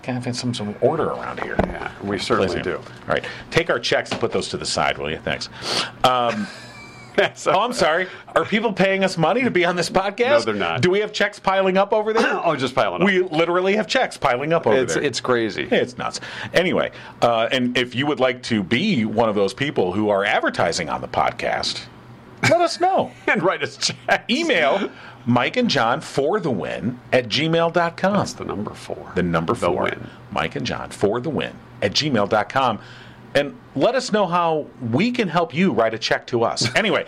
Kind 0.07 0.19
of 0.19 0.25
have 0.25 0.37
some 0.37 0.55
some 0.55 0.77
order 0.81 1.09
around 1.09 1.43
here. 1.43 1.57
Yeah, 1.65 1.91
we 2.01 2.17
certainly 2.17 2.63
do. 2.63 2.77
All 2.77 2.85
right, 3.09 3.25
take 3.51 3.71
our 3.71 3.81
checks 3.81 4.13
and 4.13 4.21
put 4.21 4.31
those 4.31 4.49
to 4.51 4.57
the 4.57 4.65
side, 4.65 4.99
will 4.99 5.11
you? 5.11 5.19
Thanks. 5.19 5.49
So- 7.35 7.53
Oh, 7.53 7.61
I'm 7.61 7.73
sorry. 7.73 8.09
Are 8.35 8.45
people 8.45 8.73
paying 8.75 9.03
us 9.03 9.17
money 9.17 9.43
to 9.43 9.51
be 9.51 9.65
on 9.65 9.75
this 9.75 9.89
podcast? 9.89 10.29
No, 10.29 10.41
they're 10.41 10.55
not. 10.55 10.83
Do 10.83 10.91
we 10.91 11.01
have 11.01 11.13
checks 11.15 11.39
piling 11.39 11.79
up 11.79 11.93
over 11.95 12.13
there? 12.13 12.41
oh, 12.45 12.55
just 12.57 12.75
piling 12.75 13.01
up. 13.01 13.07
we 13.07 13.21
literally 13.23 13.75
have 13.77 13.87
checks 13.87 14.19
piling 14.19 14.53
up 14.53 14.67
over 14.67 14.77
it's 14.77 14.95
there. 14.95 15.03
it's 15.03 15.21
crazy. 15.21 15.63
It's 15.71 15.97
nuts. 15.97 16.21
Anyway, 16.53 16.93
uh, 17.23 17.49
and 17.51 17.77
if 17.79 17.95
you 17.95 18.07
would 18.07 18.21
like 18.21 18.43
to 18.45 18.63
be 18.63 19.07
one 19.07 19.31
of 19.31 19.35
those 19.35 19.55
people 19.55 19.93
who 19.93 20.11
are 20.11 20.25
advertising 20.27 20.91
on 20.91 21.01
the 21.01 21.09
podcast, 21.09 21.87
let 22.45 22.61
us 22.61 22.81
know. 22.81 23.11
and 23.27 23.43
write 23.43 23.63
us 23.63 23.77
checks. 23.77 24.25
Email 24.31 24.91
Mike 25.27 25.57
and 25.57 25.69
Jon 25.69 26.01
for 26.01 26.39
the 26.41 26.51
win 26.51 26.99
at 27.13 27.29
gmail.com. 27.29 28.13
That's 28.17 28.33
the 28.35 28.45
number 28.45 28.75
four. 28.75 29.13
the 29.15 29.23
number 29.23 29.55
The 29.55 29.67
four. 29.67 29.83
win. 29.85 30.07
Mike 30.31 30.57
and 30.57 30.67
Jon 30.67 30.91
for 30.91 31.21
the 31.21 31.31
win 31.31 31.55
at 31.83 31.93
gmail.com. 31.93 32.79
And 33.35 33.55
let 33.75 33.95
us 33.95 34.13
know 34.13 34.27
how 34.27 34.67
we 34.91 35.11
can 35.13 35.29
help 35.29 35.53
you 35.53 35.71
write 35.73 35.93
a 35.93 35.99
check 35.99 36.27
to 36.29 36.43
us. 36.43 36.69
Anyway, 36.77 37.07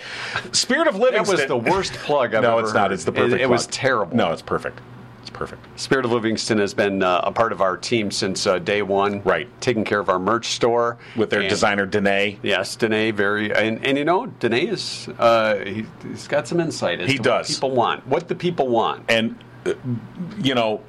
Spirit 0.53 0.87
of 0.89 0.97
Living 0.97 1.23
That 1.23 1.31
was 1.31 1.47
the 1.47 1.57
worst 1.57 1.93
plug 2.05 2.35
I've 2.35 2.43
no, 2.43 2.59
ever 2.59 2.67
it's 2.67 2.75
not. 2.75 2.91
heard. 2.91 2.93
It's 2.93 3.05
the 3.05 3.13
It- 3.13 3.17
perfect. 3.17 3.41
It, 3.43 3.49
was 3.49 3.67
terrible. 3.69 4.17
No, 4.17 4.33
it's 4.33 4.43
perfect. 4.43 4.81
It's 5.29 5.37
perfect. 5.37 5.79
Spirit 5.79 6.07
of 6.07 6.13
Livingston 6.13 6.57
has 6.57 6.73
been 6.73 7.03
uh, 7.03 7.21
a 7.23 7.31
part 7.31 7.53
of 7.53 7.61
our 7.61 7.77
team 7.77 8.11
since 8.11 8.47
uh, 8.47 8.59
day 8.61 8.81
one. 8.81 9.23
Right. 9.25 9.47
Taking 9.61 9.85
care 9.85 9.99
of 10.01 10.09
our 10.09 10.19
merch 10.19 10.47
store 10.47 10.97
With 11.17 11.29
their 11.29 11.41
And- 11.41 11.51
designer 11.51 11.85
Danae. 11.85 12.39
Yes, 12.43 12.75
Danae, 12.77 13.11
very, 13.11 13.53
and, 13.55 13.85
and 13.85 13.99
you 13.99 14.07
know, 14.07 14.25
Danae 14.41 14.69
is, 14.69 15.07
uh, 15.19 15.57
he, 15.59 15.85
he's 16.03 16.27
got 16.27 16.49
some 16.49 16.61
insight 16.61 17.01
as 17.03 17.11
He 17.11 17.19
to 17.19 17.23
does. 17.23 17.49
what 17.51 17.55
people 17.57 17.71
want, 17.73 18.07
what 18.07 18.27
the 18.29 18.35
people 18.35 18.69
want. 18.69 19.05
and 19.11 19.37
uh, 19.67 19.75
you 20.39 20.55
know 20.55 20.81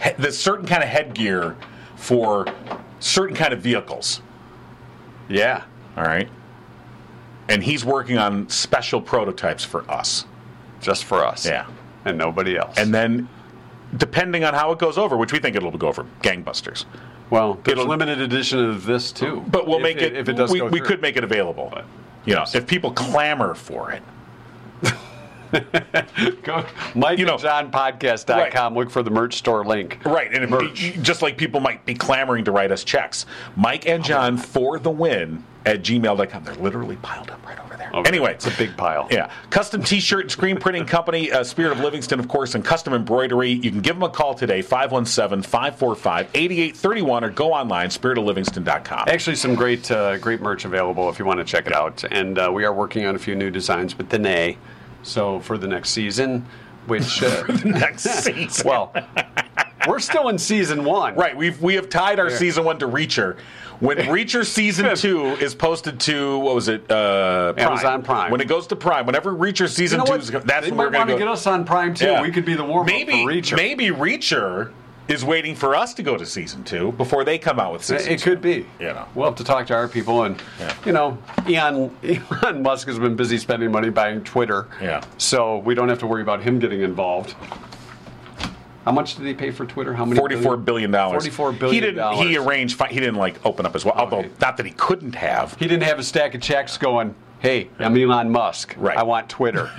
he- 0.00 0.12
the 0.12 0.30
certain 0.30 0.66
kind 0.66 0.84
of 0.84 0.88
headgear 0.88 1.56
for 1.96 2.46
certain 3.00 3.34
kind 3.34 3.52
of 3.52 3.60
vehicles 3.60 4.22
Yeah. 5.28 5.64
all 5.96 6.04
right 6.04 6.28
and 7.48 7.64
he's 7.64 7.84
working 7.84 8.18
on 8.18 8.48
special 8.50 9.00
prototypes 9.00 9.64
for 9.64 9.90
us 9.90 10.26
Just 10.80 11.04
for 11.06 11.24
us. 11.24 11.44
Yeah. 11.44 11.66
And 12.04 12.16
nobody 12.18 12.56
else. 12.56 12.76
and 12.78 12.94
then 12.94 13.28
depending 13.96 14.44
on 14.44 14.52
how 14.54 14.70
it 14.72 14.78
goes 14.78 14.98
over 14.98 15.16
which 15.16 15.32
we 15.32 15.38
think 15.38 15.56
it'll 15.56 15.70
go 15.70 15.88
over 15.88 16.04
gangbusters 16.22 16.84
well, 17.30 17.54
there's 17.64 17.78
a 17.78 17.80
it'll- 17.82 17.90
limited 17.90 18.20
edition 18.20 18.58
of 18.64 18.84
this 18.86 19.12
too. 19.12 19.42
but 19.48 19.66
we'll 19.66 19.76
If 19.78 19.82
make 19.82 19.96
it, 20.02 20.16
if 20.16 20.28
it 20.28 20.34
does 20.34 20.50
we, 20.50 20.62
we 20.62 20.80
could 20.80 21.00
make 21.02 21.16
it 21.16 21.24
available 21.24 21.72
you 22.24 22.34
know 22.34 22.44
if 22.54 22.66
people 22.66 22.90
clamor 22.92 23.54
for 23.54 23.92
it 23.92 24.02
Go 26.42 26.64
Mike 26.94 27.18
You 27.18 27.24
know- 27.24 27.38
Jon 27.38 27.70
podcast.com. 27.70 28.74
Look 28.74 28.90
for 28.90 29.02
the 29.02 29.10
merch 29.10 29.34
store 29.34 29.64
link. 29.64 29.98
Right, 30.04 30.30
and 30.34 30.50
be- 30.50 30.92
just 31.00 31.22
like 31.22 31.38
people 31.38 31.60
might 31.60 31.86
be 31.86 31.94
clamoring 31.94 32.44
to 32.44 32.52
write 32.52 32.70
us 32.70 32.84
checks. 32.84 33.24
Mike 33.56 33.88
and 33.88 34.04
Jon 34.04 34.36
for 34.36 34.78
the 34.78 34.90
win 34.90 35.42
at 35.66 35.82
gmail.com. 35.82 36.44
They're 36.44 36.54
literally 36.54 36.96
piled 36.96 37.30
up 37.30 37.44
right 37.46 37.58
over 37.58 37.76
there. 37.76 37.90
Okay. 37.94 38.08
Anyway, 38.08 38.32
It's 38.34 38.46
a 38.46 38.56
big 38.56 38.76
pile. 38.76 39.08
Yeah. 39.10 39.30
Custom 39.50 39.82
t 39.82 39.98
shirt 40.00 40.22
and 40.22 40.30
screen 40.30 40.58
printing 40.58 40.84
company, 40.96 41.32
uh, 41.32 41.42
Spirit 41.44 41.72
of 41.72 41.80
Livingston, 41.80 42.20
of 42.20 42.28
course, 42.28 42.54
and 42.54 42.64
custom 42.64 42.94
embroidery. 42.94 43.50
You 43.50 43.70
can 43.70 43.80
give 43.80 43.96
them 43.96 44.02
a 44.02 44.08
call 44.10 44.34
today, 44.34 44.62
517 44.62 45.42
545 45.42 46.28
8831, 46.34 47.24
or 47.24 47.30
go 47.30 47.52
online, 47.52 47.88
spiritoflivingston.com. 47.88 49.04
Actually, 49.08 49.36
some 49.36 49.54
great 49.54 49.90
uh, 49.90 50.18
great 50.18 50.40
merch 50.40 50.64
available 50.64 51.08
if 51.08 51.18
you 51.18 51.24
want 51.24 51.38
to 51.38 51.44
check 51.44 51.66
it 51.66 51.72
out. 51.74 52.04
And 52.10 52.38
uh, 52.38 52.50
we 52.52 52.64
are 52.64 52.72
working 52.72 53.06
on 53.06 53.14
a 53.16 53.18
few 53.18 53.34
new 53.34 53.50
designs 53.50 53.96
with 53.96 54.08
Danae. 54.08 54.56
So 55.02 55.40
for 55.40 55.56
the 55.58 55.66
next 55.68 55.90
season, 55.90 56.44
which 56.86 57.22
uh, 57.22 57.44
Next 57.64 58.02
season. 58.24 58.66
well, 58.68 58.92
we're 59.86 59.98
still 60.00 60.28
in 60.28 60.38
season 60.38 60.84
one. 60.84 61.14
Right, 61.14 61.36
we've 61.36 61.60
we 61.62 61.74
have 61.74 61.88
tied 61.88 62.18
our 62.18 62.30
season 62.30 62.64
one 62.64 62.78
to 62.80 62.86
Reacher. 62.86 63.38
When 63.80 63.96
Reacher 63.98 64.44
season 64.44 64.94
two 64.96 65.24
is 65.36 65.54
posted 65.54 66.00
to 66.00 66.38
what 66.38 66.54
was 66.54 66.68
it? 66.68 66.90
Uh, 66.90 67.52
Prime. 67.52 67.68
Amazon 67.68 68.02
Prime. 68.02 68.30
When 68.32 68.40
it 68.40 68.48
goes 68.48 68.66
to 68.68 68.76
Prime, 68.76 69.06
whenever 69.06 69.32
Reacher 69.32 69.60
You 69.60 69.68
season 69.68 69.98
know 69.98 70.04
two 70.04 70.12
what? 70.12 70.20
is, 70.20 70.30
that's 70.30 70.66
they 70.66 70.70
when 70.72 70.76
might 70.76 70.84
we're 70.86 70.90
going 70.90 71.06
to 71.06 71.12
to 71.14 71.18
go. 71.18 71.24
get 71.26 71.28
us 71.28 71.46
on 71.46 71.64
Prime 71.64 71.94
too. 71.94 72.06
Yeah. 72.06 72.22
We 72.22 72.30
could 72.32 72.44
be 72.44 72.54
the 72.54 72.64
warm 72.64 72.86
maybe, 72.86 73.12
up 73.12 73.18
for 73.20 73.32
Reacher. 73.32 73.56
Maybe 73.56 73.86
Reacher 73.88 74.72
is 75.06 75.24
waiting 75.24 75.54
for 75.54 75.74
us 75.74 75.94
to 75.94 76.02
go 76.02 76.16
to 76.18 76.26
season 76.26 76.64
two 76.64 76.92
before 76.92 77.24
they 77.24 77.38
come 77.38 77.58
out 77.60 77.72
with 77.72 77.82
season 77.84 78.12
It 78.12 78.18
two. 78.18 78.30
could 78.30 78.42
be. 78.42 78.66
You 78.80 78.86
know. 78.88 79.06
We'll 79.14 79.26
have 79.26 79.36
to 79.36 79.44
talk 79.44 79.66
to 79.68 79.74
our 79.74 79.86
people, 79.88 80.24
and 80.24 80.42
Yeah. 80.58 80.74
you 80.84 80.92
know, 80.92 81.16
Elon 81.46 81.96
Elon 82.42 82.62
Musk 82.62 82.88
has 82.88 82.98
been 82.98 83.14
busy 83.16 83.38
spending 83.38 83.70
money 83.70 83.90
buying 83.90 84.22
Twitter. 84.24 84.66
Yeah. 84.82 85.02
So 85.18 85.58
we 85.58 85.74
don't 85.74 85.88
have 85.88 86.00
to 86.00 86.06
worry 86.06 86.22
about 86.22 86.42
him 86.42 86.58
getting 86.58 86.82
involved. 86.82 87.34
How 88.88 88.92
much 88.92 89.16
did 89.16 89.26
he 89.26 89.34
pay 89.34 89.50
for 89.50 89.66
Twitter? 89.66 89.92
How 89.92 90.06
many? 90.06 90.18
Forty-four 90.18 90.56
billion 90.56 90.90
dollars. 90.90 91.16
Forty-four 91.22 91.52
billion. 91.52 91.74
He 91.74 91.80
didn't. 91.80 91.96
He 92.16 92.32
dollars. 92.32 92.36
arranged. 92.36 92.82
He 92.86 92.98
didn't 92.98 93.16
like 93.16 93.44
open 93.44 93.66
up 93.66 93.76
as 93.76 93.84
well, 93.84 93.92
Although 93.94 94.20
Okay. 94.20 94.30
not 94.40 94.56
that 94.56 94.64
he 94.64 94.72
couldn't 94.72 95.14
have. 95.14 95.52
He 95.58 95.68
didn't 95.68 95.82
have 95.82 95.98
a 95.98 96.02
stack 96.02 96.34
of 96.34 96.40
checks 96.40 96.78
going. 96.78 97.14
Hey, 97.40 97.68
I'm 97.78 97.94
Elon 97.98 98.30
Musk. 98.30 98.74
Right. 98.78 98.96
I 98.96 99.02
want 99.02 99.28
Twitter. 99.28 99.70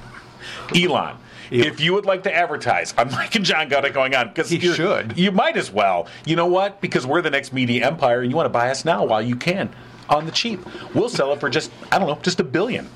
Elon. 0.76 1.16
If 1.50 1.80
you 1.80 1.94
would 1.94 2.04
like 2.04 2.24
to 2.24 2.34
advertise, 2.34 2.92
I'm 2.98 3.10
Mike 3.10 3.34
and 3.36 3.44
Jon 3.44 3.70
got 3.70 3.86
it 3.86 3.94
going 3.94 4.14
on 4.14 4.28
because 4.28 4.50
He 4.50 4.60
should. 4.60 5.16
You 5.16 5.32
might 5.32 5.56
as 5.56 5.72
well. 5.72 6.06
You 6.26 6.36
know 6.36 6.46
what? 6.46 6.82
Because 6.82 7.06
we're 7.06 7.22
the 7.22 7.30
next 7.30 7.54
media 7.54 7.86
empire, 7.86 8.20
and 8.20 8.30
you 8.30 8.36
want 8.36 8.44
to 8.44 8.50
buy 8.50 8.68
us 8.70 8.84
now 8.84 9.02
while 9.06 9.22
you 9.22 9.36
can 9.36 9.70
on 10.10 10.26
the 10.26 10.32
cheap. 10.32 10.60
We'll 10.94 11.08
sell 11.08 11.32
it 11.32 11.40
for 11.40 11.48
just 11.48 11.70
I 11.90 11.98
don't 11.98 12.06
know, 12.08 12.18
just 12.22 12.38
a 12.38 12.44
billion. 12.44 12.86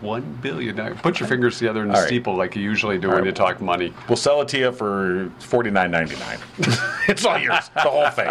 One 0.00 0.38
billion. 0.40 0.76
Now, 0.76 0.94
Put 0.94 1.18
your 1.18 1.28
fingers 1.28 1.58
together 1.58 1.82
in 1.82 1.88
the 1.88 1.94
All 1.94 2.00
right. 2.00 2.06
steeple 2.06 2.36
like 2.36 2.54
you 2.54 2.62
usually 2.62 2.98
do 2.98 3.08
All 3.08 3.14
when 3.14 3.22
right. 3.24 3.26
you 3.28 3.32
talk 3.32 3.60
money. 3.60 3.92
We'll 4.08 4.16
sell 4.16 4.40
it 4.42 4.48
to 4.48 4.58
you 4.58 4.70
for 4.72 5.30
forty 5.40 5.70
nine 5.70 5.90
ninety 5.90 6.14
nine. 6.16 6.38
it's 7.08 7.24
all 7.24 7.36
yours, 7.38 7.68
the 7.74 7.80
whole 7.80 8.08
thing. 8.10 8.30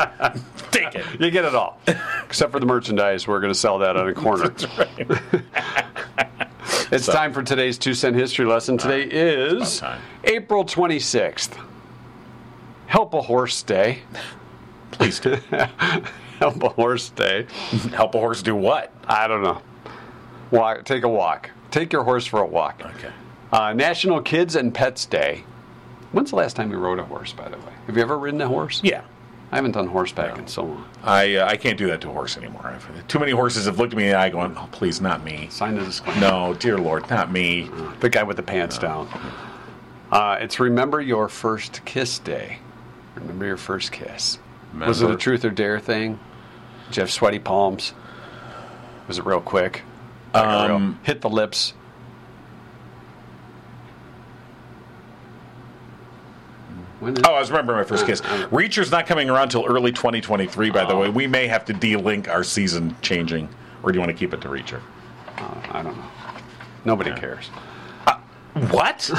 Take 0.71 0.95
it. 0.95 1.05
You 1.19 1.29
get 1.29 1.43
it 1.43 1.53
all, 1.55 1.79
except 2.25 2.53
for 2.53 2.59
the 2.61 2.65
merchandise. 2.65 3.27
We're 3.27 3.41
going 3.41 3.51
to 3.51 3.59
sell 3.59 3.79
that 3.79 3.97
on 3.97 4.07
a 4.07 4.13
corner. 4.13 4.53
It's 6.89 7.03
So- 7.05 7.11
time 7.11 7.33
for 7.33 7.43
today's 7.43 7.77
two 7.77 7.93
cent 7.93 8.15
history 8.15 8.45
lesson. 8.45 8.77
Today 8.77 9.03
is. 9.03 9.81
April 10.23 10.63
26th. 10.63 11.57
Help 12.85 13.13
a 13.13 13.21
horse 13.21 13.61
day. 13.61 14.03
Please 14.91 15.19
do. 15.19 15.35
Help 16.39 16.63
a 16.63 16.69
horse 16.69 17.09
day. 17.09 17.45
Help 17.93 18.15
a 18.15 18.19
horse 18.19 18.41
do 18.41 18.55
what? 18.55 18.93
I 19.05 19.27
don't 19.27 19.43
know. 19.43 19.61
Walk. 20.51 20.85
Take 20.85 21.03
a 21.03 21.09
walk. 21.09 21.49
Take 21.71 21.91
your 21.93 22.03
horse 22.03 22.25
for 22.25 22.41
a 22.41 22.45
walk. 22.45 22.81
Okay. 22.95 23.11
Uh, 23.51 23.73
National 23.73 24.21
Kids 24.21 24.55
and 24.55 24.73
Pets 24.73 25.05
Day. 25.05 25.43
When's 26.11 26.29
the 26.31 26.35
last 26.37 26.55
time 26.55 26.71
you 26.71 26.77
rode 26.77 26.99
a 26.99 27.03
horse, 27.03 27.33
by 27.33 27.49
the 27.49 27.57
way? 27.57 27.73
Have 27.87 27.95
you 27.95 28.01
ever 28.01 28.17
ridden 28.17 28.41
a 28.41 28.47
horse? 28.47 28.81
Yeah. 28.83 29.01
I 29.51 29.55
haven't 29.55 29.71
done 29.71 29.87
horseback 29.87 30.37
in 30.37 30.47
so 30.47 30.63
long. 30.63 30.85
I 31.03 31.35
uh, 31.35 31.47
I 31.47 31.55
can't 31.55 31.77
do 31.77 31.87
that 31.87 32.01
to 32.01 32.09
a 32.09 32.11
horse 32.11 32.35
anymore. 32.35 32.67
I've, 32.67 33.07
too 33.07 33.17
many 33.17 33.31
horses 33.31 33.65
have 33.65 33.79
looked 33.79 33.93
at 33.93 33.97
me 33.97 34.03
in 34.05 34.09
the 34.09 34.17
eye 34.17 34.29
going, 34.29 34.53
"Oh, 34.57 34.67
please, 34.73 34.99
not 34.99 35.23
me." 35.23 35.47
Sign 35.49 35.75
the 35.75 35.85
disclaimer. 35.85 36.19
No, 36.19 36.53
dear 36.55 36.77
Lord, 36.77 37.09
not 37.09 37.31
me. 37.31 37.69
The 38.01 38.09
guy 38.09 38.23
with 38.23 38.35
the 38.35 38.43
pants 38.43 38.77
down. 38.77 39.07
Uh, 40.11 40.37
it's 40.41 40.59
Remember 40.59 40.99
Your 40.99 41.29
First 41.29 41.85
Kiss 41.85 42.19
Day. 42.19 42.59
Remember 43.15 43.45
your 43.45 43.57
first 43.57 43.91
kiss. 43.93 44.37
Was 44.77 45.01
it 45.01 45.09
a 45.09 45.15
truth 45.15 45.43
or 45.45 45.49
dare 45.49 45.79
thing? 45.79 46.19
Did 46.87 46.97
you 46.97 47.01
have 47.01 47.11
sweaty 47.11 47.39
palms? 47.39 47.93
Was 49.07 49.17
it 49.17 49.25
real 49.25 49.41
quick? 49.41 49.81
Like 50.41 50.45
a 50.45 50.67
real- 50.67 50.75
Um, 50.75 50.99
hit 51.03 51.21
the 51.21 51.29
lips. 51.29 51.73
Oh, 57.01 57.33
I 57.33 57.39
was 57.39 57.51
remembering 57.51 57.77
my 57.77 57.83
first 57.83 58.03
ah, 58.03 58.07
kiss. 58.07 58.21
Reacher's 58.51 58.91
not 58.91 59.05
coming 59.05 59.29
around 59.29 59.49
till 59.49 59.65
early 59.65 59.91
2023. 59.91 60.71
By 60.71 60.83
the 60.85 60.93
oh. 60.93 61.01
way, 61.01 61.09
we 61.09 61.27
may 61.27 61.47
have 61.47 61.63
to 61.65 61.73
de-link 61.73 62.27
our 62.27 62.43
season 62.43 62.95
changing, 63.01 63.47
or 63.83 63.91
do 63.91 63.97
you 63.97 63.99
want 63.99 64.11
to 64.11 64.17
keep 64.17 64.33
it 64.33 64.41
to 64.41 64.47
Reacher? 64.47 64.81
Uh, 65.37 65.53
I 65.71 65.83
don't 65.83 65.95
know. 65.95 66.05
Nobody 66.85 67.11
cares. 67.11 67.49
Uh, 68.07 68.17
what? 68.69 69.11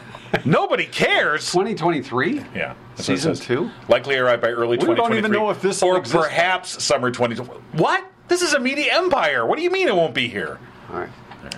Nobody 0.44 0.86
cares. 0.86 1.50
2023? 1.52 2.34
Yeah. 2.34 2.40
that's 2.40 2.54
what 2.54 2.74
it 2.98 3.02
Season 3.04 3.34
says. 3.34 3.46
two? 3.46 3.70
Likely 3.88 4.16
arrive 4.16 4.40
by 4.40 4.48
early 4.48 4.76
We 4.78 4.86
don't 4.86 4.96
2023. 4.96 5.18
even 5.18 5.32
know 5.32 5.50
if 5.50 5.60
this 5.60 5.82
will 5.82 5.90
or 5.90 5.98
exist. 5.98 6.24
perhaps 6.24 6.82
summer 6.82 7.10
2020. 7.10 7.60
What? 7.72 8.10
This 8.30 8.42
is 8.42 8.54
a 8.54 8.60
media 8.60 8.94
empire. 8.96 9.44
What 9.44 9.56
do 9.58 9.64
you 9.64 9.70
mean 9.72 9.88
it 9.88 9.96
won't 9.96 10.14
be 10.14 10.28
here? 10.28 10.60
All 10.88 11.00
right. 11.00 11.08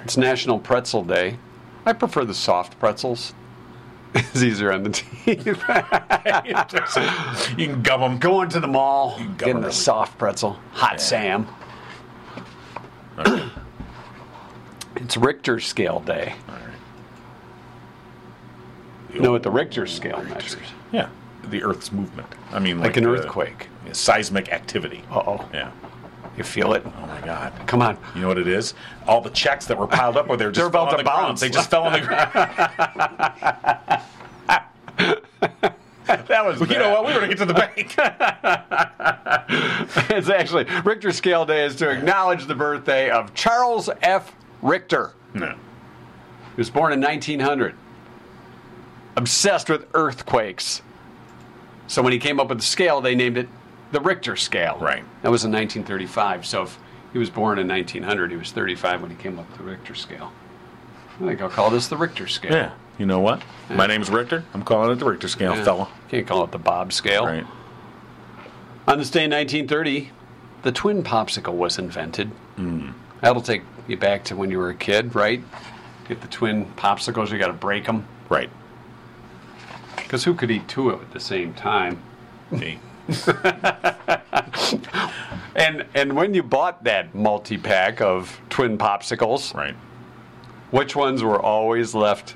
It's 0.05 0.17
National 0.17 0.59
Pretzel 0.59 1.05
Day. 1.05 1.37
I 1.85 1.93
prefer 1.93 2.25
the 2.25 2.33
soft 2.33 2.79
pretzels. 2.81 3.35
it's 4.15 4.43
easier 4.43 4.73
on 4.73 4.83
the 4.83 4.91
teeth. 4.91 5.47
you 7.59 7.67
can 7.67 7.83
gum 7.83 8.01
them. 8.01 8.19
Going 8.19 8.49
to 8.49 8.59
the 8.61 8.69
mall, 8.69 9.21
getting 9.37 9.61
the 9.61 9.71
soft 9.71 10.17
pretzel, 10.17 10.59
hot 10.73 10.99
Sam. 10.99 11.47
it's 14.97 15.17
Richter 15.19 15.61
scale 15.61 16.01
day. 16.01 16.35
You 19.13 19.21
know 19.21 19.33
what 19.33 19.43
the 19.43 19.51
Richter 19.51 19.87
scale 19.87 20.23
measures? 20.25 20.57
Yeah, 20.91 21.11
the 21.51 21.63
Earth's 21.63 21.93
movement. 21.93 22.29
I 22.51 22.59
mean, 22.61 22.81
Like 22.81 22.97
an 22.97 23.05
uh, 23.05 23.11
earthquake. 23.11 23.69
seismic 23.93 24.51
activity. 24.53 25.03
Uh 25.11 25.23
oh. 25.27 25.49
Yeah. 25.53 25.71
You 26.37 26.45
feel 26.45 26.73
it? 26.73 26.83
Oh 26.87 27.07
my 27.07 27.21
God. 27.21 27.53
Come 27.67 27.83
on. 27.83 27.99
You 28.15 28.23
know 28.23 28.29
what 28.29 28.39
it 28.39 28.49
is? 28.49 28.73
All 29.07 29.21
the 29.21 29.29
checks 29.31 29.67
that 29.67 29.77
were 29.79 29.87
piled 29.87 30.17
up, 30.17 30.29
where 30.29 30.39
they 30.39 30.47
were 30.47 30.51
just 30.51 30.61
They're 30.61 30.69
about 30.69 30.89
on 30.89 30.93
to 30.93 30.97
the 30.99 31.03
ground. 31.05 31.27
bounce. 31.29 31.41
They 31.41 31.51
just 31.51 31.69
fell 31.71 31.85
on 31.85 31.93
the 31.93 32.01
ground. 32.01 32.31
That 36.29 36.45
was 36.45 36.61
you 36.61 36.79
know 36.79 36.91
what? 36.91 37.07
We 37.07 37.13
were 37.15 37.21
gonna 37.21 37.35
get 37.35 37.39
to 37.39 37.47
the 37.47 37.55
bank. 37.55 37.95
it's 40.11 40.29
actually 40.29 40.65
Richter 40.85 41.11
scale 41.13 41.47
day 41.47 41.65
is 41.65 41.75
to 41.77 41.89
acknowledge 41.91 42.47
the 42.47 42.55
birthday 42.55 43.09
of 43.09 43.33
Charles 43.35 43.89
F. 44.03 44.35
Richter. 44.61 45.15
no. 45.33 45.55
He 46.55 46.61
was 46.61 46.69
born 46.69 46.93
in 46.93 47.01
1900. 47.01 47.75
Obsessed 49.17 49.71
with 49.71 49.87
earthquakes. 49.95 50.83
So 51.87 52.03
when 52.03 52.13
he 52.13 52.19
came 52.19 52.39
up 52.39 52.49
with 52.49 52.59
the 52.59 52.65
scale, 52.65 53.01
they 53.01 53.15
named 53.15 53.39
it 53.39 53.49
the 53.93 54.01
Richter 54.01 54.37
scale. 54.37 54.79
Right. 54.81 55.05
That 55.23 55.31
was 55.31 55.45
in 55.45 55.53
1935. 55.53 56.45
So 56.47 56.63
if 56.63 56.79
he 57.13 57.19
was 57.19 57.31
born 57.31 57.59
in 57.59 57.69
1900, 57.69 58.31
he 58.31 58.37
was 58.37 58.51
35 58.53 59.03
when 59.03 59.11
he 59.11 59.17
came 59.17 59.39
up 59.39 59.49
with 59.49 59.59
the 59.59 59.65
Richter 59.65 59.95
scale. 59.95 60.33
I 61.21 61.27
think 61.27 61.41
I'll 61.43 61.49
call 61.51 61.71
this 61.71 61.89
the 61.89 61.97
Richter 61.97 62.27
scale. 62.27 62.53
Yeah. 62.53 62.73
You 62.99 63.07
know 63.07 63.21
what? 63.21 63.43
My 63.71 63.87
name's 63.87 64.11
Richter. 64.11 64.45
I'm 64.55 64.63
calling 64.63 64.91
it 64.91 64.97
the 64.97 65.05
Richter 65.05 65.29
scale, 65.29 65.55
Yeah. 65.57 65.65
fella. 65.65 65.89
Can't 66.09 66.27
call 66.27 66.45
it 66.45 66.51
the 66.53 66.59
Bob 66.59 66.93
scale. 66.93 67.25
Right. 67.27 67.47
On 68.87 68.99
this 68.99 69.11
day 69.11 69.25
in 69.25 69.31
1930, 69.31 70.11
the 70.63 70.73
twin 70.73 71.03
popsicle 71.03 71.55
was 71.55 71.79
invented. 71.79 72.29
Hmm. 72.57 72.91
That'll 73.21 73.43
take 73.43 73.63
you 73.87 73.97
back 73.97 74.25
to 74.25 74.37
when 74.37 74.51
you 74.51 74.59
were 74.59 74.71
a 74.71 74.75
kid, 74.75 75.15
right? 75.15 75.43
Get 76.09 76.21
the 76.21 76.29
twin 76.29 76.67
popsicles, 76.77 77.31
you 77.31 77.39
got 77.39 77.47
to 77.49 77.53
break 77.53 77.87
them. 77.87 78.07
Right. 78.29 78.51
Because 79.97 80.25
who 80.25 80.35
could 80.35 80.51
eat 80.51 80.67
two 80.69 80.91
of 80.91 81.01
at 81.01 81.13
the 81.13 81.21
same 81.21 81.55
time? 81.55 82.03
Me. 82.51 82.79
And 85.55 85.85
and 85.95 86.15
when 86.15 86.33
you 86.33 86.43
bought 86.43 86.85
that 86.85 87.15
multi 87.15 87.59
pack 87.59 88.01
of 88.01 88.41
twin 88.49 88.79
popsicles, 88.79 89.55
Right. 89.55 89.75
which 90.71 90.97
ones 90.97 91.23
were 91.23 91.39
always 91.41 91.95
left 91.95 92.35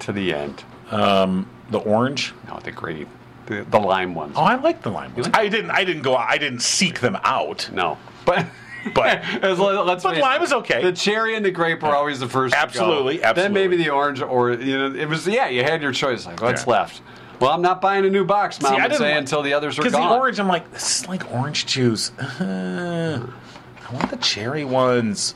to 0.00 0.12
the 0.12 0.32
end? 0.32 0.64
Um, 0.90 1.46
the 1.70 1.78
orange. 1.78 2.32
No, 2.48 2.58
the 2.60 2.72
green, 2.72 3.06
the, 3.46 3.66
the 3.68 3.78
lime 3.78 4.14
ones. 4.14 4.32
Oh, 4.34 4.42
I 4.44 4.54
like 4.54 4.80
the 4.82 4.90
lime. 4.90 5.14
ones. 5.14 5.28
I 5.34 5.48
didn't. 5.48 5.70
I 5.72 5.84
didn't 5.84 6.02
go. 6.02 6.16
out. 6.16 6.26
I 6.30 6.38
didn't 6.38 6.60
seek 6.60 7.00
them 7.00 7.18
out. 7.22 7.68
No, 7.70 7.98
but 8.24 8.46
But 8.94 9.18
As 9.44 9.58
let- 9.58 9.84
let's 9.84 10.02
But 10.04 10.16
lime 10.16 10.42
is 10.42 10.52
okay. 10.54 10.82
The 10.82 10.92
cherry 10.92 11.36
and 11.36 11.44
the 11.44 11.50
grape 11.50 11.82
were 11.82 11.94
always 11.94 12.18
the 12.20 12.28
first. 12.30 12.54
go. 12.54 12.60
Absolutely, 12.60 13.18
Then 13.18 13.52
maybe 13.52 13.76
the 13.76 13.90
orange, 13.90 14.22
or 14.22 14.52
you 14.52 14.78
know, 14.78 14.94
it 14.94 15.06
was 15.06 15.26
yeah. 15.28 15.48
You 15.48 15.64
had 15.64 15.82
your 15.82 15.92
choice. 15.92 16.24
Like 16.24 16.40
what's 16.40 16.64
Yeah. 16.66 16.72
left? 16.72 17.02
Well, 17.40 17.50
I'm 17.52 17.62
not 17.62 17.80
buying 17.80 18.04
a 18.04 18.10
new 18.10 18.24
box, 18.24 18.60
mom. 18.60 18.72
See, 18.72 18.78
I 18.78 18.82
would 18.82 18.88
didn't 18.88 18.98
say 18.98 19.10
like- 19.10 19.18
until 19.18 19.42
the 19.42 19.52
others 19.54 19.78
were 19.78 19.82
because 19.84 19.98
gone. 19.98 20.08
the 20.10 20.16
orange, 20.16 20.40
I'm 20.40 20.48
like, 20.48 20.70
this 20.72 21.00
is 21.02 21.08
like 21.08 21.30
orange 21.32 21.66
juice. 21.66 22.10
Uh, 22.18 23.26
I 23.88 23.94
want 23.94 24.10
the 24.10 24.16
cherry 24.18 24.64
ones, 24.64 25.34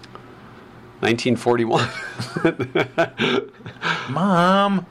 1941. 1.00 1.88
Mom. 4.10 4.86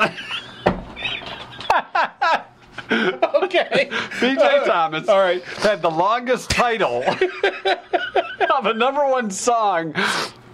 Okay. 3.42 3.88
BJ 3.90 4.64
Thomas. 4.64 5.08
All 5.08 5.18
right. 5.18 5.42
Had 5.42 5.82
the 5.82 5.90
longest 5.90 6.48
title 6.50 7.02
of 8.54 8.66
a 8.66 8.72
number 8.72 9.06
one 9.06 9.30
song 9.30 9.94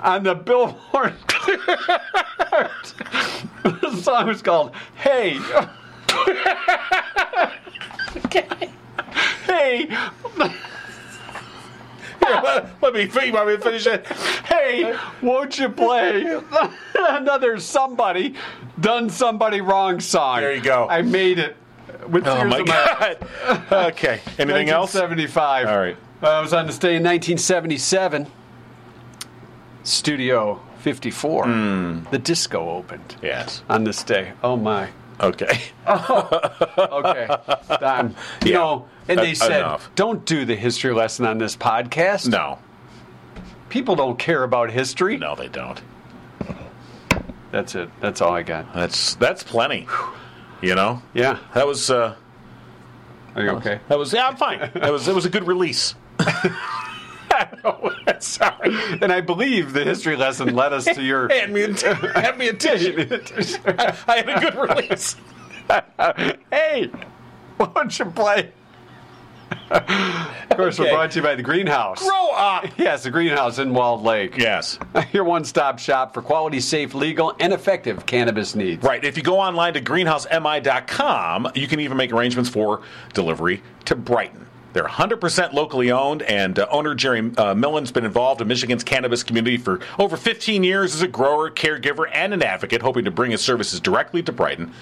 on 0.01 0.25
the 0.25 0.35
Billboard. 0.35 1.15
the 3.63 4.01
song 4.03 4.27
was 4.27 4.43
called 4.43 4.75
Hey. 4.95 5.39
okay. 8.25 8.71
Hey. 9.45 9.87
Here, 9.87 10.53
let, 12.43 12.83
let 12.83 12.95
me 12.95 13.27
you 13.27 13.33
want 13.33 13.49
me 13.49 13.57
finish 13.59 13.87
it. 13.87 14.07
Hey, 14.47 14.97
won't 15.23 15.59
you 15.59 15.69
play 15.69 16.41
another 16.95 17.59
somebody 17.59 18.35
done 18.81 19.11
somebody 19.11 19.61
wrong 19.61 20.01
song? 20.01 20.41
There 20.41 20.55
you 20.55 20.61
go. 20.61 20.89
I 20.89 21.03
made 21.03 21.39
it. 21.39 21.57
With 22.11 22.27
Oh 22.27 22.45
my 22.45 22.59
in 22.59 22.65
god. 22.65 23.19
Okay. 23.71 24.21
Anything 24.39 24.69
else? 24.71 24.95
1975. 24.95 25.67
All 25.69 25.79
right. 25.79 25.97
Uh, 26.23 26.27
I 26.29 26.41
was 26.41 26.53
on 26.53 26.67
this 26.67 26.79
day 26.79 26.97
in 26.97 27.03
1977. 27.05 28.27
Studio 29.85 30.61
54. 30.81 31.45
Hmm. 31.45 32.01
The 32.11 32.19
disco 32.19 32.71
opened 32.71 33.17
Yes. 33.23 33.63
on 33.69 33.85
this 33.85 34.03
day. 34.03 34.33
Oh 34.43 34.57
my. 34.57 34.89
Okay. 35.21 35.61
Okay. 35.89 37.27
Um, 37.27 38.15
you 38.45 38.53
Yeah. 38.53 38.59
know, 38.59 38.89
and 39.09 39.19
they 39.19 39.31
En- 39.31 39.35
said, 39.35 39.61
enough. 39.61 39.91
don't 39.95 40.25
do 40.25 40.45
the 40.45 40.55
history 40.55 40.93
lesson 40.93 41.25
on 41.27 41.39
this 41.39 41.57
podcast. 41.57 42.29
No. 42.29 42.59
People 43.69 43.97
don't 43.97 44.19
care 44.19 44.43
about 44.45 44.71
history. 44.71 45.17
No, 45.17 45.35
they 45.35 45.49
don't. 45.49 45.81
That's 47.51 47.75
it. 47.75 47.89
That's 48.01 48.21
all 48.21 48.33
I 48.35 48.43
got. 48.43 48.73
That's 48.75 49.15
that's 49.15 49.43
plenty. 49.43 49.87
You 50.61 50.75
know. 50.75 51.03
Yeah. 51.15 51.39
That 51.55 51.67
was 51.67 51.91
uh 51.91 52.17
Are 53.35 53.43
you 53.43 53.51
okay? 53.51 53.81
that 53.89 53.99
was 53.99 54.13
yeah, 54.13 54.27
I'm 54.29 54.37
fine. 54.37 54.71
That 54.75 54.93
was 54.93 55.07
it 55.09 55.15
was 55.15 55.25
a 55.25 55.31
good 55.31 55.47
release. 55.47 55.95
Sorry. 58.21 58.77
And 59.01 59.13
I 59.13 59.21
believe 59.21 59.73
the 59.73 59.85
history 59.85 60.17
lesson 60.17 60.55
led 60.55 60.73
us 60.73 60.85
to 60.85 61.03
your. 61.03 61.29
Hand 61.33 61.53
me 61.53 61.63
a 61.63 61.75
t- 61.75 61.87
hand 61.87 62.39
me 62.39 62.49
a 62.49 62.53
tissue. 62.53 63.07
I 64.07 64.17
had 64.17 64.29
a 64.29 64.41
good 64.41 64.55
release. 64.57 65.17
hey, 66.51 66.91
why 67.57 67.71
don't 67.75 67.99
you 67.99 68.07
play 68.07 68.53
Of 69.71 70.57
course, 70.57 70.79
we're 70.79 70.91
brought 70.91 71.11
to 71.13 71.19
you 71.19 71.23
by 71.23 71.35
the 71.35 71.43
Greenhouse. 71.43 72.03
Grow 72.03 72.31
up. 72.31 72.67
Yes, 72.79 73.03
the 73.03 73.11
Greenhouse 73.11 73.59
in 73.59 73.75
Walled 73.75 74.03
Lake. 74.03 74.37
Yes. 74.37 74.79
Your 75.13 75.25
one 75.25 75.45
stop 75.45 75.79
shop 75.79 76.15
for 76.15 76.23
quality, 76.23 76.61
safe, 76.61 76.95
legal, 76.95 77.35
and 77.41 77.53
effective 77.53 78.07
cannabis 78.07 78.55
needs. 78.55 78.83
Right. 78.83 79.05
If 79.05 79.17
you 79.17 79.23
go 79.23 79.39
online 79.39 79.75
to 79.75 79.81
greenhousemi.com, 79.81 81.53
you 81.55 81.67
can 81.67 81.81
even 81.81 81.97
make 81.97 82.13
arrangements 82.13 82.49
for 82.49 82.83
delivery 83.15 83.63
to 83.87 83.97
Brighton. 83.97 84.47
They're 84.73 84.85
100% 84.85 85.55
locally 85.55 85.91
owned, 85.91 86.23
and 86.23 86.59
uh, 86.59 86.67
owner 86.71 86.95
Jerry 86.95 87.33
uh, 87.37 87.55
Millen's 87.55 87.91
been 87.91 88.05
involved 88.05 88.41
in 88.41 88.49
Michigan's 88.49 88.85
cannabis 88.85 89.23
community 89.23 89.57
for 89.57 89.81
over 89.99 90.17
15 90.17 90.63
years 90.63 90.95
as 90.95 91.03
a 91.03 91.09
grower, 91.09 91.51
caregiver, 91.51 92.09
and 92.13 92.35
an 92.35 92.43
advocate, 92.43 92.83
hoping 92.83 93.05
to 93.05 93.11
bring 93.11 93.31
his 93.31 93.41
services 93.41 93.81
directly 93.81 94.23
to 94.23 94.33
Brighton 94.33 94.73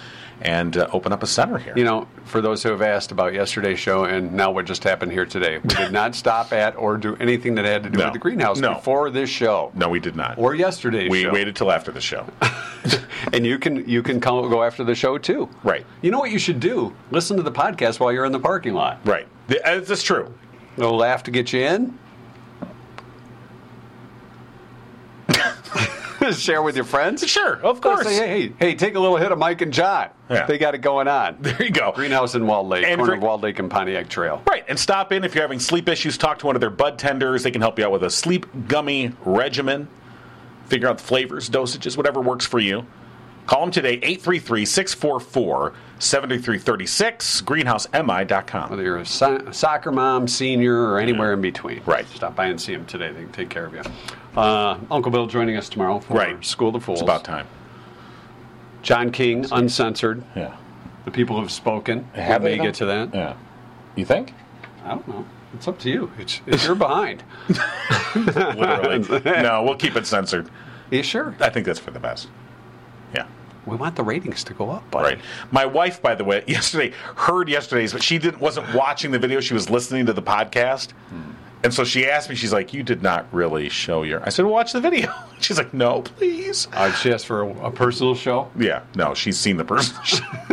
and 0.43 0.77
uh, 0.77 0.89
open 0.93 1.13
up 1.13 1.23
a 1.23 1.27
center 1.27 1.59
here. 1.59 1.73
You 1.77 1.85
know, 1.85 2.07
for 2.25 2.41
those 2.41 2.63
who 2.63 2.71
have 2.71 2.83
asked 2.83 3.11
about 3.13 3.33
yesterday's 3.33 3.79
show 3.79 4.05
and 4.05 4.33
now 4.33 4.51
what 4.51 4.67
just 4.67 4.85
happened 4.85 5.13
here 5.13 5.25
today, 5.27 5.59
we 5.59 5.69
did 5.69 5.93
not 5.93 6.15
stop 6.23 6.53
at 6.53 6.77
or 6.77 6.97
do 6.99 7.17
anything 7.17 7.55
that 7.57 7.65
had 7.65 7.83
to 7.85 7.91
do 7.91 7.99
No. 7.99 8.05
with 8.07 8.13
the 8.13 8.19
greenhouse 8.19 8.59
No. 8.59 8.75
before 8.75 9.11
this 9.11 9.31
show 9.31 9.73
no, 9.75 9.89
we 9.89 9.99
did 10.01 10.15
not. 10.17 10.37
or 10.39 10.55
yesterday's 10.55 11.11
we 11.11 11.23
show. 11.23 11.33
waited 11.33 11.57
till 11.57 11.73
after 11.73 11.91
the 11.91 12.01
show. 12.01 12.27
and 13.33 13.47
you 13.47 13.59
can 13.59 13.89
you 13.89 14.03
can 14.03 14.21
come, 14.21 14.49
go 14.51 14.63
after 14.63 14.85
the 14.85 14.95
show 14.95 15.19
too. 15.19 15.49
Right. 15.65 15.85
You 16.03 16.11
know 16.11 16.19
what 16.19 16.31
you 16.31 16.39
should 16.39 16.61
do? 16.61 16.95
Listen 17.11 17.37
to 17.39 17.43
the 17.43 17.53
podcast 17.53 17.99
while 18.01 18.13
you're 18.13 18.25
in 18.27 18.33
the 18.33 18.39
parking 18.41 18.75
lot. 18.75 19.01
right. 19.05 19.27
Th- 19.49 19.61
uh, 19.65 19.81
That's 19.81 20.03
true. 20.03 20.33
They'll 20.77 20.97
laugh 20.97 21.23
to 21.25 21.31
get 21.31 21.53
you 21.53 21.61
in. 21.61 21.99
Share 26.35 26.63
with 26.63 26.77
your 26.77 26.85
friends. 26.85 27.27
Sure, 27.29 27.55
of 27.63 27.81
course. 27.81 28.07
Say, 28.07 28.15
hey, 28.15 28.41
hey, 28.49 28.55
hey, 28.59 28.75
take 28.75 28.95
a 28.95 29.01
little 29.01 29.17
hit 29.17 29.33
of 29.33 29.39
Mike 29.39 29.61
and 29.63 29.73
Jon. 29.73 30.09
Yeah. 30.31 30.47
They 30.47 30.59
got 30.59 30.75
it 30.75 30.79
going 30.79 31.09
on. 31.09 31.37
There 31.41 31.63
you 31.63 31.71
go. 31.71 31.93
Greenhouse 31.93 32.35
in 32.35 32.47
Walled 32.47 32.69
Lake, 32.69 32.85
And 32.85 32.99
corner 32.99 33.13
for- 33.13 33.17
of 33.19 33.23
Walled 33.23 33.43
Lake 33.43 33.59
and 33.59 33.71
Pontiac 33.71 34.09
Trail. 34.09 34.43
Right, 34.49 34.65
and 34.69 34.79
stop 34.79 35.13
in 35.13 35.25
if 35.25 35.35
you're 35.35 35.43
having 35.45 35.61
sleep 35.61 35.89
issues. 35.89 36.19
Talk 36.19 36.39
to 36.41 36.47
one 36.47 36.57
of 36.57 36.61
their 36.61 36.71
bud 36.71 36.99
tenders. 36.99 37.43
They 37.43 37.51
can 37.51 37.61
help 37.61 37.79
you 37.79 37.85
out 37.85 37.93
with 37.93 38.03
a 38.03 38.11
sleep 38.11 38.47
gummy 38.69 39.13
regimen. 39.25 39.89
Figure 40.67 40.89
out 40.89 40.99
the 40.99 41.05
flavors, 41.05 41.49
dosages, 41.49 41.97
whatever 41.97 42.21
works 42.21 42.45
for 42.45 42.59
you. 42.59 42.87
Call 43.47 43.61
them 43.61 43.71
today, 43.71 43.93
833 44.03 44.65
644 44.65 45.73
7336, 46.01 47.43
greenhousemi.com. 47.43 48.71
Whether 48.71 48.83
you're 48.83 48.97
a 48.99 49.07
so- 49.07 49.51
soccer 49.53 49.93
mom, 49.93 50.27
senior, 50.27 50.91
or 50.91 50.99
anywhere 50.99 51.33
in 51.33 51.41
between. 51.41 51.81
Right. 51.87 52.07
Stop 52.09 52.35
by 52.35 52.47
and 52.47 52.61
see 52.61 52.75
them 52.75 52.85
today. 52.87 53.13
They 53.13 53.21
can 53.23 53.33
take 53.33 53.49
care 53.49 53.67
of 53.67 53.75
you. 53.75 53.83
Uh, 54.37 54.79
Uncle 54.91 55.11
Bill 55.11 55.27
joining 55.27 55.57
us 55.57 55.69
tomorrow 55.69 55.99
for 56.01 56.15
Right. 56.15 56.45
School 56.45 56.69
of 56.69 56.75
the 56.75 56.81
Fools. 56.81 57.01
It's 57.01 57.05
about 57.05 57.25
time. 57.25 57.47
John 58.83 59.11
King, 59.11 59.47
uncensored. 59.51 60.23
Yeah. 60.35 60.57
The 61.05 61.11
people 61.11 61.41
have 61.41 61.51
spoken. 61.51 62.05
Have 62.15 62.43
we 62.43 62.57
may 62.57 62.63
get 62.65 62.75
to 62.75 62.87
that. 62.87 63.15
Yeah. 63.15 63.35
You 63.95 64.05
think? 64.05 64.35
I 64.85 64.91
don't 64.91 65.09
know. 65.09 65.25
It's 65.55 65.67
up 65.67 65.79
to 65.81 65.91
you. 65.91 66.11
It's, 66.19 66.41
it's 66.47 66.67
you're 66.67 66.75
behind. 66.75 67.23
Literally. 68.15 69.21
no, 69.43 69.63
we'll 69.63 69.77
keep 69.77 69.97
it 69.97 70.07
censored. 70.07 70.51
you 70.91 71.03
sure? 71.03 71.35
I 71.41 71.49
think 71.49 71.65
that's 71.67 71.79
for 71.79 71.91
the 71.91 72.01
best. 72.01 72.29
Yeah. 73.15 73.27
We 73.65 73.77
want 73.77 73.97
the 73.97 74.05
ratings 74.05 74.45
to 74.45 74.55
go 74.55 74.71
up, 74.71 74.89
buddy. 74.91 75.17
Right. 75.17 75.25
My 75.51 75.65
wife, 75.67 76.03
by 76.03 76.15
the 76.15 76.25
way, 76.25 76.45
yesterday 76.47 76.93
heard 77.17 77.49
yesterday's, 77.49 77.93
but 77.93 78.03
she 78.03 78.19
didn't 78.19 78.41
wasn't 78.41 78.73
watching 78.75 79.11
the 79.11 79.19
video. 79.19 79.41
She 79.41 79.55
was 79.55 79.71
listening 79.71 80.07
to 80.07 80.13
the 80.13 80.23
podcast, 80.23 80.89
and 81.67 81.75
so 81.75 81.83
she 81.83 82.07
asked 82.07 82.29
me. 82.31 82.37
She's 82.37 82.53
like, 82.53 82.73
"You 82.73 82.85
did 82.85 83.03
not 83.03 83.27
really 83.33 83.69
show 83.69 84.05
your." 84.05 84.25
I 84.25 84.29
said, 84.29 84.45
well, 84.45 84.55
"Watch 84.55 84.73
the 84.73 84.81
video." 84.81 85.13
She's 85.41 85.59
like, 85.59 85.75
"No, 85.75 86.03
please." 86.03 86.69
Uh, 86.73 86.93
she 86.93 87.13
asked 87.13 87.27
for 87.27 87.43
a, 87.43 87.67
a 87.67 87.71
personal 87.73 88.15
show. 88.15 88.49
Yeah, 88.57 88.83
no, 88.95 89.15
she's 89.15 89.37
seen 89.37 89.57
the 89.57 89.65
person. 89.65 89.97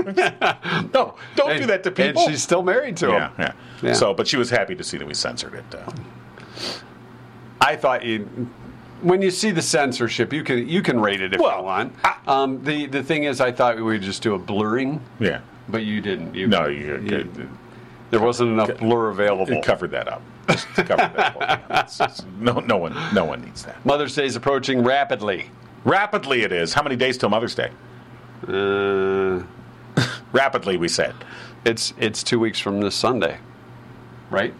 no, 0.91 1.15
don't 1.35 1.57
do 1.57 1.67
that 1.67 1.83
to 1.83 1.91
people. 1.91 2.23
And 2.23 2.31
she's 2.31 2.41
still 2.41 2.63
married 2.63 2.97
to 2.97 3.09
yeah, 3.09 3.29
him. 3.29 3.33
yeah, 3.37 3.53
Yeah. 3.83 3.93
So, 3.93 4.13
but 4.13 4.27
she 4.27 4.37
was 4.37 4.49
happy 4.49 4.73
to 4.73 4.83
see 4.83 4.97
that 4.97 5.07
we 5.07 5.13
censored 5.13 5.53
it. 5.53 5.75
Uh, 5.75 5.91
I 7.61 7.75
thought 7.75 8.03
you. 8.03 8.49
When 9.01 9.21
you 9.21 9.31
see 9.31 9.51
the 9.51 9.61
censorship, 9.61 10.33
you 10.33 10.43
can 10.43 10.67
you 10.67 10.81
can 10.81 10.99
rate 10.99 11.21
it 11.21 11.33
if 11.35 11.39
Well, 11.39 11.59
you 11.59 11.63
want. 11.63 11.93
Um, 12.25 12.63
the 12.63 12.87
the 12.87 13.03
thing 13.03 13.25
is, 13.25 13.39
I 13.39 13.51
thought 13.51 13.75
we 13.75 13.83
would 13.83 14.01
just 14.01 14.23
do 14.23 14.33
a 14.33 14.39
blurring, 14.39 14.99
yeah. 15.19 15.41
but 15.69 15.83
you 15.83 16.01
didn't. 16.01 16.33
You, 16.33 16.47
No, 16.47 16.67
you, 16.67 16.97
you, 17.01 17.49
there 18.11 18.21
wasn't 18.21 18.51
enough 18.51 18.77
blur 18.77 19.09
available. 19.09 19.53
you 19.53 19.61
covered 19.61 19.91
that 19.91 20.07
up. 20.07 20.21
Just 20.49 20.67
covered 20.75 20.97
that. 20.97 21.35
up. 21.41 21.61
It's- 21.69 21.99
it's- 22.01 22.23
no, 22.39 22.59
no 22.59 22.77
one, 22.77 22.95
no 23.13 23.25
one 23.25 23.41
needs 23.41 23.63
that. 23.63 23.83
Mother's 23.85 24.13
Day 24.15 24.25
is 24.25 24.35
approaching 24.35 24.83
rapidly. 24.83 25.49
Rapidly, 25.85 26.43
it 26.43 26.51
is. 26.51 26.73
How 26.73 26.83
many 26.83 26.95
days 26.95 27.17
till 27.17 27.29
Mother's 27.29 27.55
Day? 27.55 27.69
Uh, 28.47 29.41
Rapidly, 30.31 30.77
we 30.77 30.87
said. 30.87 31.13
it's 31.65 31.93
it's 31.99 32.23
two 32.23 32.39
weeks 32.39 32.59
from 32.59 32.81
this 32.81 32.95
Sunday, 32.95 33.37
right? 34.31 34.53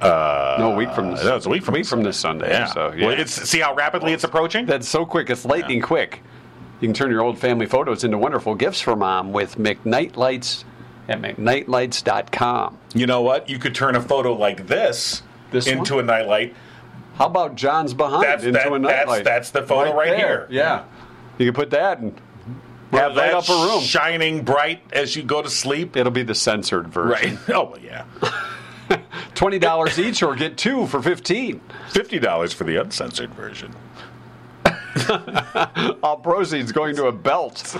Uh, 0.00 0.56
no, 0.58 0.72
a 0.72 0.74
week 0.76 0.90
from 0.92 1.10
this. 1.12 1.22
No, 1.22 1.36
it's 1.36 1.46
a 1.46 1.50
week 1.50 1.62
from 1.62 1.74
week 1.74 1.86
from 1.86 2.02
this 2.02 2.16
Sunday. 2.18 2.48
Yeah. 2.50 2.66
So 2.66 2.92
yeah. 2.92 3.06
Well, 3.06 3.20
it's 3.20 3.32
see 3.48 3.60
how 3.60 3.74
rapidly 3.74 4.12
it's 4.12 4.24
approaching. 4.24 4.66
That's 4.66 4.88
so 4.88 5.04
quick. 5.06 5.30
It's 5.30 5.44
lightning 5.44 5.80
quick. 5.82 6.22
You 6.80 6.88
can 6.88 6.94
turn 6.94 7.10
your 7.12 7.20
old 7.20 7.38
family 7.38 7.66
photos 7.66 8.02
into 8.02 8.18
wonderful 8.18 8.54
gifts 8.56 8.80
for 8.80 8.96
mom 8.96 9.32
with 9.32 9.56
McKnight 9.56 10.16
Lights 10.16 10.64
at 11.12 11.20
McKnightLights.com. 11.20 12.78
You 12.94 13.06
know 13.06 13.22
what? 13.22 13.48
You 13.48 13.58
could 13.58 13.74
turn 13.74 13.94
a 13.96 14.00
photo 14.02 14.32
like 14.34 14.66
this, 14.66 15.22
This 15.50 15.66
into 15.66 15.98
a 15.98 16.02
nightlight. 16.02 16.54
How 17.16 17.26
about 17.26 17.54
Jon's 17.56 17.94
behind 17.94 18.24
That's- 18.24 18.44
into 18.44 18.58
that- 18.58 18.72
a 18.72 18.78
nightlight? 18.78 19.24
that's 19.24 19.50
the 19.50 19.62
photo 19.62 19.94
right 19.94 20.08
there. 20.10 20.16
here. 20.16 20.46
Yeah. 20.50 20.84
You 21.38 21.46
can 21.46 21.54
put 21.54 21.70
that 21.70 21.98
and 21.98 22.18
Have 22.92 23.14
light 23.14 23.32
that 23.32 23.34
up 23.34 23.48
a 23.48 23.52
room. 23.52 23.80
shining 23.82 24.42
bright 24.44 24.82
as 24.92 25.14
you 25.16 25.22
go 25.22 25.42
to 25.42 25.48
sleep. 25.50 25.96
It'll 25.96 26.12
be 26.12 26.22
the 26.22 26.34
censored 26.34 26.88
version. 26.88 27.38
Right. 27.46 27.48
Oh 27.54 27.76
yeah. 27.82 28.04
Twenty 29.34 29.58
dollars 29.58 29.98
each, 29.98 30.22
or 30.22 30.34
get 30.34 30.56
two 30.58 30.86
for 30.86 31.00
fifteen. 31.02 31.60
Fifty 31.90 32.18
dollars 32.18 32.52
for 32.52 32.64
the 32.64 32.76
uncensored 32.76 33.32
version. 33.34 33.74
All 36.02 36.16
proceeds 36.18 36.70
going 36.72 36.94
to 36.96 37.06
a 37.06 37.12
belt. 37.12 37.74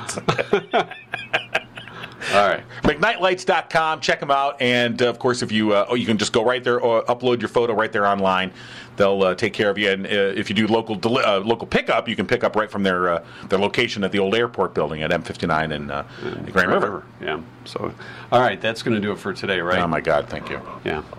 All 2.33 2.49
right. 2.49 2.63
McKnightLights.com. 2.83 4.01
Check 4.01 4.21
them 4.21 4.31
out, 4.31 4.61
and 4.61 5.01
uh, 5.03 5.09
of 5.09 5.19
course, 5.19 5.43
if 5.43 5.51
you 5.53 5.73
uh, 5.73 5.87
oh, 5.89 5.95
you 5.95 6.07
can 6.07 6.19
just 6.19 6.33
go 6.33 6.45
right 6.45 6.63
there 6.63 6.81
or 6.81 7.03
upload 7.05 7.41
your 7.41 7.49
photo 7.49 7.75
right 7.75 7.93
there 7.93 8.07
online. 8.07 8.53
They'll 8.97 9.23
uh, 9.23 9.35
take 9.35 9.55
care 9.55 9.71
of 9.71 9.79
you, 9.79 9.91
and 9.91 10.07
uh, 10.07 10.11
if 10.11 10.51
you 10.51 10.55
do 10.55 10.67
local 10.67 10.95
deli- 10.95 11.25
uh, 11.25 11.41
local 11.41 11.67
pickup, 11.67 12.09
you 12.09 12.15
can 12.15 12.27
pick 12.27 12.45
up 12.45 12.55
right 12.57 12.71
from 12.71 12.83
their 12.83 13.09
uh, 13.09 13.25
their 13.49 13.59
location 13.59 14.05
at 14.05 14.13
the 14.13 14.19
old 14.19 14.35
airport 14.35 14.75
building 14.75 15.03
at 15.03 15.11
M59 15.11 15.73
in 15.73 15.91
uh, 15.91 16.07
Grand 16.53 16.71
River. 16.71 17.05
Yeah. 17.21 17.41
So, 17.65 17.93
all 18.31 18.41
right, 18.41 18.61
that's 18.61 18.83
going 18.83 18.95
to 18.95 19.01
do 19.01 19.13
it 19.13 19.19
for 19.19 19.33
today, 19.33 19.61
right? 19.61 19.79
Oh 19.81 19.87
my 19.87 20.01
God! 20.01 20.29
Thank 20.29 20.51
you. 20.51 20.61
Yeah. 20.85 21.03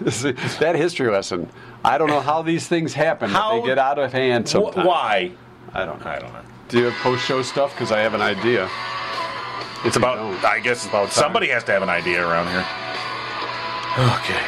That 0.00 0.76
history 0.76 1.10
lesson. 1.10 1.48
I 1.84 1.98
don't 1.98 2.08
know 2.08 2.20
how 2.20 2.40
these 2.42 2.66
things 2.66 2.94
happen. 2.94 3.28
How- 3.30 3.60
they 3.60 3.66
get 3.66 3.78
out 3.78 3.98
of 3.98 4.12
hand 4.12 4.46
Wh- 4.48 4.52
sometimes. 4.52 4.86
why? 4.86 5.32
I 5.74 5.84
don't 5.84 6.02
know. 6.02 6.10
I 6.10 6.18
don't 6.18 6.32
know. 6.32 6.40
Do 6.68 6.78
you 6.78 6.84
have 6.86 6.94
post 7.02 7.24
show 7.24 7.42
stuff? 7.42 7.72
Because 7.74 7.92
I 7.92 8.00
have 8.00 8.14
an 8.14 8.22
idea. 8.22 8.68
It's 9.84 9.96
about. 9.96 10.18
I 10.44 10.60
guess 10.60 10.78
it's 10.78 10.86
About 10.86 11.04
time. 11.10 11.10
somebody 11.12 11.48
has 11.48 11.64
to 11.64 11.72
have 11.72 11.82
an 11.82 11.88
idea 11.88 12.20
around 12.26 12.48
here. 12.48 12.64
Okay. 13.98 14.40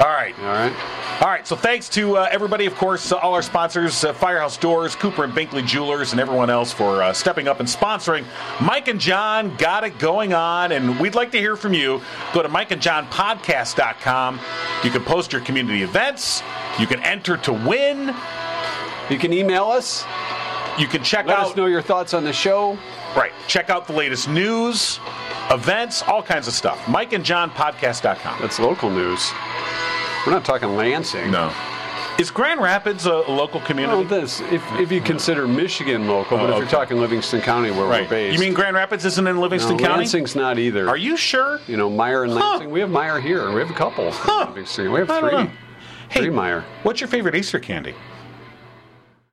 All 0.00 0.10
right. 0.10 0.34
All 0.40 0.46
right. 0.46 0.72
All 1.20 1.28
right, 1.28 1.46
so 1.46 1.54
thanks 1.54 1.88
to 1.90 2.16
uh, 2.16 2.28
everybody, 2.32 2.66
of 2.66 2.74
course, 2.74 3.12
uh, 3.12 3.16
all 3.18 3.34
our 3.34 3.40
sponsors, 3.42 4.02
uh, 4.04 4.12
Firehouse 4.12 4.56
Doors, 4.56 4.96
Cooper 4.96 5.22
and 5.22 5.32
Binkley 5.32 5.64
Jewelers, 5.64 6.10
and 6.10 6.20
everyone 6.20 6.50
else 6.50 6.72
for 6.72 7.04
uh, 7.04 7.12
stepping 7.12 7.46
up 7.46 7.60
and 7.60 7.68
sponsoring. 7.68 8.24
Mike 8.60 8.88
and 8.88 8.98
Jon 9.00 9.54
got 9.56 9.84
it 9.84 9.96
going 10.00 10.34
on, 10.34 10.72
and 10.72 10.98
we'd 10.98 11.14
like 11.14 11.30
to 11.30 11.38
hear 11.38 11.54
from 11.54 11.72
you. 11.72 12.02
Go 12.32 12.42
to 12.42 12.48
mikeandjonpodcast.com. 12.48 14.40
You 14.82 14.90
can 14.90 15.04
post 15.04 15.32
your 15.32 15.40
community 15.42 15.82
events. 15.84 16.42
You 16.80 16.88
can 16.88 17.00
enter 17.04 17.36
to 17.38 17.52
win. 17.52 18.12
You 19.08 19.18
can 19.18 19.32
email 19.32 19.66
us. 19.66 20.04
You 20.78 20.86
can 20.88 21.02
check 21.04 21.26
Let 21.26 21.38
out 21.38 21.46
us 21.50 21.56
know 21.56 21.66
your 21.66 21.82
thoughts 21.82 22.14
on 22.14 22.24
the 22.24 22.32
show. 22.32 22.76
right. 23.16 23.30
Check 23.46 23.70
out 23.70 23.86
the 23.86 23.92
latest 23.92 24.28
news, 24.28 24.98
events, 25.50 26.02
all 26.02 26.22
kinds 26.22 26.48
of 26.48 26.54
stuff. 26.54 26.78
MikeandJonPodcast.com. 26.86 28.40
That's 28.40 28.58
local 28.58 28.90
news. 28.90 29.30
We're 30.26 30.32
not 30.32 30.44
talking 30.44 30.74
Lansing. 30.76 31.30
No. 31.30 31.52
Is 32.18 32.30
Grand 32.30 32.60
Rapids 32.60 33.06
a, 33.06 33.10
local 33.12 33.58
Well, 33.58 33.66
community? 33.66 34.04
this 34.04 34.40
if, 34.52 34.62
if 34.74 34.92
you 34.92 35.00
consider 35.00 35.48
Michigan 35.48 36.06
local, 36.08 36.38
but 36.38 36.48
Oh, 36.50 36.52
if 36.54 36.58
you're 36.58 36.68
talking 36.68 36.98
Livingston 36.98 37.40
County 37.40 37.70
where 37.72 37.86
right. 37.86 38.02
we're 38.02 38.08
based, 38.08 38.34
You 38.34 38.40
mean 38.40 38.54
Grand 38.54 38.76
Rapids 38.76 39.04
isn't 39.04 39.26
in 39.26 39.34
no, 39.36 39.42
Livingston 39.42 39.78
County? 39.78 39.98
Lansing's 40.04 40.36
not 40.36 40.58
either. 40.58 40.88
Are 40.88 40.96
you 40.96 41.16
sure? 41.16 41.60
You 41.66 41.76
know, 41.76 41.90
Meijer 41.90 42.22
and 42.24 42.32
Huh. 42.32 42.50
Lansing. 42.50 42.70
We 42.70 42.80
have 42.80 42.88
Meijer 42.90 43.20
here. 43.20 43.50
We 43.52 43.60
have 43.60 43.70
a 43.70 43.74
couple. 43.74 44.10
Huh. 44.12 44.52
We 44.54 44.60
have 44.60 44.68
three. 44.68 45.50
Hey, 46.08 46.20
Three 46.20 46.30
Meijer. 46.30 46.62
What's 46.84 47.00
your 47.00 47.08
favorite 47.08 47.34
Easter 47.34 47.58
candy? 47.58 47.94